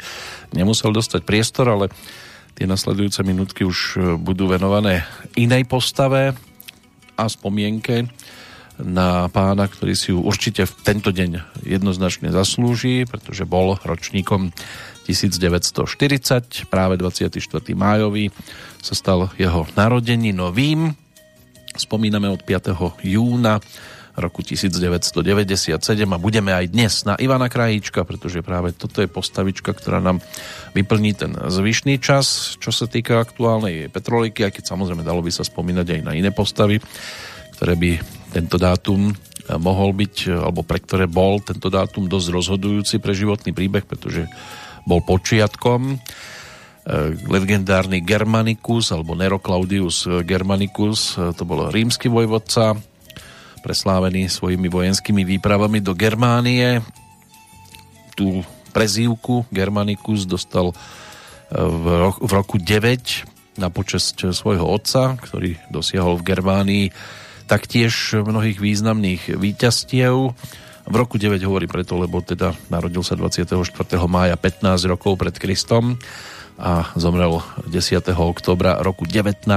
nemusel 0.54 0.94
dostať 0.94 1.26
priestor, 1.26 1.66
ale 1.66 1.90
tie 2.54 2.70
nasledujúce 2.70 3.26
minútky 3.26 3.66
už 3.66 3.78
e, 3.98 3.98
budú 4.22 4.46
venované 4.46 5.02
inej 5.34 5.66
postave 5.66 6.38
a 7.18 7.26
spomienke 7.26 8.06
na 8.78 9.34
pána, 9.34 9.66
ktorý 9.66 9.98
si 9.98 10.14
ju 10.14 10.22
určite 10.22 10.70
v 10.70 10.74
tento 10.86 11.10
deň 11.10 11.66
jednoznačne 11.66 12.30
zaslúži, 12.30 13.10
pretože 13.10 13.50
bol 13.50 13.82
ročníkom 13.82 14.54
1940, 15.10 16.70
práve 16.70 17.02
24. 17.02 17.34
májový 17.74 18.30
sa 18.78 18.94
stal 18.94 19.34
jeho 19.42 19.66
narodení 19.74 20.38
novým. 20.38 20.94
Spomíname 21.74 22.30
od 22.30 22.46
5. 22.46 22.78
júna 23.02 23.58
roku 24.20 24.44
1997 24.44 25.80
a 26.06 26.18
budeme 26.20 26.52
aj 26.52 26.66
dnes 26.70 26.94
na 27.08 27.16
Ivana 27.16 27.48
Krajíčka, 27.48 28.04
pretože 28.04 28.44
práve 28.44 28.76
toto 28.76 29.00
je 29.00 29.08
postavička, 29.08 29.72
ktorá 29.72 30.04
nám 30.04 30.20
vyplní 30.76 31.16
ten 31.16 31.32
zvyšný 31.34 31.98
čas, 32.04 32.56
čo 32.60 32.70
sa 32.70 32.86
týka 32.86 33.18
aktuálnej 33.18 33.88
petroliky, 33.90 34.46
aj 34.46 34.60
keď 34.60 34.64
samozrejme 34.76 35.02
dalo 35.08 35.24
by 35.24 35.32
sa 35.32 35.48
spomínať 35.48 35.88
aj 35.96 36.02
na 36.04 36.14
iné 36.14 36.30
postavy, 36.36 36.84
ktoré 37.56 37.74
by 37.80 37.92
tento 38.36 38.60
dátum 38.60 39.16
mohol 39.58 39.98
byť, 39.98 40.30
alebo 40.30 40.62
pre 40.62 40.78
ktoré 40.78 41.10
bol 41.10 41.42
tento 41.42 41.74
dátum 41.74 42.06
dosť 42.06 42.28
rozhodujúci 42.30 42.96
pre 43.02 43.18
životný 43.18 43.56
príbeh, 43.56 43.88
pretože 43.88 44.30
bol 44.86 45.02
počiatkom. 45.02 45.98
Eh, 46.90 47.14
legendárny 47.30 48.02
Germanicus 48.02 48.90
alebo 48.90 49.14
Nero 49.14 49.38
Claudius 49.38 50.10
Germanicus, 50.26 51.18
eh, 51.18 51.34
to 51.38 51.46
bol 51.46 51.70
rímsky 51.70 52.10
vojvodca, 52.10 52.78
preslávený 53.62 54.32
svojimi 54.32 54.68
vojenskými 54.72 55.24
výpravami 55.24 55.84
do 55.84 55.92
Germánie. 55.94 56.82
Tú 58.16 58.44
prezývku 58.72 59.46
Germanicus 59.52 60.24
dostal 60.24 60.72
e, 60.72 60.76
v, 61.56 61.86
roku, 62.00 62.20
v 62.24 62.32
roku 62.32 62.56
9 62.58 63.60
na 63.60 63.68
počesť 63.68 64.32
svojho 64.32 64.64
otca, 64.64 65.20
ktorý 65.20 65.60
dosiahol 65.68 66.16
v 66.20 66.28
Germánii 66.32 66.86
taktiež 67.50 68.16
mnohých 68.16 68.62
významných 68.62 69.36
víťastiev. 69.36 70.32
V 70.90 70.96
roku 70.96 71.18
9 71.18 71.42
hovorí 71.44 71.66
preto, 71.66 71.98
lebo 71.98 72.22
teda 72.22 72.54
narodil 72.70 73.02
sa 73.02 73.18
24. 73.18 73.58
mája 74.06 74.38
15 74.38 74.86
rokov 74.88 75.18
pred 75.18 75.36
Kristom 75.36 75.98
a 76.60 76.92
zomrel 77.00 77.40
10. 77.66 78.04
oktobra 78.16 78.84
roku 78.84 79.08
19. 79.08 79.48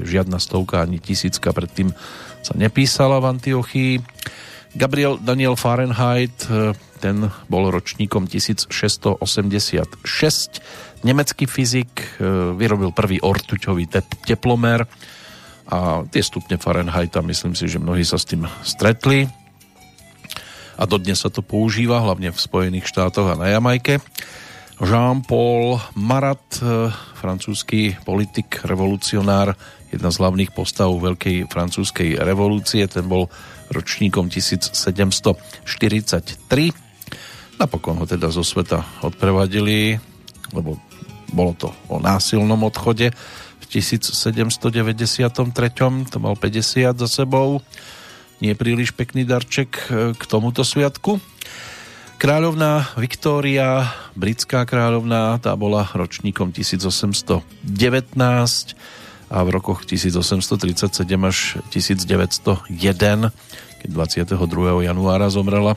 Žiadna 0.00 0.38
stovka 0.38 0.86
ani 0.86 1.02
tisícka 1.02 1.50
predtým 1.50 1.90
sa 2.42 2.58
nepísala 2.58 3.22
v 3.22 3.38
Antiochii. 3.38 3.94
Gabriel 4.74 5.16
Daniel 5.22 5.54
Fahrenheit, 5.54 6.34
e, 6.50 6.74
ten 6.98 7.30
bol 7.46 7.70
ročníkom 7.70 8.26
1686. 8.26 9.16
Nemecký 11.06 11.46
fyzik 11.46 12.18
e, 12.18 12.54
vyrobil 12.58 12.90
prvý 12.90 13.22
ortuťový 13.22 13.86
teplomer 14.26 14.86
a 15.70 16.02
tie 16.10 16.22
stupne 16.22 16.58
Fahrenheita, 16.58 17.22
myslím 17.22 17.54
si, 17.54 17.70
že 17.70 17.78
mnohí 17.78 18.02
sa 18.02 18.18
s 18.18 18.26
tým 18.26 18.44
stretli 18.66 19.30
a 20.76 20.88
dodnes 20.88 21.20
sa 21.20 21.30
to 21.30 21.44
používa, 21.44 22.02
hlavne 22.02 22.34
v 22.34 22.38
Spojených 22.38 22.90
štátoch 22.90 23.28
a 23.30 23.38
na 23.38 23.54
Jamajke. 23.54 24.02
Jean-Paul 24.82 25.78
Marat, 25.94 26.58
e, 26.58 26.90
francúzsky 27.14 27.94
politik, 28.02 28.66
revolucionár, 28.66 29.54
jedna 29.94 30.10
z 30.10 30.18
hlavných 30.18 30.50
postav 30.50 30.90
Veľkej 30.90 31.46
francúzskej 31.46 32.18
revolúcie. 32.18 32.82
Ten 32.90 33.06
bol 33.06 33.30
ročníkom 33.70 34.26
1743. 34.26 36.74
Napokon 37.62 38.02
ho 38.02 38.10
teda 38.10 38.26
zo 38.34 38.42
sveta 38.42 38.82
odprevadili, 39.06 40.02
lebo 40.50 40.82
bolo 41.30 41.54
to 41.54 41.70
o 41.86 42.02
násilnom 42.02 42.66
odchode 42.66 43.14
v 43.62 43.64
1793. 43.70 44.82
To 46.10 46.18
mal 46.18 46.34
50 46.34 46.98
za 46.98 47.06
sebou. 47.06 47.62
Nie 48.42 48.58
príliš 48.58 48.90
pekný 48.98 49.22
darček 49.22 49.70
e, 49.86 50.18
k 50.18 50.22
tomuto 50.26 50.66
sviatku. 50.66 51.22
Kráľovná 52.22 52.94
Viktória, 52.94 53.82
britská 54.14 54.62
kráľovná, 54.62 55.42
tá 55.42 55.58
bola 55.58 55.90
ročníkom 55.90 56.54
1819 56.54 57.42
a 59.26 59.38
v 59.42 59.48
rokoch 59.50 59.82
1837 59.82 61.02
až 61.18 61.58
1901, 61.74 63.34
keď 63.82 63.88
22. 63.90 64.38
januára 64.86 65.26
zomrela, 65.34 65.74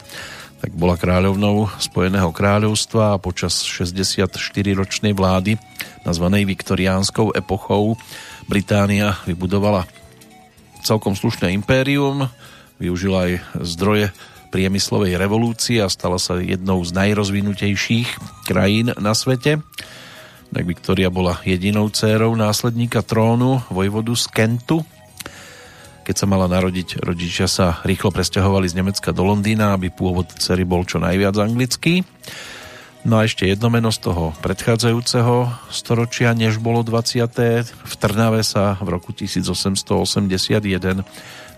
tak 0.62 0.70
bola 0.78 0.94
kráľovnou 0.94 1.66
Spojeného 1.82 2.30
kráľovstva 2.30 3.18
a 3.18 3.22
počas 3.22 3.66
64-ročnej 3.66 5.18
vlády, 5.18 5.58
nazvanej 6.06 6.46
viktoriánskou 6.46 7.34
epochou, 7.34 7.98
Británia 8.46 9.18
vybudovala 9.26 9.90
celkom 10.86 11.18
slušné 11.18 11.50
impérium, 11.58 12.30
využila 12.78 13.34
aj 13.34 13.66
zdroje 13.66 14.14
priemyslovej 14.56 15.20
revolúcie 15.20 15.84
a 15.84 15.92
stala 15.92 16.16
sa 16.16 16.40
jednou 16.40 16.80
z 16.88 16.96
najrozvinutejších 16.96 18.08
krajín 18.48 18.96
na 18.96 19.12
svete 19.12 19.60
tak 20.56 20.72
Viktoria 20.72 21.12
bola 21.12 21.44
jedinou 21.44 21.92
dcérou 21.92 22.32
následníka 22.32 23.04
trónu 23.04 23.60
vojvodu 23.68 24.16
z 24.16 24.24
Kentu. 24.32 24.88
Keď 26.08 26.16
sa 26.16 26.32
mala 26.32 26.48
narodiť, 26.48 27.04
rodičia 27.04 27.52
sa 27.52 27.84
rýchlo 27.84 28.08
presťahovali 28.16 28.64
z 28.72 28.80
Nemecka 28.80 29.12
do 29.12 29.28
Londýna, 29.28 29.76
aby 29.76 29.92
pôvod 29.92 30.32
dcery 30.32 30.64
bol 30.64 30.88
čo 30.88 31.04
najviac 31.04 31.36
anglický. 31.36 32.08
No 33.04 33.20
a 33.20 33.28
ešte 33.28 33.52
jedno 33.52 33.68
meno 33.68 33.92
z 33.92 34.00
toho 34.08 34.32
predchádzajúceho 34.40 35.52
storočia, 35.68 36.32
než 36.32 36.64
bolo 36.64 36.88
20. 36.88 37.28
V 37.76 37.94
Trnave 38.00 38.40
sa 38.40 38.80
v 38.80 38.96
roku 38.96 39.12
1881 39.12 41.04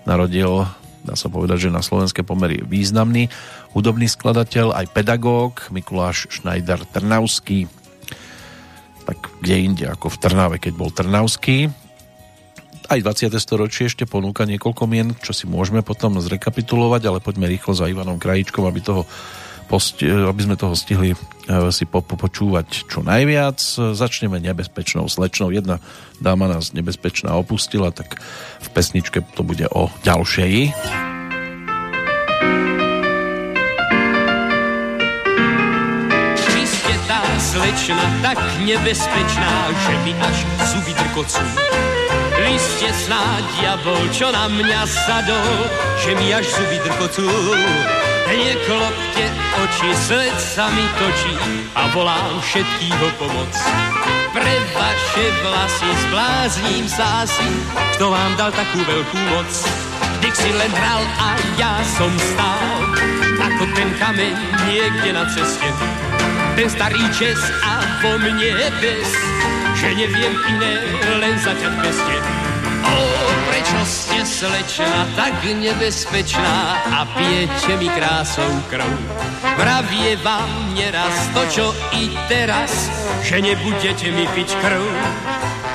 narodil, 0.09 0.65
dá 1.07 1.15
sa 1.15 1.31
povedať, 1.31 1.71
že 1.71 1.75
na 1.75 1.79
slovenské 1.79 2.27
pomery 2.27 2.59
významný 2.59 3.31
hudobný 3.71 4.11
skladateľ, 4.11 4.75
aj 4.75 4.91
pedagóg 4.91 5.63
Mikuláš 5.71 6.27
Schneider 6.27 6.83
Trnavský 6.83 7.71
tak 9.07 9.31
kde 9.39 9.55
inde 9.63 9.85
ako 9.87 10.11
v 10.11 10.19
Trnave, 10.19 10.55
keď 10.59 10.73
bol 10.75 10.91
Trnavský. 10.91 11.71
Aj 12.91 12.99
20. 12.99 13.31
storočie 13.39 13.87
ešte 13.87 14.03
ponúka 14.03 14.43
niekoľko 14.43 14.83
mien, 14.83 15.15
čo 15.23 15.31
si 15.31 15.47
môžeme 15.47 15.79
potom 15.79 16.19
zrekapitulovať, 16.19 17.01
ale 17.07 17.23
poďme 17.23 17.47
rýchlo 17.47 17.71
za 17.71 17.87
Ivanom 17.87 18.19
Krajíčkom, 18.19 18.67
aby, 18.67 18.83
toho 18.83 19.07
posti- 19.67 20.07
aby 20.07 20.41
sme 20.43 20.55
toho 20.55 20.73
stihli 20.73 21.13
e, 21.13 21.17
si 21.75 21.83
po- 21.83 22.01
počúvať 22.01 22.87
čo 22.87 23.03
najviac. 23.03 23.59
Začneme 23.93 24.39
nebezpečnou 24.39 25.11
slečnou. 25.11 25.51
Jedna 25.51 25.83
dáma 26.23 26.47
nás 26.47 26.71
nebezpečná 26.71 27.35
opustila, 27.35 27.91
tak 27.91 28.17
v 28.63 28.67
pesničke 28.71 29.21
to 29.35 29.43
bude 29.43 29.67
o 29.69 29.91
ďalšej. 30.07 30.73
slečna 37.57 38.03
tak 38.21 38.37
nebezpečná, 38.61 39.53
že 39.71 39.93
mi 40.05 40.13
až 40.13 40.37
zuby 40.69 40.93
drkocú. 40.93 41.45
Vy 42.37 42.53
ste 42.59 42.89
snáď 42.93 43.43
diabol, 43.57 44.01
čo 44.13 44.29
na 44.29 44.45
mňa 44.45 44.81
sadol, 44.85 45.51
že 46.05 46.11
mi 46.21 46.27
až 46.37 46.45
zuby 46.45 46.77
drkocú. 46.85 47.27
Neklopte 48.27 49.25
oči, 49.63 49.89
sled 49.95 50.35
sa 50.35 50.67
mi 50.75 50.83
točí 50.99 51.33
a 51.73 51.87
volám 51.95 52.43
všetkýho 52.43 53.07
pomoc. 53.15 53.53
Pre 54.35 54.55
vaše 54.75 55.25
vlasy 55.41 55.89
zblázním 56.07 56.85
asi, 56.91 57.49
kto 57.95 58.11
vám 58.11 58.31
dal 58.35 58.51
takú 58.51 58.83
veľkú 58.83 59.19
moc. 59.31 59.51
Si 60.37 60.53
len 60.53 60.69
hral 60.69 61.01
a 61.17 61.29
ja 61.57 61.81
som 61.97 62.13
stál, 62.13 62.77
ako 63.41 63.63
ten 63.73 63.89
kameň 63.97 64.35
niekde 64.69 65.09
na 65.17 65.25
ceste 65.33 65.71
ten 66.57 66.73
starý 66.73 67.05
čes 67.13 67.37
a 67.61 67.85
vo 68.01 68.17
mne 68.17 68.57
bez, 68.81 69.09
že 69.77 69.93
neviem 69.93 70.33
iné, 70.49 70.73
len 71.21 71.37
zaťať 71.37 71.73
peste. 71.85 72.46
Ste 73.87 74.19
slečná 74.27 75.07
tak 75.15 75.47
nebezpečná 75.47 76.55
a 76.91 77.07
pijete 77.15 77.79
mi 77.79 77.87
krásou 77.87 78.51
krv? 78.67 78.83
Vravie 79.55 80.19
vám 80.19 80.75
neraz 80.75 81.15
to, 81.31 81.41
čo 81.47 81.65
i 81.95 82.11
teraz, 82.27 82.91
že 83.23 83.39
nebudete 83.39 84.11
mi 84.11 84.27
piť 84.35 84.59
krv. 84.59 84.83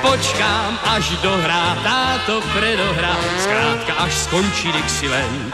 Počkám, 0.05 0.71
až 0.93 1.09
dohrá 1.25 1.73
táto 1.81 2.45
predohra, 2.53 3.17
skrátka 3.41 3.93
až 4.05 4.13
skončí 4.29 4.69
Dixieland. 4.69 5.49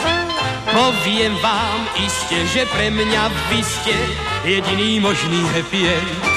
Poviem 0.68 1.40
vám 1.40 1.80
iste, 1.96 2.44
že 2.52 2.68
pre 2.76 2.92
mňa 2.92 3.24
vy 3.56 3.60
ste 3.64 3.96
jediný 4.44 5.00
možný 5.00 5.48
happy 5.56 5.96
end. 5.96 6.29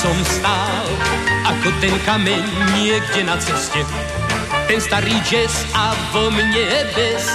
Som 0.00 0.16
stál, 0.24 0.88
ako 1.44 1.68
ten 1.84 1.92
kameň 2.08 2.40
niekde 2.72 3.20
na 3.20 3.36
ceste. 3.36 3.84
ten 4.64 4.80
starý 4.80 5.12
jazz 5.28 5.52
a 5.76 5.92
vo 6.16 6.32
mne 6.32 6.88
bez, 6.96 7.28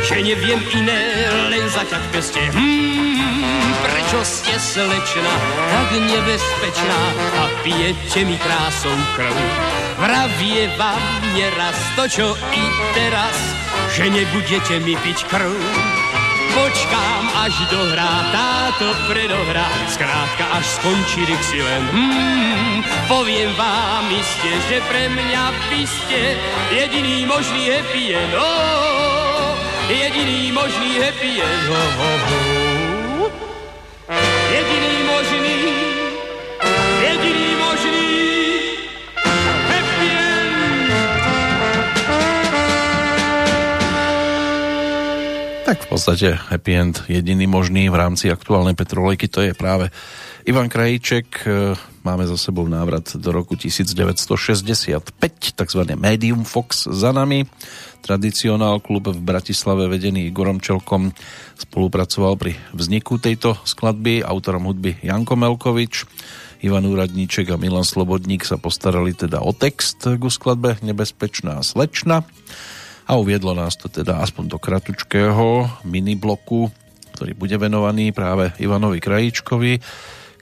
že 0.00 0.24
neviem 0.24 0.64
iné, 0.72 1.28
len 1.52 1.68
zaťať 1.68 2.02
peste. 2.16 2.40
Hmm, 2.56 3.68
prečo 3.84 4.24
ste 4.24 4.56
slečna 4.56 5.34
tak 5.68 5.92
nebezpečná 5.92 7.00
a 7.36 7.42
pijete 7.60 8.24
mi 8.24 8.40
krásou 8.40 8.96
krv? 9.12 9.36
Vravie 10.00 10.72
vám 10.80 11.04
neraz 11.36 11.76
to, 12.00 12.08
čo 12.08 12.26
i 12.32 12.64
teraz, 12.96 13.36
že 13.92 14.08
nebudete 14.08 14.80
mi 14.80 14.96
piť 14.96 15.20
krv 15.28 15.52
počkám, 16.56 17.22
až 17.44 17.54
dohrá 17.68 18.32
táto 18.32 18.88
predohra. 19.04 19.68
Skrátka, 19.92 20.44
až 20.56 20.64
skončí 20.80 21.28
Dixieland. 21.28 21.92
Hmm, 21.92 22.80
poviem 23.12 23.52
vám 23.60 24.08
iste, 24.08 24.52
že 24.72 24.80
pre 24.88 25.12
mňa 25.12 25.42
vy 25.68 25.82
ste 25.84 26.20
jediný 26.72 27.28
možný 27.28 27.68
happy 27.68 28.16
end. 28.16 28.32
Oh, 28.32 29.52
jediný 29.92 30.56
možný 30.56 30.96
happy 30.96 31.44
end. 31.44 31.64
Oh, 31.68 31.76
oh, 31.76 32.20
oh. 32.32 32.65
Tak 45.66 45.90
v 45.90 45.98
podstate 45.98 46.30
happy 46.30 46.72
end 46.78 47.02
jediný 47.10 47.50
možný 47.50 47.90
v 47.90 47.98
rámci 47.98 48.30
aktuálnej 48.30 48.78
petrolejky 48.78 49.26
to 49.26 49.42
je 49.42 49.50
práve 49.50 49.90
Ivan 50.46 50.70
Krajíček. 50.70 51.42
E, 51.42 51.74
máme 52.06 52.22
za 52.22 52.38
sebou 52.38 52.70
návrat 52.70 53.18
do 53.18 53.34
roku 53.34 53.58
1965, 53.58 55.10
tzv. 55.58 55.80
Medium 55.98 56.46
Fox 56.46 56.86
za 56.86 57.10
nami. 57.10 57.50
Tradicionál 57.98 58.78
klub 58.78 59.10
v 59.10 59.18
Bratislave 59.18 59.90
vedený 59.90 60.30
Igorom 60.30 60.62
Čelkom 60.62 61.10
spolupracoval 61.58 62.38
pri 62.38 62.54
vzniku 62.70 63.18
tejto 63.18 63.58
skladby. 63.66 64.22
Autorom 64.22 64.70
hudby 64.70 65.02
Janko 65.02 65.34
Melkovič. 65.34 66.06
Ivan 66.62 66.86
Úradníček 66.86 67.50
a 67.50 67.58
Milan 67.58 67.82
Slobodník 67.82 68.46
sa 68.46 68.54
postarali 68.54 69.18
teda 69.18 69.42
o 69.42 69.50
text 69.50 70.06
ku 70.06 70.30
skladbe 70.30 70.78
Nebezpečná 70.86 71.58
slečna 71.66 72.22
a 73.06 73.12
uviedlo 73.14 73.54
nás 73.54 73.78
to 73.78 73.86
teda 73.86 74.18
aspoň 74.18 74.44
do 74.50 74.58
kratučkého 74.58 75.70
minibloku, 75.86 76.68
ktorý 77.14 77.32
bude 77.38 77.56
venovaný 77.56 78.10
práve 78.10 78.50
Ivanovi 78.58 78.98
Krajíčkovi, 78.98 79.78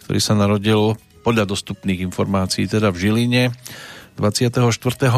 ktorý 0.04 0.18
sa 0.20 0.34
narodil 0.34 0.96
podľa 1.24 1.44
dostupných 1.48 2.04
informácií 2.04 2.68
teda 2.68 2.88
v 2.92 2.96
Žiline 3.08 3.44
24. 4.14 4.62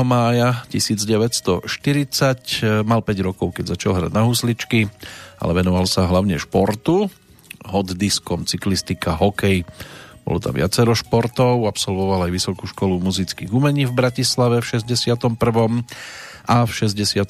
mája 0.02 0.64
1940 0.72 1.68
mal 2.82 3.00
5 3.04 3.28
rokov, 3.28 3.52
keď 3.52 3.76
začal 3.76 3.92
hrať 3.92 4.12
na 4.12 4.24
husličky, 4.24 4.88
ale 5.36 5.52
venoval 5.52 5.84
sa 5.84 6.08
hlavne 6.08 6.40
športu, 6.40 7.12
hot 7.68 7.92
diskom, 7.92 8.48
cyklistika, 8.48 9.12
hokej. 9.12 9.68
Bolo 10.24 10.40
tam 10.40 10.56
viacero 10.56 10.96
športov, 10.96 11.68
absolvoval 11.68 12.26
aj 12.26 12.34
Vysokú 12.34 12.64
školu 12.66 12.98
muzických 12.98 13.52
umení 13.52 13.84
v 13.84 13.94
Bratislave 13.94 14.64
v 14.64 14.80
61 14.80 15.36
a 16.46 16.62
v 16.62 16.70
64. 16.70 17.26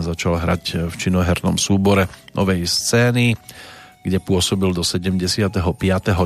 začal 0.00 0.34
hrať 0.40 0.88
v 0.88 0.94
činohernom 0.96 1.60
súbore 1.60 2.08
novej 2.32 2.64
scény, 2.64 3.36
kde 4.00 4.16
pôsobil 4.16 4.72
do 4.72 4.80
75. 4.80 5.60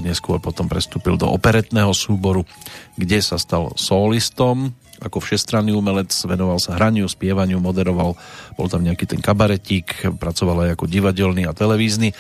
neskôr 0.07 0.39
potom 0.39 0.71
prestúpil 0.71 1.19
do 1.19 1.27
operetného 1.27 1.91
súboru, 1.91 2.47
kde 2.95 3.19
sa 3.19 3.35
stal 3.35 3.75
solistom, 3.75 4.71
ako 5.03 5.19
všestranný 5.19 5.75
umelec, 5.75 6.15
venoval 6.23 6.63
sa 6.63 6.79
hraniu, 6.79 7.11
spievaniu, 7.11 7.59
moderoval, 7.59 8.15
bol 8.55 8.67
tam 8.71 8.87
nejaký 8.87 9.11
ten 9.11 9.19
kabaretík, 9.19 10.15
pracoval 10.23 10.71
aj 10.71 10.79
ako 10.79 10.87
divadelný 10.87 11.51
a 11.51 11.57
televízny 11.57 12.15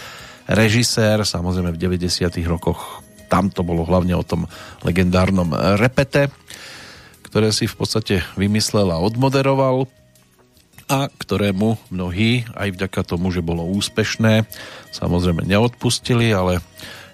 režisér, 0.51 1.23
samozrejme 1.23 1.71
v 1.71 1.81
90. 1.81 2.35
rokoch 2.51 3.07
tam 3.31 3.49
to 3.49 3.65
bolo 3.65 3.87
hlavne 3.87 4.13
o 4.19 4.27
tom 4.27 4.45
legendárnom 4.83 5.55
repete, 5.79 6.29
ktoré 7.35 7.51
si 7.51 7.67
v 7.67 7.75
podstate 7.75 8.23
vymyslel 8.39 8.95
a 8.95 9.03
odmoderoval 9.03 9.91
a 10.87 11.11
ktorému 11.11 11.91
mnohí 11.91 12.47
aj 12.55 12.79
vďaka 12.79 13.03
tomu, 13.03 13.35
že 13.35 13.43
bolo 13.43 13.67
úspešné, 13.75 14.47
samozrejme 14.95 15.43
neodpustili, 15.43 16.31
ale 16.31 16.63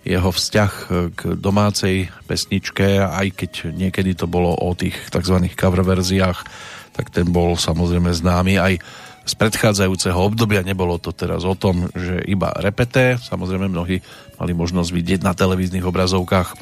jeho 0.05 0.29
vzťah 0.29 0.73
k 1.17 1.21
domácej 1.41 2.13
pesničke, 2.29 3.01
aj 3.01 3.33
keď 3.33 3.73
niekedy 3.73 4.13
to 4.13 4.29
bolo 4.29 4.53
o 4.61 4.77
tých 4.77 5.09
tzv. 5.09 5.41
cover 5.57 5.89
verziách, 5.89 6.45
tak 6.93 7.09
ten 7.09 7.25
bol 7.33 7.57
samozrejme 7.57 8.13
známy 8.13 8.61
aj 8.61 8.77
z 9.25 9.33
predchádzajúceho 9.41 10.21
obdobia. 10.21 10.61
Nebolo 10.61 11.01
to 11.01 11.17
teraz 11.17 11.49
o 11.49 11.57
tom, 11.57 11.89
že 11.97 12.21
iba 12.29 12.53
repete, 12.61 13.17
samozrejme 13.17 13.73
mnohí 13.73 14.05
mali 14.37 14.53
možnosť 14.53 14.91
vidieť 14.93 15.21
na 15.25 15.33
televíznych 15.33 15.89
obrazovkách 15.89 16.61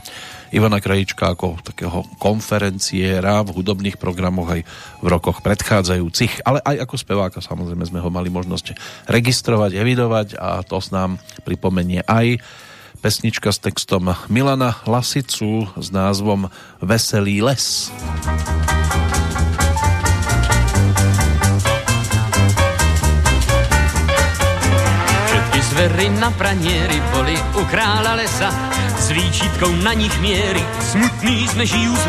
Ivana 0.51 0.81
Krajička 0.81 1.37
ako 1.37 1.61
takého 1.61 2.05
konferenciéra 2.17 3.45
v 3.45 3.61
hudobných 3.61 4.01
programoch 4.01 4.49
aj 4.49 4.63
v 5.03 5.07
rokoch 5.07 5.45
predchádzajúcich, 5.45 6.45
ale 6.49 6.65
aj 6.65 6.89
ako 6.89 6.95
speváka 6.97 7.39
samozrejme 7.45 7.85
sme 7.85 8.01
ho 8.01 8.09
mali 8.09 8.33
možnosť 8.33 8.73
registrovať, 9.09 9.77
evidovať 9.77 10.29
a 10.41 10.65
to 10.65 10.81
s 10.81 10.89
nám 10.89 11.21
pripomenie 11.45 12.01
aj 12.09 12.41
pesnička 12.99 13.53
s 13.55 13.63
textom 13.63 14.11
Milana 14.27 14.81
Lasicu 14.89 15.71
s 15.79 15.89
názvom 15.95 16.51
Veselý 16.83 17.45
les. 17.45 17.93
Všetky 17.95 19.28
zvery 25.79 26.11
na 26.19 26.35
pranieri 26.35 26.99
boli 27.15 27.39
u 27.55 27.63
kráľa 27.71 28.19
lesa 28.19 28.51
s 28.99 29.15
výčitkou 29.15 29.71
na 29.87 29.95
nich 29.95 30.11
miery. 30.19 30.59
Smutný 30.83 31.47
z 31.47 31.55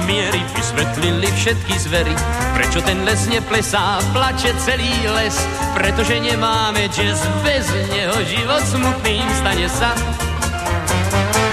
miery, 0.10 0.42
vysvetlili 0.58 1.30
všetky 1.38 1.78
zvery. 1.78 2.18
Prečo 2.58 2.82
ten 2.82 3.06
les 3.06 3.30
neplesá, 3.30 4.02
plače 4.10 4.58
celý 4.66 4.90
les, 5.14 5.38
pretože 5.78 6.18
nemáme 6.18 6.90
jazz, 6.90 7.22
bez 7.46 7.70
neho 7.94 8.18
život 8.26 8.66
smutným 8.74 9.30
stane 9.38 9.70
sa. 9.70 9.94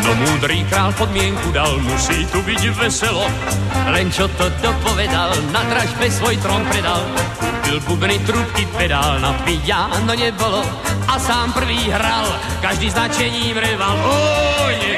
No 0.06 0.14
múdrý 0.14 0.62
král 0.70 0.94
podmienku 0.94 1.50
dal, 1.50 1.82
musí 1.82 2.22
tu 2.30 2.38
byť 2.38 2.62
veselo. 2.78 3.26
Len 3.90 4.06
čo 4.06 4.30
to 4.38 4.46
dopovedal, 4.62 5.34
na 5.50 5.66
dražbe 5.66 6.06
svoj 6.06 6.38
trón 6.38 6.62
predal. 6.70 7.02
Kúpil 7.42 7.82
bubny, 7.82 8.14
trúbky, 8.22 8.70
pedál, 8.78 9.18
na 9.18 9.34
piano 9.42 10.14
nebolo 10.14 10.62
a 11.10 11.18
sám 11.18 11.50
prvý 11.50 11.90
hral. 11.90 12.22
Každý 12.62 12.86
značením 12.86 13.58
reval, 13.58 13.98
oj, 14.62 14.74
nech 14.78 14.95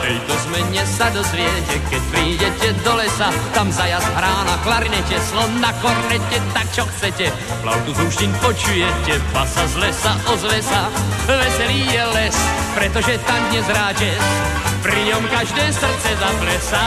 tejto 0.00 0.32
zmene 0.48 0.82
sa 0.88 1.12
dozviete, 1.12 1.76
keď 1.92 2.02
prídete 2.08 2.68
do 2.80 2.92
lesa, 2.96 3.28
tam 3.52 3.68
zajac 3.68 4.04
hrá 4.16 4.46
na 4.48 4.56
klarinete, 4.64 5.20
slon 5.20 5.60
na 5.60 5.74
kornete, 5.84 6.40
tak 6.56 6.66
čo 6.72 6.88
chcete. 6.96 7.28
Flautu 7.60 7.92
z 7.92 8.00
úštin 8.08 8.32
počujete, 8.40 9.20
basa 9.36 9.68
z 9.68 9.76
lesa 9.82 10.12
ozve 10.30 10.64
sa. 10.64 10.88
Veselý 11.28 11.84
je 11.90 12.04
les, 12.16 12.36
pretože 12.72 13.20
tam 13.28 13.40
dnes 13.52 13.66
ráče, 13.68 14.12
pri 14.80 15.00
ňom 15.12 15.22
každé 15.28 15.64
srdce 15.74 16.10
zaplesá. 16.16 16.86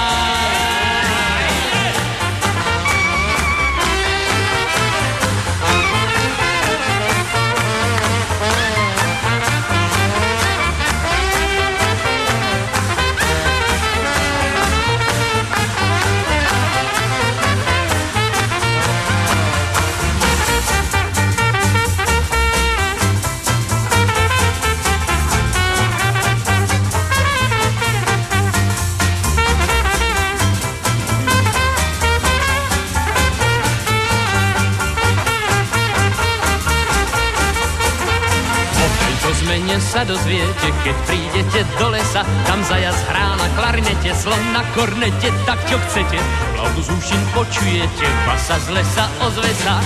Dozviete, 40.06 40.68
keď 40.86 40.96
prídete 41.10 41.62
do 41.82 41.88
lesa, 41.90 42.22
tam 42.46 42.62
zajac 42.66 42.98
hrá 43.10 43.34
na 43.38 43.48
klarinete, 43.58 44.14
slon 44.14 44.44
na 44.54 44.62
kornete, 44.78 45.34
tak 45.50 45.60
čo 45.66 45.82
chcete. 45.90 46.18
Flautu 46.54 46.82
z 46.86 46.90
úšin 46.94 47.22
počujete, 47.34 48.06
basa 48.30 48.58
z 48.62 48.68
lesa 48.74 49.06
ozve 49.26 49.52
sa. 49.66 49.82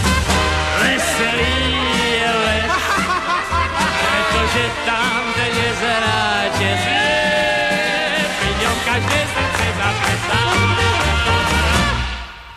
Veselý 0.80 1.56
je 2.20 2.32
les, 2.32 2.76
pretože 4.00 4.64
tam 4.84 5.22
dnes 5.36 5.78
hráte 5.80 6.72
pri 8.40 8.52
ňom 8.60 8.78
každé 8.84 9.20
srdce 9.24 9.66
zaplesá. 9.76 10.42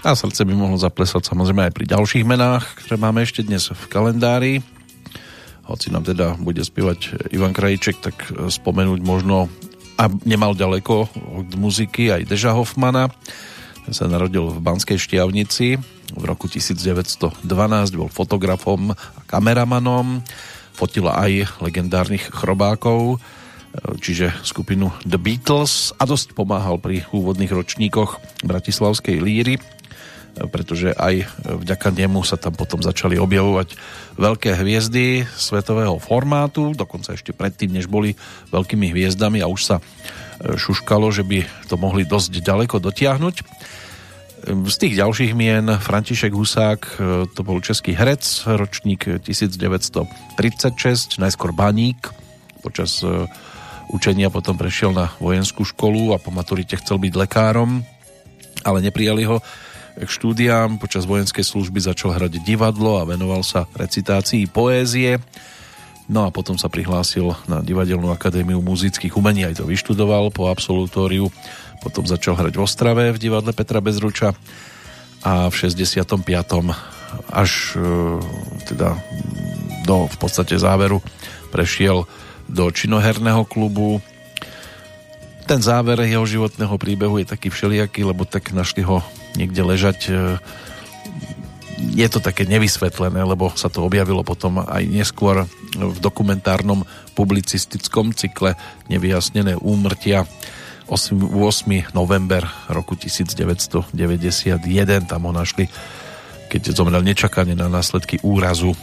A 0.03 0.11
srdce 0.19 0.43
by 0.43 0.55
mohlo 0.59 0.79
zaplesať 0.83 1.31
samozrejme 1.31 1.71
aj 1.71 1.73
pri 1.79 1.87
ďalších 1.95 2.27
menách, 2.27 2.67
ktoré 2.83 2.99
máme 2.99 3.23
ešte 3.23 3.47
dnes 3.47 3.71
v 3.71 3.85
kalendári. 3.87 4.55
Hoci 5.73 5.89
nám 5.89 6.05
teda 6.05 6.37
bude 6.37 6.61
spievať 6.61 7.33
Ivan 7.33 7.57
Krajíček, 7.57 7.97
tak 8.05 8.29
spomenúť 8.29 9.01
možno 9.01 9.49
a 9.97 10.13
nemal 10.29 10.53
ďaleko 10.53 11.09
od 11.41 11.49
muziky 11.57 12.13
aj 12.13 12.29
Deža 12.29 12.53
Hoffmana. 12.53 13.09
Ten 13.89 13.97
sa 13.97 14.05
narodil 14.05 14.53
v 14.53 14.61
Banskej 14.61 15.01
Štiavnici 15.01 15.81
v 16.13 16.25
roku 16.29 16.45
1912, 16.45 17.41
bol 17.97 18.13
fotografom 18.13 18.93
a 18.93 19.21
kameramanom, 19.25 20.21
fotil 20.77 21.09
aj 21.09 21.57
legendárnych 21.65 22.29
chrobákov, 22.29 23.17
čiže 23.97 24.29
skupinu 24.45 24.93
The 25.09 25.17
Beatles 25.17 25.97
a 25.97 26.05
dosť 26.05 26.37
pomáhal 26.37 26.77
pri 26.77 27.09
úvodných 27.17 27.49
ročníkoch 27.49 28.45
Bratislavskej 28.45 29.17
líry 29.25 29.57
pretože 30.33 30.97
aj 30.97 31.29
vďaka 31.45 31.93
nemu 31.93 32.25
sa 32.25 32.41
tam 32.41 32.57
potom 32.57 32.81
začali 32.81 33.21
objavovať 33.21 33.77
veľké 34.17 34.57
hviezdy 34.57 35.29
svetového 35.29 36.01
formátu, 36.01 36.73
dokonca 36.73 37.13
ešte 37.13 37.37
predtým, 37.37 37.77
než 37.77 37.89
boli 37.89 38.17
veľkými 38.49 38.89
hviezdami 38.97 39.45
a 39.45 39.51
už 39.51 39.61
sa 39.61 39.77
e, 39.79 39.83
šuškalo, 40.57 41.13
že 41.13 41.25
by 41.25 41.45
to 41.69 41.77
mohli 41.77 42.09
dosť 42.09 42.41
ďaleko 42.41 42.81
dotiahnuť. 42.81 43.37
Z 44.43 44.75
tých 44.75 44.99
ďalších 44.99 45.39
mien 45.39 45.71
František 45.79 46.33
Husák, 46.33 46.81
e, 46.81 46.93
to 47.29 47.41
bol 47.45 47.61
český 47.61 47.93
herec, 47.93 48.25
ročník 48.49 49.05
1936, 49.23 51.21
najskôr 51.21 51.53
baník, 51.53 52.09
počas 52.65 53.05
e, 53.05 53.29
učenia 53.93 54.33
potom 54.33 54.57
prešiel 54.57 54.97
na 54.97 55.13
vojenskú 55.21 55.69
školu 55.69 56.17
a 56.17 56.19
po 56.19 56.33
maturite 56.33 56.81
chcel 56.81 56.97
byť 56.97 57.13
lekárom, 57.13 57.85
ale 58.65 58.79
neprijali 58.81 59.29
ho 59.29 59.45
k 59.97 60.09
štúdiám. 60.09 60.81
Počas 60.81 61.05
vojenskej 61.05 61.45
služby 61.45 61.83
začal 61.85 62.17
hrať 62.17 62.41
divadlo 62.41 62.97
a 63.01 63.09
venoval 63.09 63.45
sa 63.45 63.69
recitácii 63.77 64.49
poézie. 64.49 65.21
No 66.11 66.27
a 66.27 66.35
potom 66.35 66.59
sa 66.59 66.67
prihlásil 66.67 67.31
na 67.47 67.63
Divadelnú 67.63 68.11
akadémiu 68.11 68.59
muzických 68.61 69.15
umení, 69.15 69.47
aj 69.47 69.63
to 69.63 69.65
vyštudoval 69.65 70.35
po 70.35 70.51
absolutóriu. 70.51 71.31
Potom 71.81 72.05
začal 72.05 72.37
hrať 72.37 72.59
v 72.59 72.63
Ostrave 72.63 73.05
v 73.15 73.19
divadle 73.23 73.55
Petra 73.55 73.79
Bezruča 73.79 74.35
a 75.23 75.47
v 75.49 75.55
65. 75.55 76.19
až 77.31 77.51
e, 77.75 77.89
teda 78.67 78.99
do 79.87 80.11
v 80.11 80.17
podstate 80.19 80.59
záveru 80.59 80.99
prešiel 81.55 82.07
do 82.51 82.65
činoherného 82.71 83.47
klubu. 83.47 84.03
Ten 85.47 85.63
záver 85.63 86.03
jeho 86.07 86.27
životného 86.27 86.75
príbehu 86.79 87.23
je 87.23 87.31
taký 87.31 87.51
všelijaký, 87.51 88.07
lebo 88.07 88.27
tak 88.27 88.51
našli 88.51 88.83
ho 88.83 89.03
niekde 89.37 89.63
ležať 89.65 89.99
e, 90.09 90.13
je 91.93 92.07
to 92.07 92.23
také 92.23 92.47
nevysvetlené, 92.47 93.27
lebo 93.27 93.51
sa 93.59 93.67
to 93.67 93.83
objavilo 93.83 94.23
potom 94.23 94.63
aj 94.63 94.83
neskôr 94.87 95.45
v 95.75 95.99
dokumentárnom 95.99 96.87
publicistickom 97.19 98.15
cykle 98.15 98.55
Nevyjasnené 98.87 99.59
úmrtia 99.59 100.29
8. 100.87 101.97
november 101.97 102.45
roku 102.69 102.95
1991 102.95 103.97
tam 105.09 105.23
ho 105.27 105.33
našli 105.33 105.67
keď 106.53 106.77
zomrel 106.77 107.01
nečakane 107.01 107.57
na 107.57 107.73
následky 107.73 108.21
úrazu 108.21 108.77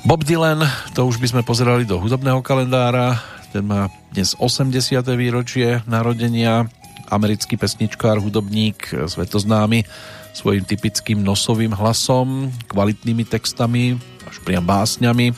Bob 0.00 0.24
Dylan, 0.24 0.64
to 0.96 1.04
už 1.04 1.20
by 1.20 1.28
sme 1.28 1.42
pozerali 1.44 1.84
do 1.84 2.00
hudobného 2.00 2.40
kalendára 2.40 3.20
ten 3.50 3.66
má 3.66 3.90
dnes 4.14 4.38
80. 4.38 5.02
výročie 5.18 5.82
narodenia 5.90 6.70
americký 7.10 7.58
pesničkár, 7.58 8.22
hudobník, 8.22 8.94
svetoznámy 9.10 9.84
svojim 10.30 10.62
typickým 10.62 11.18
nosovým 11.20 11.74
hlasom, 11.74 12.54
kvalitnými 12.70 13.26
textami, 13.26 13.98
až 14.26 14.36
priam 14.46 14.62
básňami 14.62 15.34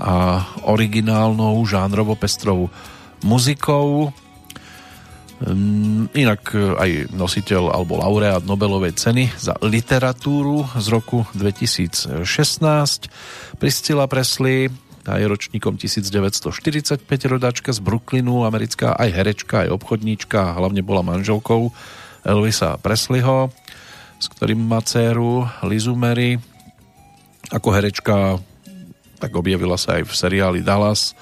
a 0.00 0.42
originálnou 0.66 1.60
žánrovo 1.68 2.16
pestrou 2.18 2.72
muzikou. 3.22 4.10
Mm, 5.44 6.08
inak 6.14 6.56
aj 6.56 7.12
nositeľ 7.12 7.74
alebo 7.74 8.00
laureát 8.00 8.42
Nobelovej 8.42 8.96
ceny 8.96 9.28
za 9.36 9.54
literatúru 9.60 10.64
z 10.78 10.86
roku 10.88 11.28
2016. 11.36 12.16
Priscila 13.60 14.08
Presley 14.08 14.72
tá 15.04 15.20
je 15.20 15.28
ročníkom 15.28 15.76
1945, 15.76 17.04
rodáčka 17.28 17.76
z 17.76 17.80
Brooklynu, 17.84 18.48
americká 18.48 18.96
aj 18.96 19.12
herečka, 19.12 19.68
aj 19.68 19.76
obchodníčka, 19.76 20.56
hlavne 20.56 20.80
bola 20.80 21.04
manželkou 21.04 21.68
Elvisa 22.24 22.80
Presleyho, 22.80 23.52
s 24.16 24.32
ktorým 24.32 24.64
má 24.64 24.80
dceru 24.80 25.44
Lizu 25.68 25.92
Mary. 25.92 26.40
Ako 27.52 27.68
herečka 27.76 28.40
tak 29.20 29.36
objavila 29.36 29.76
sa 29.76 30.00
aj 30.00 30.08
v 30.08 30.12
seriáli 30.16 30.60
Dallas, 30.64 31.12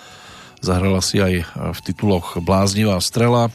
zahrala 0.62 1.02
si 1.02 1.18
aj 1.18 1.42
v 1.74 1.78
tituloch 1.82 2.38
Bláznivá 2.38 3.02
strela, 3.02 3.50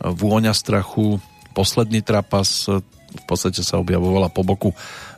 Vôňa 0.00 0.56
strachu, 0.56 1.20
Posledný 1.52 2.00
trapas, 2.00 2.70
v 3.08 3.24
podstate 3.26 3.60
sa 3.60 3.76
objavovala 3.82 4.32
po 4.32 4.46
boku 4.46 4.70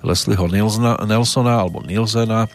Leslieho 0.02 0.48
Nelsona 0.50 1.54
alebo 1.60 1.84
Nilsena. 1.84 2.48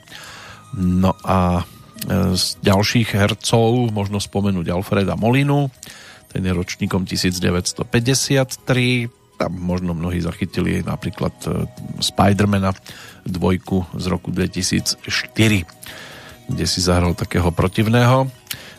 No 0.75 1.13
a 1.21 1.61
z 2.09 2.57
ďalších 2.61 3.17
hercov 3.17 3.89
možno 3.89 4.21
spomenúť 4.21 4.69
Alfreda 4.69 5.17
Molinu, 5.17 5.73
ten 6.29 6.45
je 6.45 6.51
ročníkom 6.51 7.07
1953, 7.07 9.07
tam 9.39 9.51
možno 9.55 9.95
mnohí 9.95 10.21
zachytili 10.23 10.83
napríklad 10.83 11.33
e, 11.47 11.65
Spidermana 11.99 12.73
dvojku 13.23 13.85
z 13.95 14.05
roku 14.07 14.31
2004, 14.31 15.65
kde 16.51 16.65
si 16.67 16.79
zahral 16.79 17.15
takého 17.15 17.51
protivného. 17.51 18.31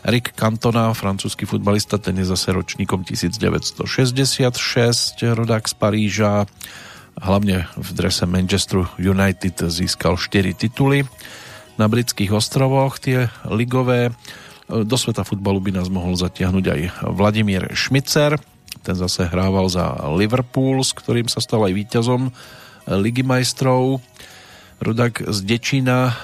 Rick 0.07 0.39
Cantona, 0.39 0.95
francúzsky 0.95 1.43
futbalista, 1.43 1.99
ten 1.99 2.15
je 2.21 2.25
zase 2.29 2.55
ročníkom 2.55 3.03
1966, 3.03 5.35
rodák 5.35 5.67
z 5.67 5.73
Paríža, 5.75 6.47
hlavne 7.17 7.67
v 7.75 7.89
drese 7.91 8.23
Manchester 8.29 8.85
United 9.01 9.67
získal 9.67 10.15
4 10.15 10.53
tituly 10.53 11.03
na 11.77 11.85
britských 11.85 12.33
ostrovoch, 12.33 12.97
tie 12.97 13.29
ligové. 13.47 14.11
Do 14.67 14.97
sveta 14.99 15.23
futbalu 15.23 15.63
by 15.63 15.71
nás 15.79 15.87
mohol 15.87 16.19
zatiahnuť 16.19 16.65
aj 16.67 16.81
Vladimír 17.15 17.71
Šmicer, 17.71 18.35
ten 18.83 18.95
zase 18.95 19.27
hrával 19.27 19.71
za 19.71 19.95
Liverpool, 20.11 20.83
s 20.83 20.91
ktorým 20.91 21.31
sa 21.31 21.39
stal 21.39 21.63
aj 21.67 21.73
víťazom 21.75 22.31
Ligy 22.87 23.23
majstrov. 23.23 23.99
Rodak 24.79 25.23
z 25.23 25.37
Dečína, 25.43 26.15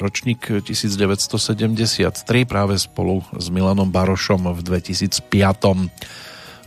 ročník 0.00 0.64
1973, 0.64 2.12
práve 2.44 2.80
spolu 2.80 3.24
s 3.36 3.52
Milanom 3.52 3.88
Barošom 3.92 4.52
v 4.56 4.60
2005. 4.64 5.26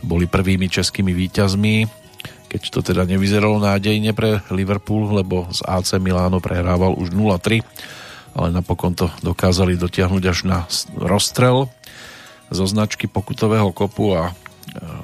Boli 0.06 0.24
prvými 0.30 0.70
českými 0.70 1.10
víťazmi, 1.10 1.99
keď 2.50 2.62
to 2.74 2.80
teda 2.82 3.06
nevyzeralo 3.06 3.62
nádejne 3.62 4.10
pre 4.10 4.42
Liverpool, 4.50 5.22
lebo 5.22 5.46
z 5.54 5.62
AC 5.62 6.02
Miláno 6.02 6.42
prehrával 6.42 6.98
už 6.98 7.14
0-3 7.14 7.62
ale 8.34 8.54
napokon 8.54 8.94
to 8.94 9.10
dokázali 9.22 9.74
dotiahnuť 9.74 10.24
až 10.26 10.38
na 10.46 10.58
rozstrel 10.94 11.66
zo 12.50 12.64
značky 12.66 13.10
pokutového 13.10 13.74
kopu 13.74 14.14
a 14.14 14.30
e, 14.30 14.32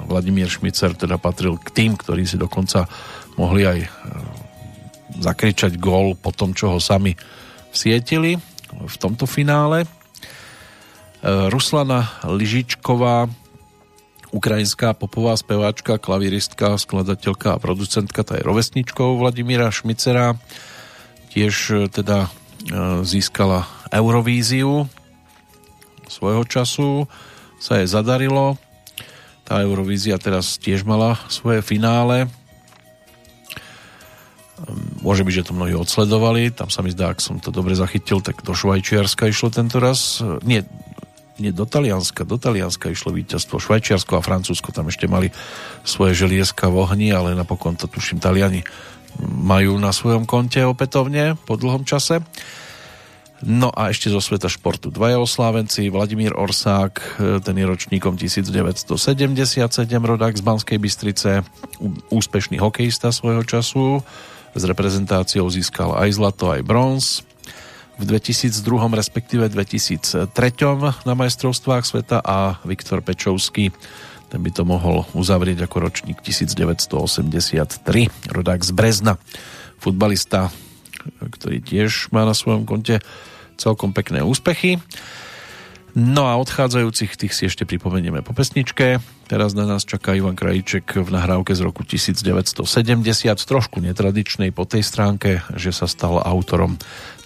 Vladimír 0.07 0.47
Šmicer 0.47 0.95
teda 0.95 1.19
patril 1.19 1.59
k 1.59 1.71
tým, 1.71 1.91
ktorí 1.95 2.27
si 2.27 2.39
dokonca 2.39 2.87
mohli 3.35 3.67
aj 3.67 3.79
e, 3.83 3.89
zakričať 5.23 5.79
gól 5.79 6.15
po 6.15 6.31
tom, 6.31 6.55
čo 6.55 6.75
ho 6.75 6.79
sami 6.79 7.15
vsietili 7.71 8.39
v 8.71 8.95
tomto 8.99 9.27
finále. 9.27 9.83
E, 9.83 9.87
Ruslana 11.51 12.19
Ližičková 12.27 13.27
ukrajinská 14.31 14.91
popová 14.97 15.35
speváčka, 15.39 16.01
klaviristka, 16.01 16.75
skladateľka 16.75 17.55
a 17.55 17.61
producentka, 17.61 18.27
tá 18.27 18.35
je 18.35 18.43
rovesničkou 18.43 19.19
Vladimíra 19.19 19.71
Šmicera. 19.71 20.35
Tiež 21.31 21.87
teda 21.93 22.31
E, 22.67 23.05
získala 23.05 23.69
Eurovíziu 23.93 24.89
svojho 26.09 26.43
času 26.43 27.05
sa 27.61 27.79
jej 27.79 27.87
zadarilo. 27.87 28.57
Tá 29.45 29.63
Eurovízia 29.63 30.19
teraz 30.19 30.59
tiež 30.59 30.83
mala 30.83 31.15
svoje 31.29 31.63
finále. 31.63 32.27
Môže 35.05 35.21
byť, 35.21 35.33
že 35.37 35.45
to 35.47 35.53
mnohí 35.55 35.77
odsledovali. 35.77 36.49
Tam 36.51 36.67
sa 36.73 36.81
mi 36.81 36.91
zdá, 36.91 37.13
ak 37.13 37.21
som 37.21 37.37
to 37.37 37.53
dobre 37.53 37.77
zachytil 37.77 38.19
tak 38.19 38.41
do 38.41 38.51
Švajčiarska 38.57 39.29
išlo 39.29 39.53
tento 39.53 39.77
raz. 39.77 40.19
Nie, 40.43 40.65
nie 41.37 41.53
do 41.53 41.65
Talianska 41.65 42.25
do 42.25 42.35
Talianska 42.41 42.89
išlo 42.89 43.13
víťazstvo 43.13 43.61
Švajčiarsko 43.61 44.17
a 44.17 44.25
Francúzsko 44.25 44.73
tam 44.73 44.89
ešte 44.89 45.05
mali 45.09 45.33
svoje 45.87 46.17
želieska 46.17 46.69
v 46.69 46.83
ohni 46.83 47.09
ale 47.13 47.37
napokon 47.37 47.77
to 47.77 47.85
tuším 47.85 48.19
Taliani 48.19 48.65
majú 49.25 49.81
na 49.81 49.89
svojom 49.89 50.29
konte 50.29 50.61
opätovne 50.65 51.33
po 51.47 51.57
dlhom 51.57 51.87
čase. 51.87 52.21
No 53.45 53.69
a 53.69 53.93
ešte 53.93 54.09
zo 54.09 54.17
sveta 54.17 54.49
športu 54.49 54.89
dvaja 54.89 55.21
oslávenci, 55.21 55.93
Vladimír 55.93 56.33
Orsák, 56.33 56.93
e, 56.97 57.05
ten 57.37 57.53
je 57.53 57.69
ročníkom 57.69 58.17
1977, 58.17 59.61
rodák 59.93 60.33
z 60.33 60.41
Banskej 60.41 60.81
Bystrice, 60.81 61.45
úspešný 62.09 62.57
hokejista 62.57 63.13
svojho 63.13 63.45
času, 63.45 64.01
s 64.57 64.63
reprezentáciou 64.65 65.45
získal 65.53 65.93
aj 65.93 66.17
zlato, 66.17 66.49
aj 66.49 66.65
bronz. 66.65 67.21
V 67.97 68.05
2002, 68.05 68.61
respektíve 68.93 69.49
2003 69.49 70.29
na 71.03 71.13
majstrovstvách 71.17 71.83
sveta 71.83 72.21
a 72.21 72.61
Viktor 72.61 73.01
Pečovský 73.01 73.73
ten 74.27 74.43
by 74.43 74.51
to 74.51 74.67
mohol 74.67 75.07
uzavrieť 75.15 75.63
ako 75.63 75.87
ročník 75.87 76.19
1983, 76.19 77.79
rodák 78.27 78.59
z 78.59 78.71
Brezna, 78.75 79.15
futbalista, 79.79 80.51
ktorý 81.23 81.63
tiež 81.63 82.11
má 82.11 82.27
na 82.27 82.35
svojom 82.35 82.67
konte 82.67 82.99
celkom 83.55 83.95
pekné 83.95 84.19
úspechy. 84.27 84.83
No 85.97 86.29
a 86.29 86.37
odchádzajúcich 86.37 87.17
tých 87.17 87.33
si 87.33 87.49
ešte 87.49 87.65
pripomenieme 87.65 88.21
po 88.21 88.35
pesničke. 88.35 89.01
Teraz 89.31 89.57
na 89.57 89.65
nás 89.65 89.87
čaká 89.87 90.13
Ivan 90.13 90.37
Krajíček 90.37 90.99
v 91.01 91.09
nahrávke 91.09 91.55
z 91.57 91.63
roku 91.63 91.81
1970, 91.87 92.21
trošku 93.33 93.81
netradičnej 93.81 94.53
po 94.53 94.67
tej 94.67 94.83
stránke, 94.85 95.41
že 95.55 95.73
sa 95.73 95.89
stal 95.89 96.21
autorom 96.21 96.77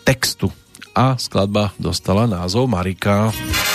textu 0.05 0.53
a 0.95 1.15
skladba 1.19 1.71
dostala 1.79 2.27
názov 2.27 2.67
Marika. 2.69 3.31
Marika. 3.31 3.71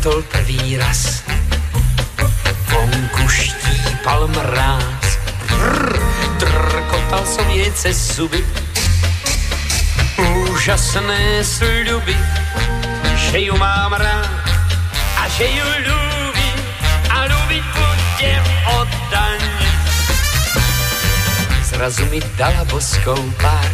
stretol 0.00 0.24
prvý 0.32 0.80
raz. 0.80 1.22
Vonku 2.68 3.24
štípal 3.28 4.28
mráz, 4.32 5.06
drkotal 6.40 7.24
som 7.28 7.46
jej 7.52 7.68
cez 7.76 7.96
zuby. 8.16 8.40
Úžasné 10.16 11.44
sľuby, 11.44 12.16
že 13.30 13.46
ju 13.46 13.54
mám 13.56 13.94
rád 13.94 14.42
a 15.22 15.22
že 15.30 15.46
ju 15.46 15.68
ľúbim 15.86 16.58
a 17.14 17.18
ľúbiť 17.30 17.64
budem 17.78 18.44
oddane. 18.74 19.70
Zrazu 21.62 22.02
mi 22.10 22.18
dala 22.34 22.66
boskou 22.66 23.22
pár 23.38 23.70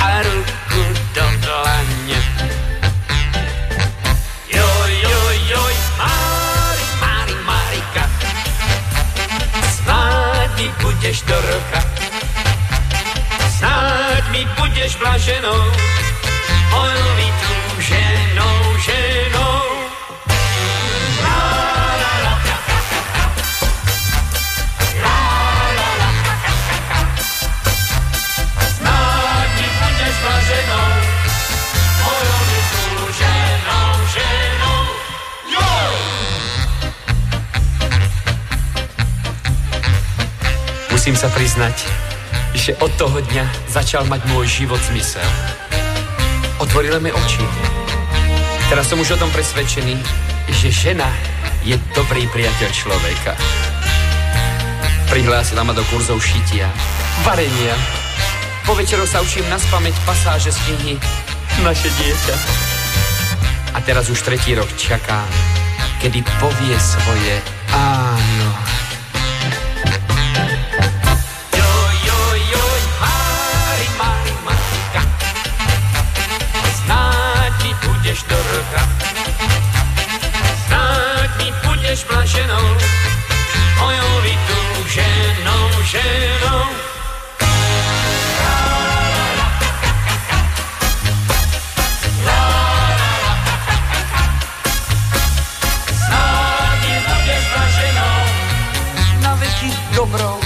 a 0.00 0.24
ruku 0.24 0.82
do 1.12 1.26
dlane. 1.44 2.20
mi 10.54 10.70
budeš 10.80 11.26
do 11.28 11.34
roka. 11.34 11.80
Snáď 13.58 14.24
mi 14.32 14.46
budeš 14.54 14.96
blaženou, 14.96 15.60
mojou 16.70 17.10
vytúženou 17.18 17.53
ženou. 17.84 18.64
Musím 41.04 41.20
sa 41.20 41.28
priznať, 41.28 41.84
že 42.56 42.72
od 42.80 42.88
toho 42.96 43.20
dňa 43.20 43.44
začal 43.68 44.08
mať 44.08 44.24
môj 44.32 44.48
život 44.48 44.80
zmysel. 44.88 45.28
Otvorila 46.56 46.96
mi 46.96 47.12
oči. 47.12 47.73
Teraz 48.72 48.88
som 48.88 48.96
už 48.96 49.14
o 49.14 49.20
tom 49.20 49.28
presvedčený, 49.28 50.00
že 50.48 50.68
žena 50.72 51.08
je 51.64 51.76
dobrý 51.92 52.24
priateľ 52.32 52.70
človeka. 52.72 53.32
Prihlásila 55.12 55.62
ma 55.62 55.76
do 55.76 55.84
kurzov 55.92 56.20
šitia, 56.24 56.68
varenia. 57.22 57.76
Po 58.64 58.72
večeru 58.72 59.04
sa 59.04 59.20
učím 59.20 59.44
na 59.52 59.60
spameť 59.60 59.94
pasáže 60.08 60.50
z 60.50 60.58
knihy 60.64 60.94
Naše 61.60 61.86
dieťa. 61.86 62.36
A 63.76 63.78
teraz 63.84 64.10
už 64.10 64.18
tretí 64.24 64.56
rok 64.58 64.66
čakám, 64.74 65.28
kedy 66.02 66.24
povie 66.42 66.74
svoje 66.80 67.34
áno. 67.70 68.43
Budeš 81.94 82.04
blaženou, 82.10 82.66
mojou 83.78 84.10
vytúženou 84.22 85.68
ženou. 85.86 86.66
Dobrou, 99.94 100.40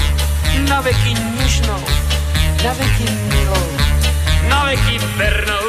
na 0.68 0.80
veky 0.80 1.16
nižnou, 1.40 1.82
na 2.64 2.72
veky 2.76 3.08
milou, 3.32 3.68
na 4.48 4.64
veky 4.68 5.00
vernou. 5.16 5.66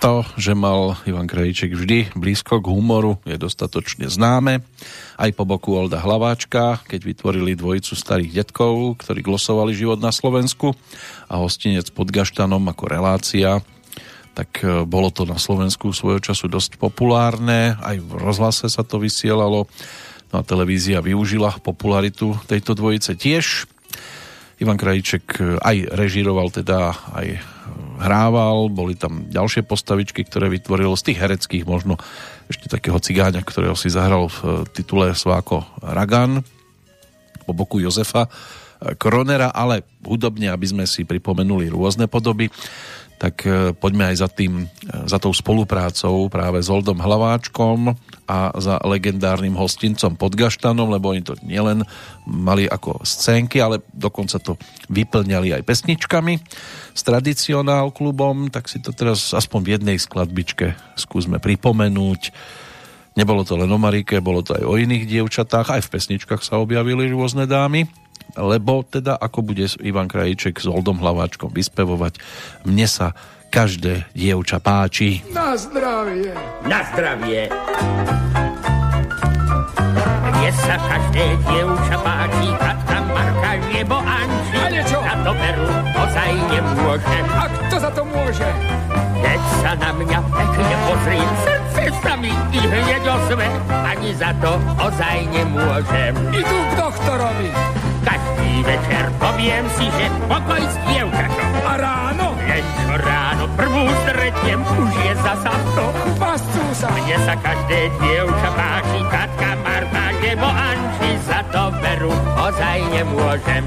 To, 0.00 0.24
že 0.40 0.56
mal 0.56 0.96
Ivan 1.04 1.28
Krajíček 1.28 1.76
vždy 1.76 2.16
blízko 2.16 2.64
k 2.64 2.72
humoru, 2.72 3.20
je 3.28 3.36
dostatočne 3.36 4.08
známe. 4.08 4.64
Aj 5.20 5.28
po 5.36 5.44
boku 5.44 5.76
Olda 5.76 6.00
Hlaváčka, 6.00 6.80
keď 6.88 7.04
vytvorili 7.04 7.52
dvojicu 7.52 7.92
starých 7.92 8.32
detkov, 8.32 8.96
ktorí 9.04 9.20
glosovali 9.20 9.76
život 9.76 10.00
na 10.00 10.08
Slovensku 10.08 10.72
a 11.28 11.36
hostinec 11.44 11.92
pod 11.92 12.08
Gaštanom 12.08 12.64
ako 12.72 12.84
relácia, 12.88 13.60
tak 14.32 14.64
e, 14.64 14.88
bolo 14.88 15.12
to 15.12 15.28
na 15.28 15.36
Slovensku 15.36 15.92
svojho 15.92 16.24
času 16.24 16.48
dosť 16.48 16.80
populárne, 16.80 17.76
aj 17.76 18.00
v 18.00 18.10
rozhlase 18.16 18.72
sa 18.72 18.80
to 18.80 18.96
vysielalo, 18.96 19.68
no 20.30 20.40
a 20.40 20.46
televízia 20.46 21.02
využila 21.02 21.58
popularitu 21.62 22.38
tejto 22.46 22.78
dvojice 22.78 23.18
tiež. 23.18 23.66
Ivan 24.60 24.76
Krajíček 24.76 25.24
e, 25.40 25.42
aj 25.58 25.76
režiroval 25.96 26.52
teda 26.52 26.94
aj 27.16 27.40
hrával, 28.00 28.72
boli 28.72 28.96
tam 28.96 29.28
ďalšie 29.28 29.62
postavičky, 29.68 30.24
ktoré 30.24 30.48
vytvoril 30.48 30.96
z 30.96 31.12
tých 31.12 31.20
hereckých 31.20 31.64
možno 31.68 32.00
ešte 32.48 32.66
takého 32.72 32.96
cigáňa, 32.96 33.44
ktorého 33.44 33.76
si 33.76 33.92
zahral 33.92 34.32
v 34.32 34.38
eh, 34.40 34.50
titule 34.72 35.12
Sváko 35.12 35.68
Ragan. 35.84 36.42
Po 37.44 37.52
boku 37.56 37.82
Jozefa 37.82 38.30
Kronera, 38.96 39.52
ale 39.52 39.84
hudobne, 40.00 40.48
aby 40.48 40.64
sme 40.64 40.84
si 40.88 41.04
pripomenuli 41.04 41.68
rôzne 41.68 42.08
podoby, 42.08 42.48
tak 43.20 43.44
e, 43.44 43.76
poďme 43.76 44.08
aj 44.08 44.16
za 44.16 44.28
tým, 44.32 44.64
e, 44.64 44.66
za 45.04 45.20
tou 45.20 45.36
spoluprácou 45.36 46.32
práve 46.32 46.64
s 46.64 46.72
Oldom 46.72 46.96
Hlaváčkom 46.96 47.92
a 48.24 48.48
za 48.56 48.80
legendárnym 48.80 49.52
hostincom 49.60 50.16
pod 50.16 50.32
Gaštanom, 50.32 50.88
lebo 50.88 51.12
oni 51.12 51.20
to 51.20 51.36
nielen 51.44 51.84
mali 52.24 52.64
ako 52.64 53.04
scénky, 53.04 53.60
ale 53.60 53.84
dokonca 53.92 54.40
to 54.40 54.56
vyplňali 54.88 55.52
aj 55.52 55.68
pesničkami 55.68 56.40
s 56.96 57.00
tradicionál 57.04 57.92
klubom, 57.92 58.48
tak 58.48 58.72
si 58.72 58.80
to 58.80 58.96
teraz 58.96 59.36
aspoň 59.36 59.60
v 59.60 59.72
jednej 59.76 59.96
skladbičke 60.00 60.96
skúsme 60.96 61.36
pripomenúť. 61.36 62.32
Nebolo 63.20 63.44
to 63.44 63.60
len 63.60 63.68
o 63.68 63.76
Marike, 63.76 64.24
bolo 64.24 64.40
to 64.40 64.56
aj 64.56 64.64
o 64.64 64.80
iných 64.80 65.04
dievčatách, 65.04 65.76
aj 65.76 65.82
v 65.84 65.92
pesničkách 65.92 66.40
sa 66.40 66.56
objavili 66.56 67.12
rôzne 67.12 67.44
dámy 67.44 67.84
lebo 68.38 68.86
teda 68.86 69.18
ako 69.18 69.52
bude 69.52 69.66
Ivan 69.82 70.06
Krajíček 70.06 70.62
s 70.62 70.66
Oldom 70.70 71.02
Hlaváčkom 71.02 71.50
vyspevovať, 71.50 72.22
mne 72.66 72.86
sa 72.86 73.12
každé 73.50 74.06
dievča 74.14 74.62
páči. 74.62 75.26
Na 75.34 75.58
zdravie. 75.58 76.30
Na 76.62 76.80
zdravie. 76.94 77.50
Mne 80.30 80.50
sa 80.54 80.74
každé 80.78 81.24
dievča 81.50 81.96
páči, 82.00 82.48
Katka, 82.56 82.98
Marka, 83.10 83.50
nebo 83.74 83.98
Anči. 83.98 84.56
A 84.56 84.66
niečo? 84.70 84.98
Za 85.02 85.14
to 85.26 85.32
veru 85.34 85.66
ozaj 85.98 86.32
nemôže. 86.48 87.18
A 87.34 87.44
kto 87.50 87.76
za 87.76 87.90
to 87.90 88.02
môže? 88.06 88.48
Keď 89.20 89.40
sa 89.60 89.72
na 89.76 89.90
mňa 89.92 90.18
pekne 90.32 90.76
pozrie, 90.88 91.26
srdce 91.44 91.82
sa 92.00 92.14
mi 92.16 92.32
i 92.56 92.60
hneď 92.62 93.04
ozve, 93.04 93.46
ani 93.68 94.10
za 94.16 94.30
to 94.40 94.56
ozaj 94.80 95.18
nemôžem. 95.28 96.14
Idú 96.32 96.56
k 96.56 96.72
doktorovi. 96.78 97.79
Každý 98.00 98.52
večer, 98.64 99.04
poviem 99.20 99.64
si, 99.76 99.86
že 99.92 100.06
pokoj 100.24 100.62
s 100.62 100.76
dievčaťom. 100.88 101.50
A 101.64 101.72
ráno? 101.76 102.26
Len 102.48 102.64
čo 102.64 102.94
ráno 102.96 103.44
prvú 103.54 103.84
stretnem, 104.08 104.60
už 104.64 104.92
je 105.04 105.12
zasa 105.20 105.54
to. 105.76 105.86
Pascú 106.16 106.64
sa. 106.74 106.88
Mne 106.90 107.16
sa 107.28 107.34
každé 107.36 107.92
dievča 108.00 108.50
páči, 108.56 109.00
Katka, 109.12 109.50
Marta, 109.60 110.04
nebo 110.20 110.48
Anči, 110.48 111.10
za 111.28 111.40
to 111.52 111.72
veru 111.80 112.12
ozaj 112.40 112.78
nemôžem. 112.92 113.64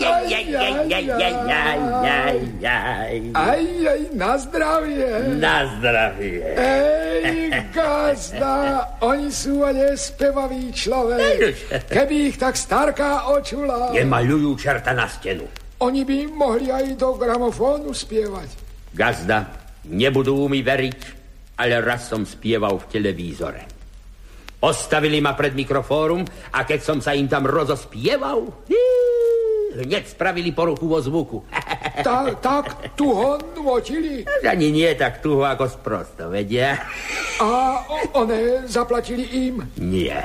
Aj, 0.00 0.24
Aj, 3.36 3.60
aj, 3.60 4.00
na 4.16 4.32
zdravie. 4.40 5.10
Na 5.36 5.56
zdravie. 5.76 6.40
Ej, 6.56 7.52
gazda, 7.72 8.88
oni 9.04 9.28
sú 9.28 9.60
ale 9.60 9.92
spevaví 9.96 10.72
človek. 10.72 11.36
Keby 11.92 12.32
ich 12.32 12.36
tak 12.40 12.56
starká 12.56 13.28
očula. 13.28 13.92
Nemaľujú 13.92 14.56
čerta 14.56 14.96
na 14.96 15.04
stenu. 15.04 15.44
Oni 15.80 16.04
by 16.04 16.18
mohli 16.32 16.68
aj 16.68 16.96
do 16.96 17.16
gramofónu 17.16 17.92
spievať. 17.92 18.48
Gazda, 18.92 19.48
nebudú 19.88 20.48
mi 20.48 20.60
veriť, 20.60 21.00
ale 21.60 21.80
raz 21.80 22.08
som 22.08 22.24
spieval 22.24 22.80
v 22.80 22.88
televízore. 22.88 23.62
Postavili 24.60 25.24
ma 25.24 25.32
pred 25.32 25.56
mikrofórum 25.56 26.20
a 26.52 26.68
keď 26.68 26.80
som 26.84 26.98
sa 27.00 27.16
im 27.16 27.24
tam 27.24 27.48
rozospieval, 27.48 28.68
hneď 29.74 30.04
spravili 30.10 30.50
poruchu 30.50 30.86
vo 30.86 30.98
zvuku. 30.98 31.38
Ta, 32.06 32.32
tak 32.40 32.96
tu 32.96 33.12
ho 33.12 33.36
nvotili. 33.56 34.24
Ani 34.44 34.72
nie 34.72 34.88
tak 34.96 35.20
tuho 35.20 35.44
ako 35.44 35.68
sprosto, 35.68 36.32
vedia? 36.32 36.80
A 37.40 37.48
one 38.16 38.64
zaplatili 38.68 39.24
im. 39.48 39.64
Nie. 39.76 40.20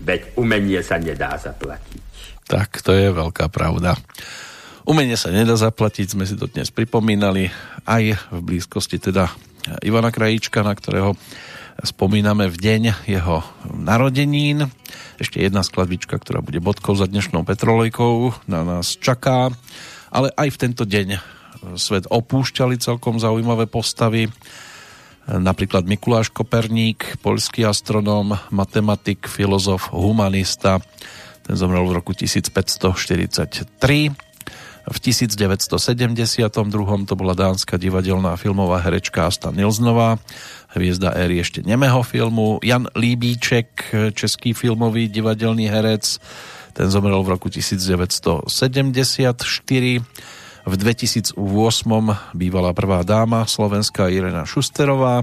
Veď 0.00 0.36
umenie 0.36 0.80
sa 0.80 0.96
nedá 0.96 1.36
zaplatiť. 1.36 2.00
Tak 2.48 2.80
to 2.84 2.96
je 2.96 3.12
veľká 3.12 3.48
pravda. 3.52 3.96
Umenie 4.88 5.14
sa 5.14 5.30
nedá 5.30 5.54
zaplatiť, 5.54 6.16
sme 6.16 6.24
si 6.24 6.34
to 6.34 6.48
dnes 6.48 6.72
pripomínali 6.72 7.52
aj 7.84 8.16
v 8.32 8.38
blízkosti 8.40 8.98
teda 8.98 9.28
Ivana 9.84 10.10
Krajíčka, 10.10 10.64
na 10.64 10.72
ktorého 10.72 11.14
spomíname 11.84 12.48
v 12.48 12.56
deň 12.56 12.82
jeho 13.08 13.44
narodenín. 13.72 14.70
Ešte 15.20 15.40
jedna 15.40 15.62
skladbička, 15.64 16.16
ktorá 16.16 16.40
bude 16.44 16.60
bodkou 16.60 16.94
za 16.96 17.06
dnešnou 17.08 17.44
petrolejkou, 17.44 18.32
na 18.48 18.64
nás 18.64 18.96
čaká. 18.96 19.50
Ale 20.10 20.32
aj 20.34 20.50
v 20.56 20.60
tento 20.60 20.84
deň 20.88 21.20
svet 21.76 22.08
opúšťali 22.08 22.80
celkom 22.80 23.20
zaujímavé 23.20 23.66
postavy. 23.68 24.32
Napríklad 25.28 25.86
Mikuláš 25.86 26.32
Koperník, 26.32 27.20
poľský 27.20 27.68
astronóm, 27.68 28.34
matematik, 28.50 29.28
filozof, 29.28 29.92
humanista. 29.92 30.80
Ten 31.44 31.54
zomrel 31.54 31.86
v 31.86 32.00
roku 32.00 32.16
1543. 32.16 34.29
V 34.90 34.98
1972. 34.98 36.50
to 37.06 37.14
bola 37.14 37.38
dánska 37.38 37.78
divadelná 37.78 38.34
filmová 38.34 38.82
herečka 38.82 39.30
Asta 39.30 39.54
Nilsnová, 39.54 40.18
hviezda 40.74 41.14
éry 41.14 41.38
ešte 41.38 41.62
nemého 41.62 42.02
filmu. 42.02 42.58
Jan 42.58 42.90
Líbíček, 42.98 43.94
český 44.18 44.50
filmový 44.50 45.06
divadelný 45.06 45.70
herec, 45.70 46.18
ten 46.74 46.90
zomrel 46.90 47.22
v 47.22 47.38
roku 47.38 47.46
1974. 47.46 48.50
V 50.60 50.74
2008. 50.76 51.38
bývala 52.34 52.74
prvá 52.74 53.06
dáma 53.06 53.46
slovenská 53.46 54.10
Irena 54.10 54.42
Šusterová. 54.42 55.22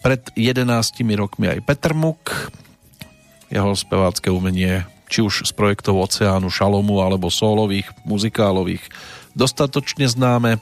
Pred 0.00 0.32
11 0.32 0.64
rokmi 1.12 1.52
aj 1.52 1.60
Petr 1.60 1.92
Muk. 1.92 2.32
Jeho 3.52 3.72
spevácké 3.76 4.32
umenie 4.32 4.88
či 5.08 5.24
už 5.24 5.48
z 5.48 5.52
projektov 5.56 5.98
Oceánu, 5.98 6.52
Šalomu 6.52 7.00
alebo 7.00 7.32
solových, 7.32 7.88
muzikálových 8.04 8.84
dostatočne 9.32 10.06
známe. 10.06 10.60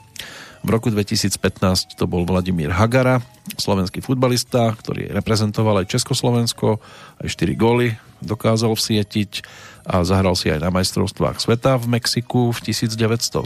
V 0.65 0.69
roku 0.73 0.89
2015 0.89 1.95
to 1.95 2.09
bol 2.09 2.25
Vladimír 2.25 2.73
Hagara, 2.73 3.21
slovenský 3.55 4.01
futbalista, 4.01 4.73
ktorý 4.73 5.13
reprezentoval 5.13 5.85
aj 5.85 5.93
Československo, 5.93 6.81
aj 7.21 7.27
4 7.29 7.53
góly 7.53 7.95
dokázal 8.21 8.73
vsietiť 8.73 9.45
a 9.87 10.01
zahral 10.01 10.33
si 10.33 10.49
aj 10.49 10.59
na 10.65 10.73
majstrovstvách 10.73 11.37
sveta 11.37 11.77
v 11.77 11.85
Mexiku 11.97 12.49
v 12.51 12.59
1970. 12.73 13.45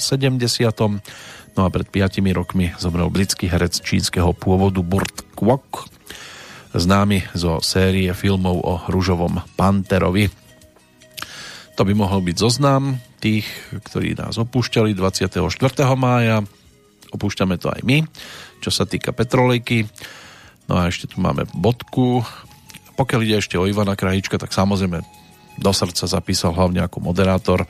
No 1.52 1.62
a 1.68 1.70
pred 1.70 1.88
5 1.92 2.24
rokmi 2.32 2.72
zomrel 2.80 3.12
britský 3.12 3.52
herec 3.52 3.84
čínskeho 3.84 4.32
pôvodu 4.32 4.80
Burt 4.80 5.28
Kwok, 5.36 5.92
známy 6.72 7.28
zo 7.36 7.60
série 7.60 8.10
filmov 8.16 8.64
o 8.64 8.74
rúžovom 8.88 9.44
panterovi. 9.60 10.32
To 11.82 11.90
by 11.90 11.98
mohol 11.98 12.22
byť 12.22 12.38
zoznam 12.38 13.02
tých, 13.18 13.50
ktorí 13.74 14.14
nás 14.14 14.38
opúšťali 14.38 14.94
24. 14.94 15.42
mája. 15.98 16.46
Opúšťame 17.10 17.58
to 17.58 17.74
aj 17.74 17.82
my, 17.82 18.06
čo 18.62 18.70
sa 18.70 18.86
týka 18.86 19.10
Petrolejky. 19.18 19.90
No 20.70 20.78
a 20.78 20.94
ešte 20.94 21.10
tu 21.10 21.18
máme 21.26 21.50
bodku. 21.58 22.22
Pokiaľ 22.94 23.20
ide 23.26 23.42
ešte 23.42 23.58
o 23.58 23.66
Ivana 23.66 23.98
Krajička, 23.98 24.38
tak 24.38 24.54
samozrejme 24.54 25.02
do 25.58 25.72
srdca 25.74 26.06
zapísal 26.06 26.54
hlavne 26.54 26.86
ako 26.86 27.02
moderátor 27.02 27.66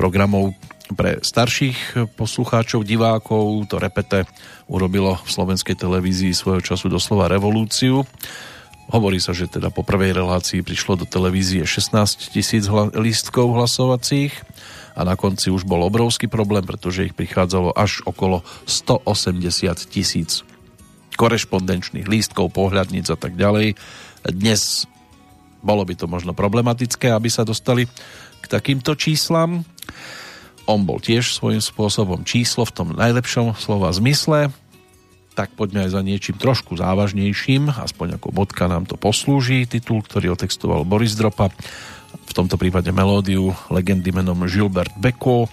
programov 0.00 0.56
pre 0.96 1.20
starších 1.20 2.08
poslucháčov, 2.16 2.88
divákov. 2.88 3.68
To 3.68 3.76
repete 3.76 4.24
urobilo 4.64 5.20
v 5.20 5.28
slovenskej 5.28 5.76
televízii 5.76 6.32
svojho 6.32 6.64
času 6.64 6.88
doslova 6.88 7.28
revolúciu. 7.28 8.00
Hovorí 8.92 9.24
sa, 9.24 9.32
že 9.32 9.48
teda 9.48 9.72
po 9.72 9.80
prvej 9.80 10.12
relácii 10.12 10.60
prišlo 10.60 11.00
do 11.00 11.06
televízie 11.08 11.64
16 11.64 12.28
tisíc 12.28 12.68
hla- 12.68 12.92
lístkov 12.92 13.56
hlasovacích 13.56 14.36
a 14.92 15.00
na 15.08 15.16
konci 15.16 15.48
už 15.48 15.64
bol 15.64 15.80
obrovský 15.80 16.28
problém, 16.28 16.60
pretože 16.60 17.08
ich 17.08 17.16
prichádzalo 17.16 17.72
až 17.72 18.04
okolo 18.04 18.44
180 18.68 19.88
tisíc 19.88 20.44
korešpondenčných 21.16 22.04
lístkov, 22.04 22.52
pohľadníc 22.52 23.08
a 23.08 23.16
tak 23.16 23.32
ďalej. 23.32 23.80
Dnes 24.28 24.84
bolo 25.64 25.88
by 25.88 25.96
to 25.96 26.04
možno 26.04 26.36
problematické, 26.36 27.16
aby 27.16 27.32
sa 27.32 27.48
dostali 27.48 27.88
k 28.44 28.44
takýmto 28.44 28.92
číslam. 28.92 29.64
On 30.68 30.84
bol 30.84 31.00
tiež 31.00 31.32
svojím 31.32 31.64
spôsobom 31.64 32.28
číslo 32.28 32.68
v 32.68 32.76
tom 32.76 32.88
najlepšom 32.92 33.56
slova 33.56 33.88
zmysle, 33.96 34.52
tak 35.32 35.56
poďme 35.56 35.88
aj 35.88 35.96
za 35.96 36.00
niečím 36.04 36.36
trošku 36.36 36.76
závažnejším, 36.76 37.72
aspoň 37.72 38.20
ako 38.20 38.28
bodka 38.32 38.68
nám 38.68 38.84
to 38.84 39.00
poslúži, 39.00 39.64
titul, 39.64 40.04
ktorý 40.04 40.36
otextoval 40.36 40.84
Boris 40.84 41.16
Dropa, 41.16 41.48
v 42.12 42.32
tomto 42.32 42.60
prípade 42.60 42.92
melódiu 42.92 43.56
legendy 43.72 44.12
menom 44.12 44.44
Gilbert 44.44 44.92
Beko, 45.00 45.48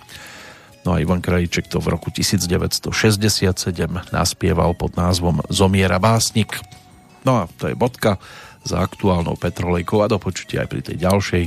no 0.83 0.95
a 0.95 0.99
Ivan 0.99 1.23
Krajíček 1.23 1.71
to 1.71 1.79
v 1.79 1.95
roku 1.95 2.11
1967 2.11 2.91
naspieval 4.11 4.75
pod 4.75 4.95
názvom 4.95 5.43
Zomiera 5.51 5.99
básnik. 5.99 6.59
No 7.27 7.43
a 7.43 7.51
to 7.59 7.67
je 7.67 7.75
bodka 7.75 8.19
za 8.63 8.83
aktuálnou 8.83 9.35
petrolejkou 9.39 10.03
a 10.03 10.11
do 10.11 10.19
aj 10.19 10.67
pri 10.67 10.81
tej 10.83 10.97
ďalšej 10.99 11.45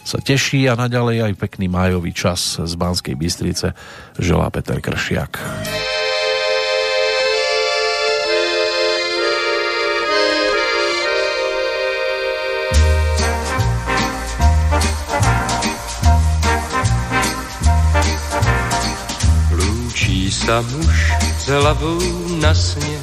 sa 0.00 0.18
teší 0.20 0.64
a 0.68 0.80
naďalej 0.80 1.28
aj 1.28 1.32
pekný 1.36 1.68
májový 1.68 2.16
čas 2.16 2.56
z 2.56 2.72
Banskej 2.76 3.16
Bystrice 3.20 3.76
želá 4.16 4.48
Peter 4.48 4.80
Kršiak. 4.80 5.36
Sa 20.50 20.66
muž 20.66 20.98
s 21.38 21.46
hlavou 21.46 22.02
na 22.42 22.50
sne. 22.50 22.98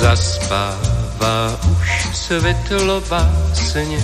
Zaspáva 0.00 1.52
už 1.68 1.88
svetlo 2.16 3.04
básne. 3.04 4.00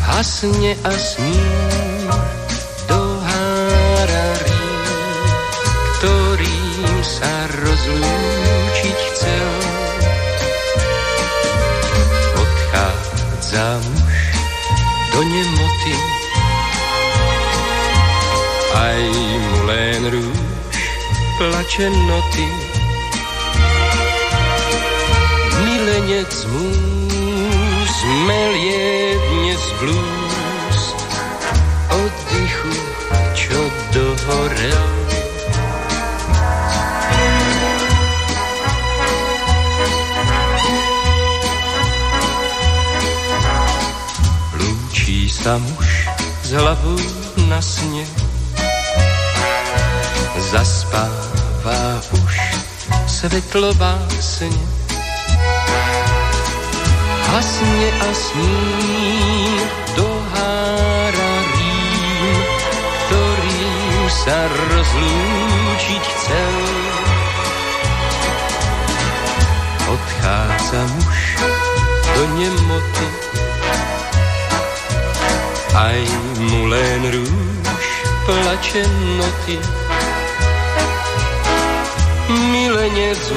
Hasne 0.00 0.72
a 0.80 0.92
sní 0.96 1.44
do 2.88 3.00
hárarí 3.20 4.64
Ktorým 6.00 7.04
sa 7.04 7.36
rozlúčiť 7.52 8.96
chcel. 9.12 9.48
Odchádza 12.40 13.76
muž 13.76 14.24
do 15.12 15.20
nemoty 15.20 16.11
aj 18.74 19.02
len 19.68 20.02
rúž 20.12 20.78
plače 21.38 21.90
noty. 21.90 22.46
Milenec 25.64 26.34
mu 26.52 26.66
zmelie 27.98 29.16
dnes 29.16 29.62
blues 29.80 30.80
oddychu, 31.90 32.74
čo 33.34 33.60
dohorel. 33.94 34.88
Chystá 44.92 45.58
muž 45.58 46.08
s 46.42 46.50
hlavou 46.52 46.98
na 47.48 47.62
sně, 47.62 48.06
zaspává 50.52 52.00
už 52.12 52.40
světlo 53.06 53.74
básně. 53.74 54.60
Hasně 57.26 57.88
a 58.00 58.14
sním 58.14 59.60
dohára 59.96 61.32
rým, 61.56 62.36
ktorým 63.00 64.04
sa 64.12 64.38
rozlúčiť 64.52 66.02
chcel. 66.04 66.56
Odchádza 69.88 70.80
muž 70.92 71.20
do 72.12 72.24
nemoty, 72.36 73.08
aj 75.72 76.00
mu 76.44 76.68
len 76.68 77.00
rúž 77.08 77.86
plače 78.28 78.84
noty. 79.16 79.81
Milenec 82.82 83.30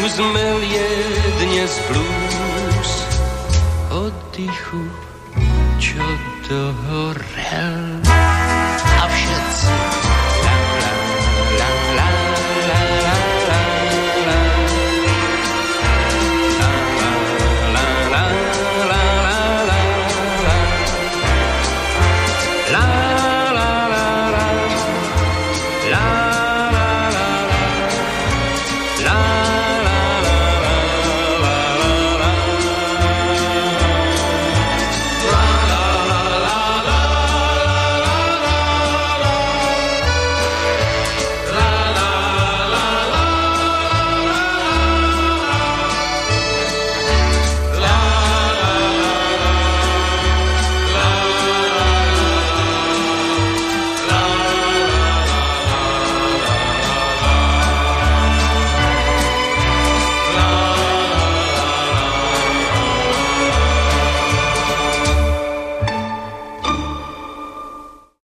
mu 0.00 0.08
zmelie 0.12 0.88
dnes 1.40 1.72
blues 1.88 2.92
oddychu, 3.88 4.84
čo 5.80 6.04
dohorel. 6.44 7.83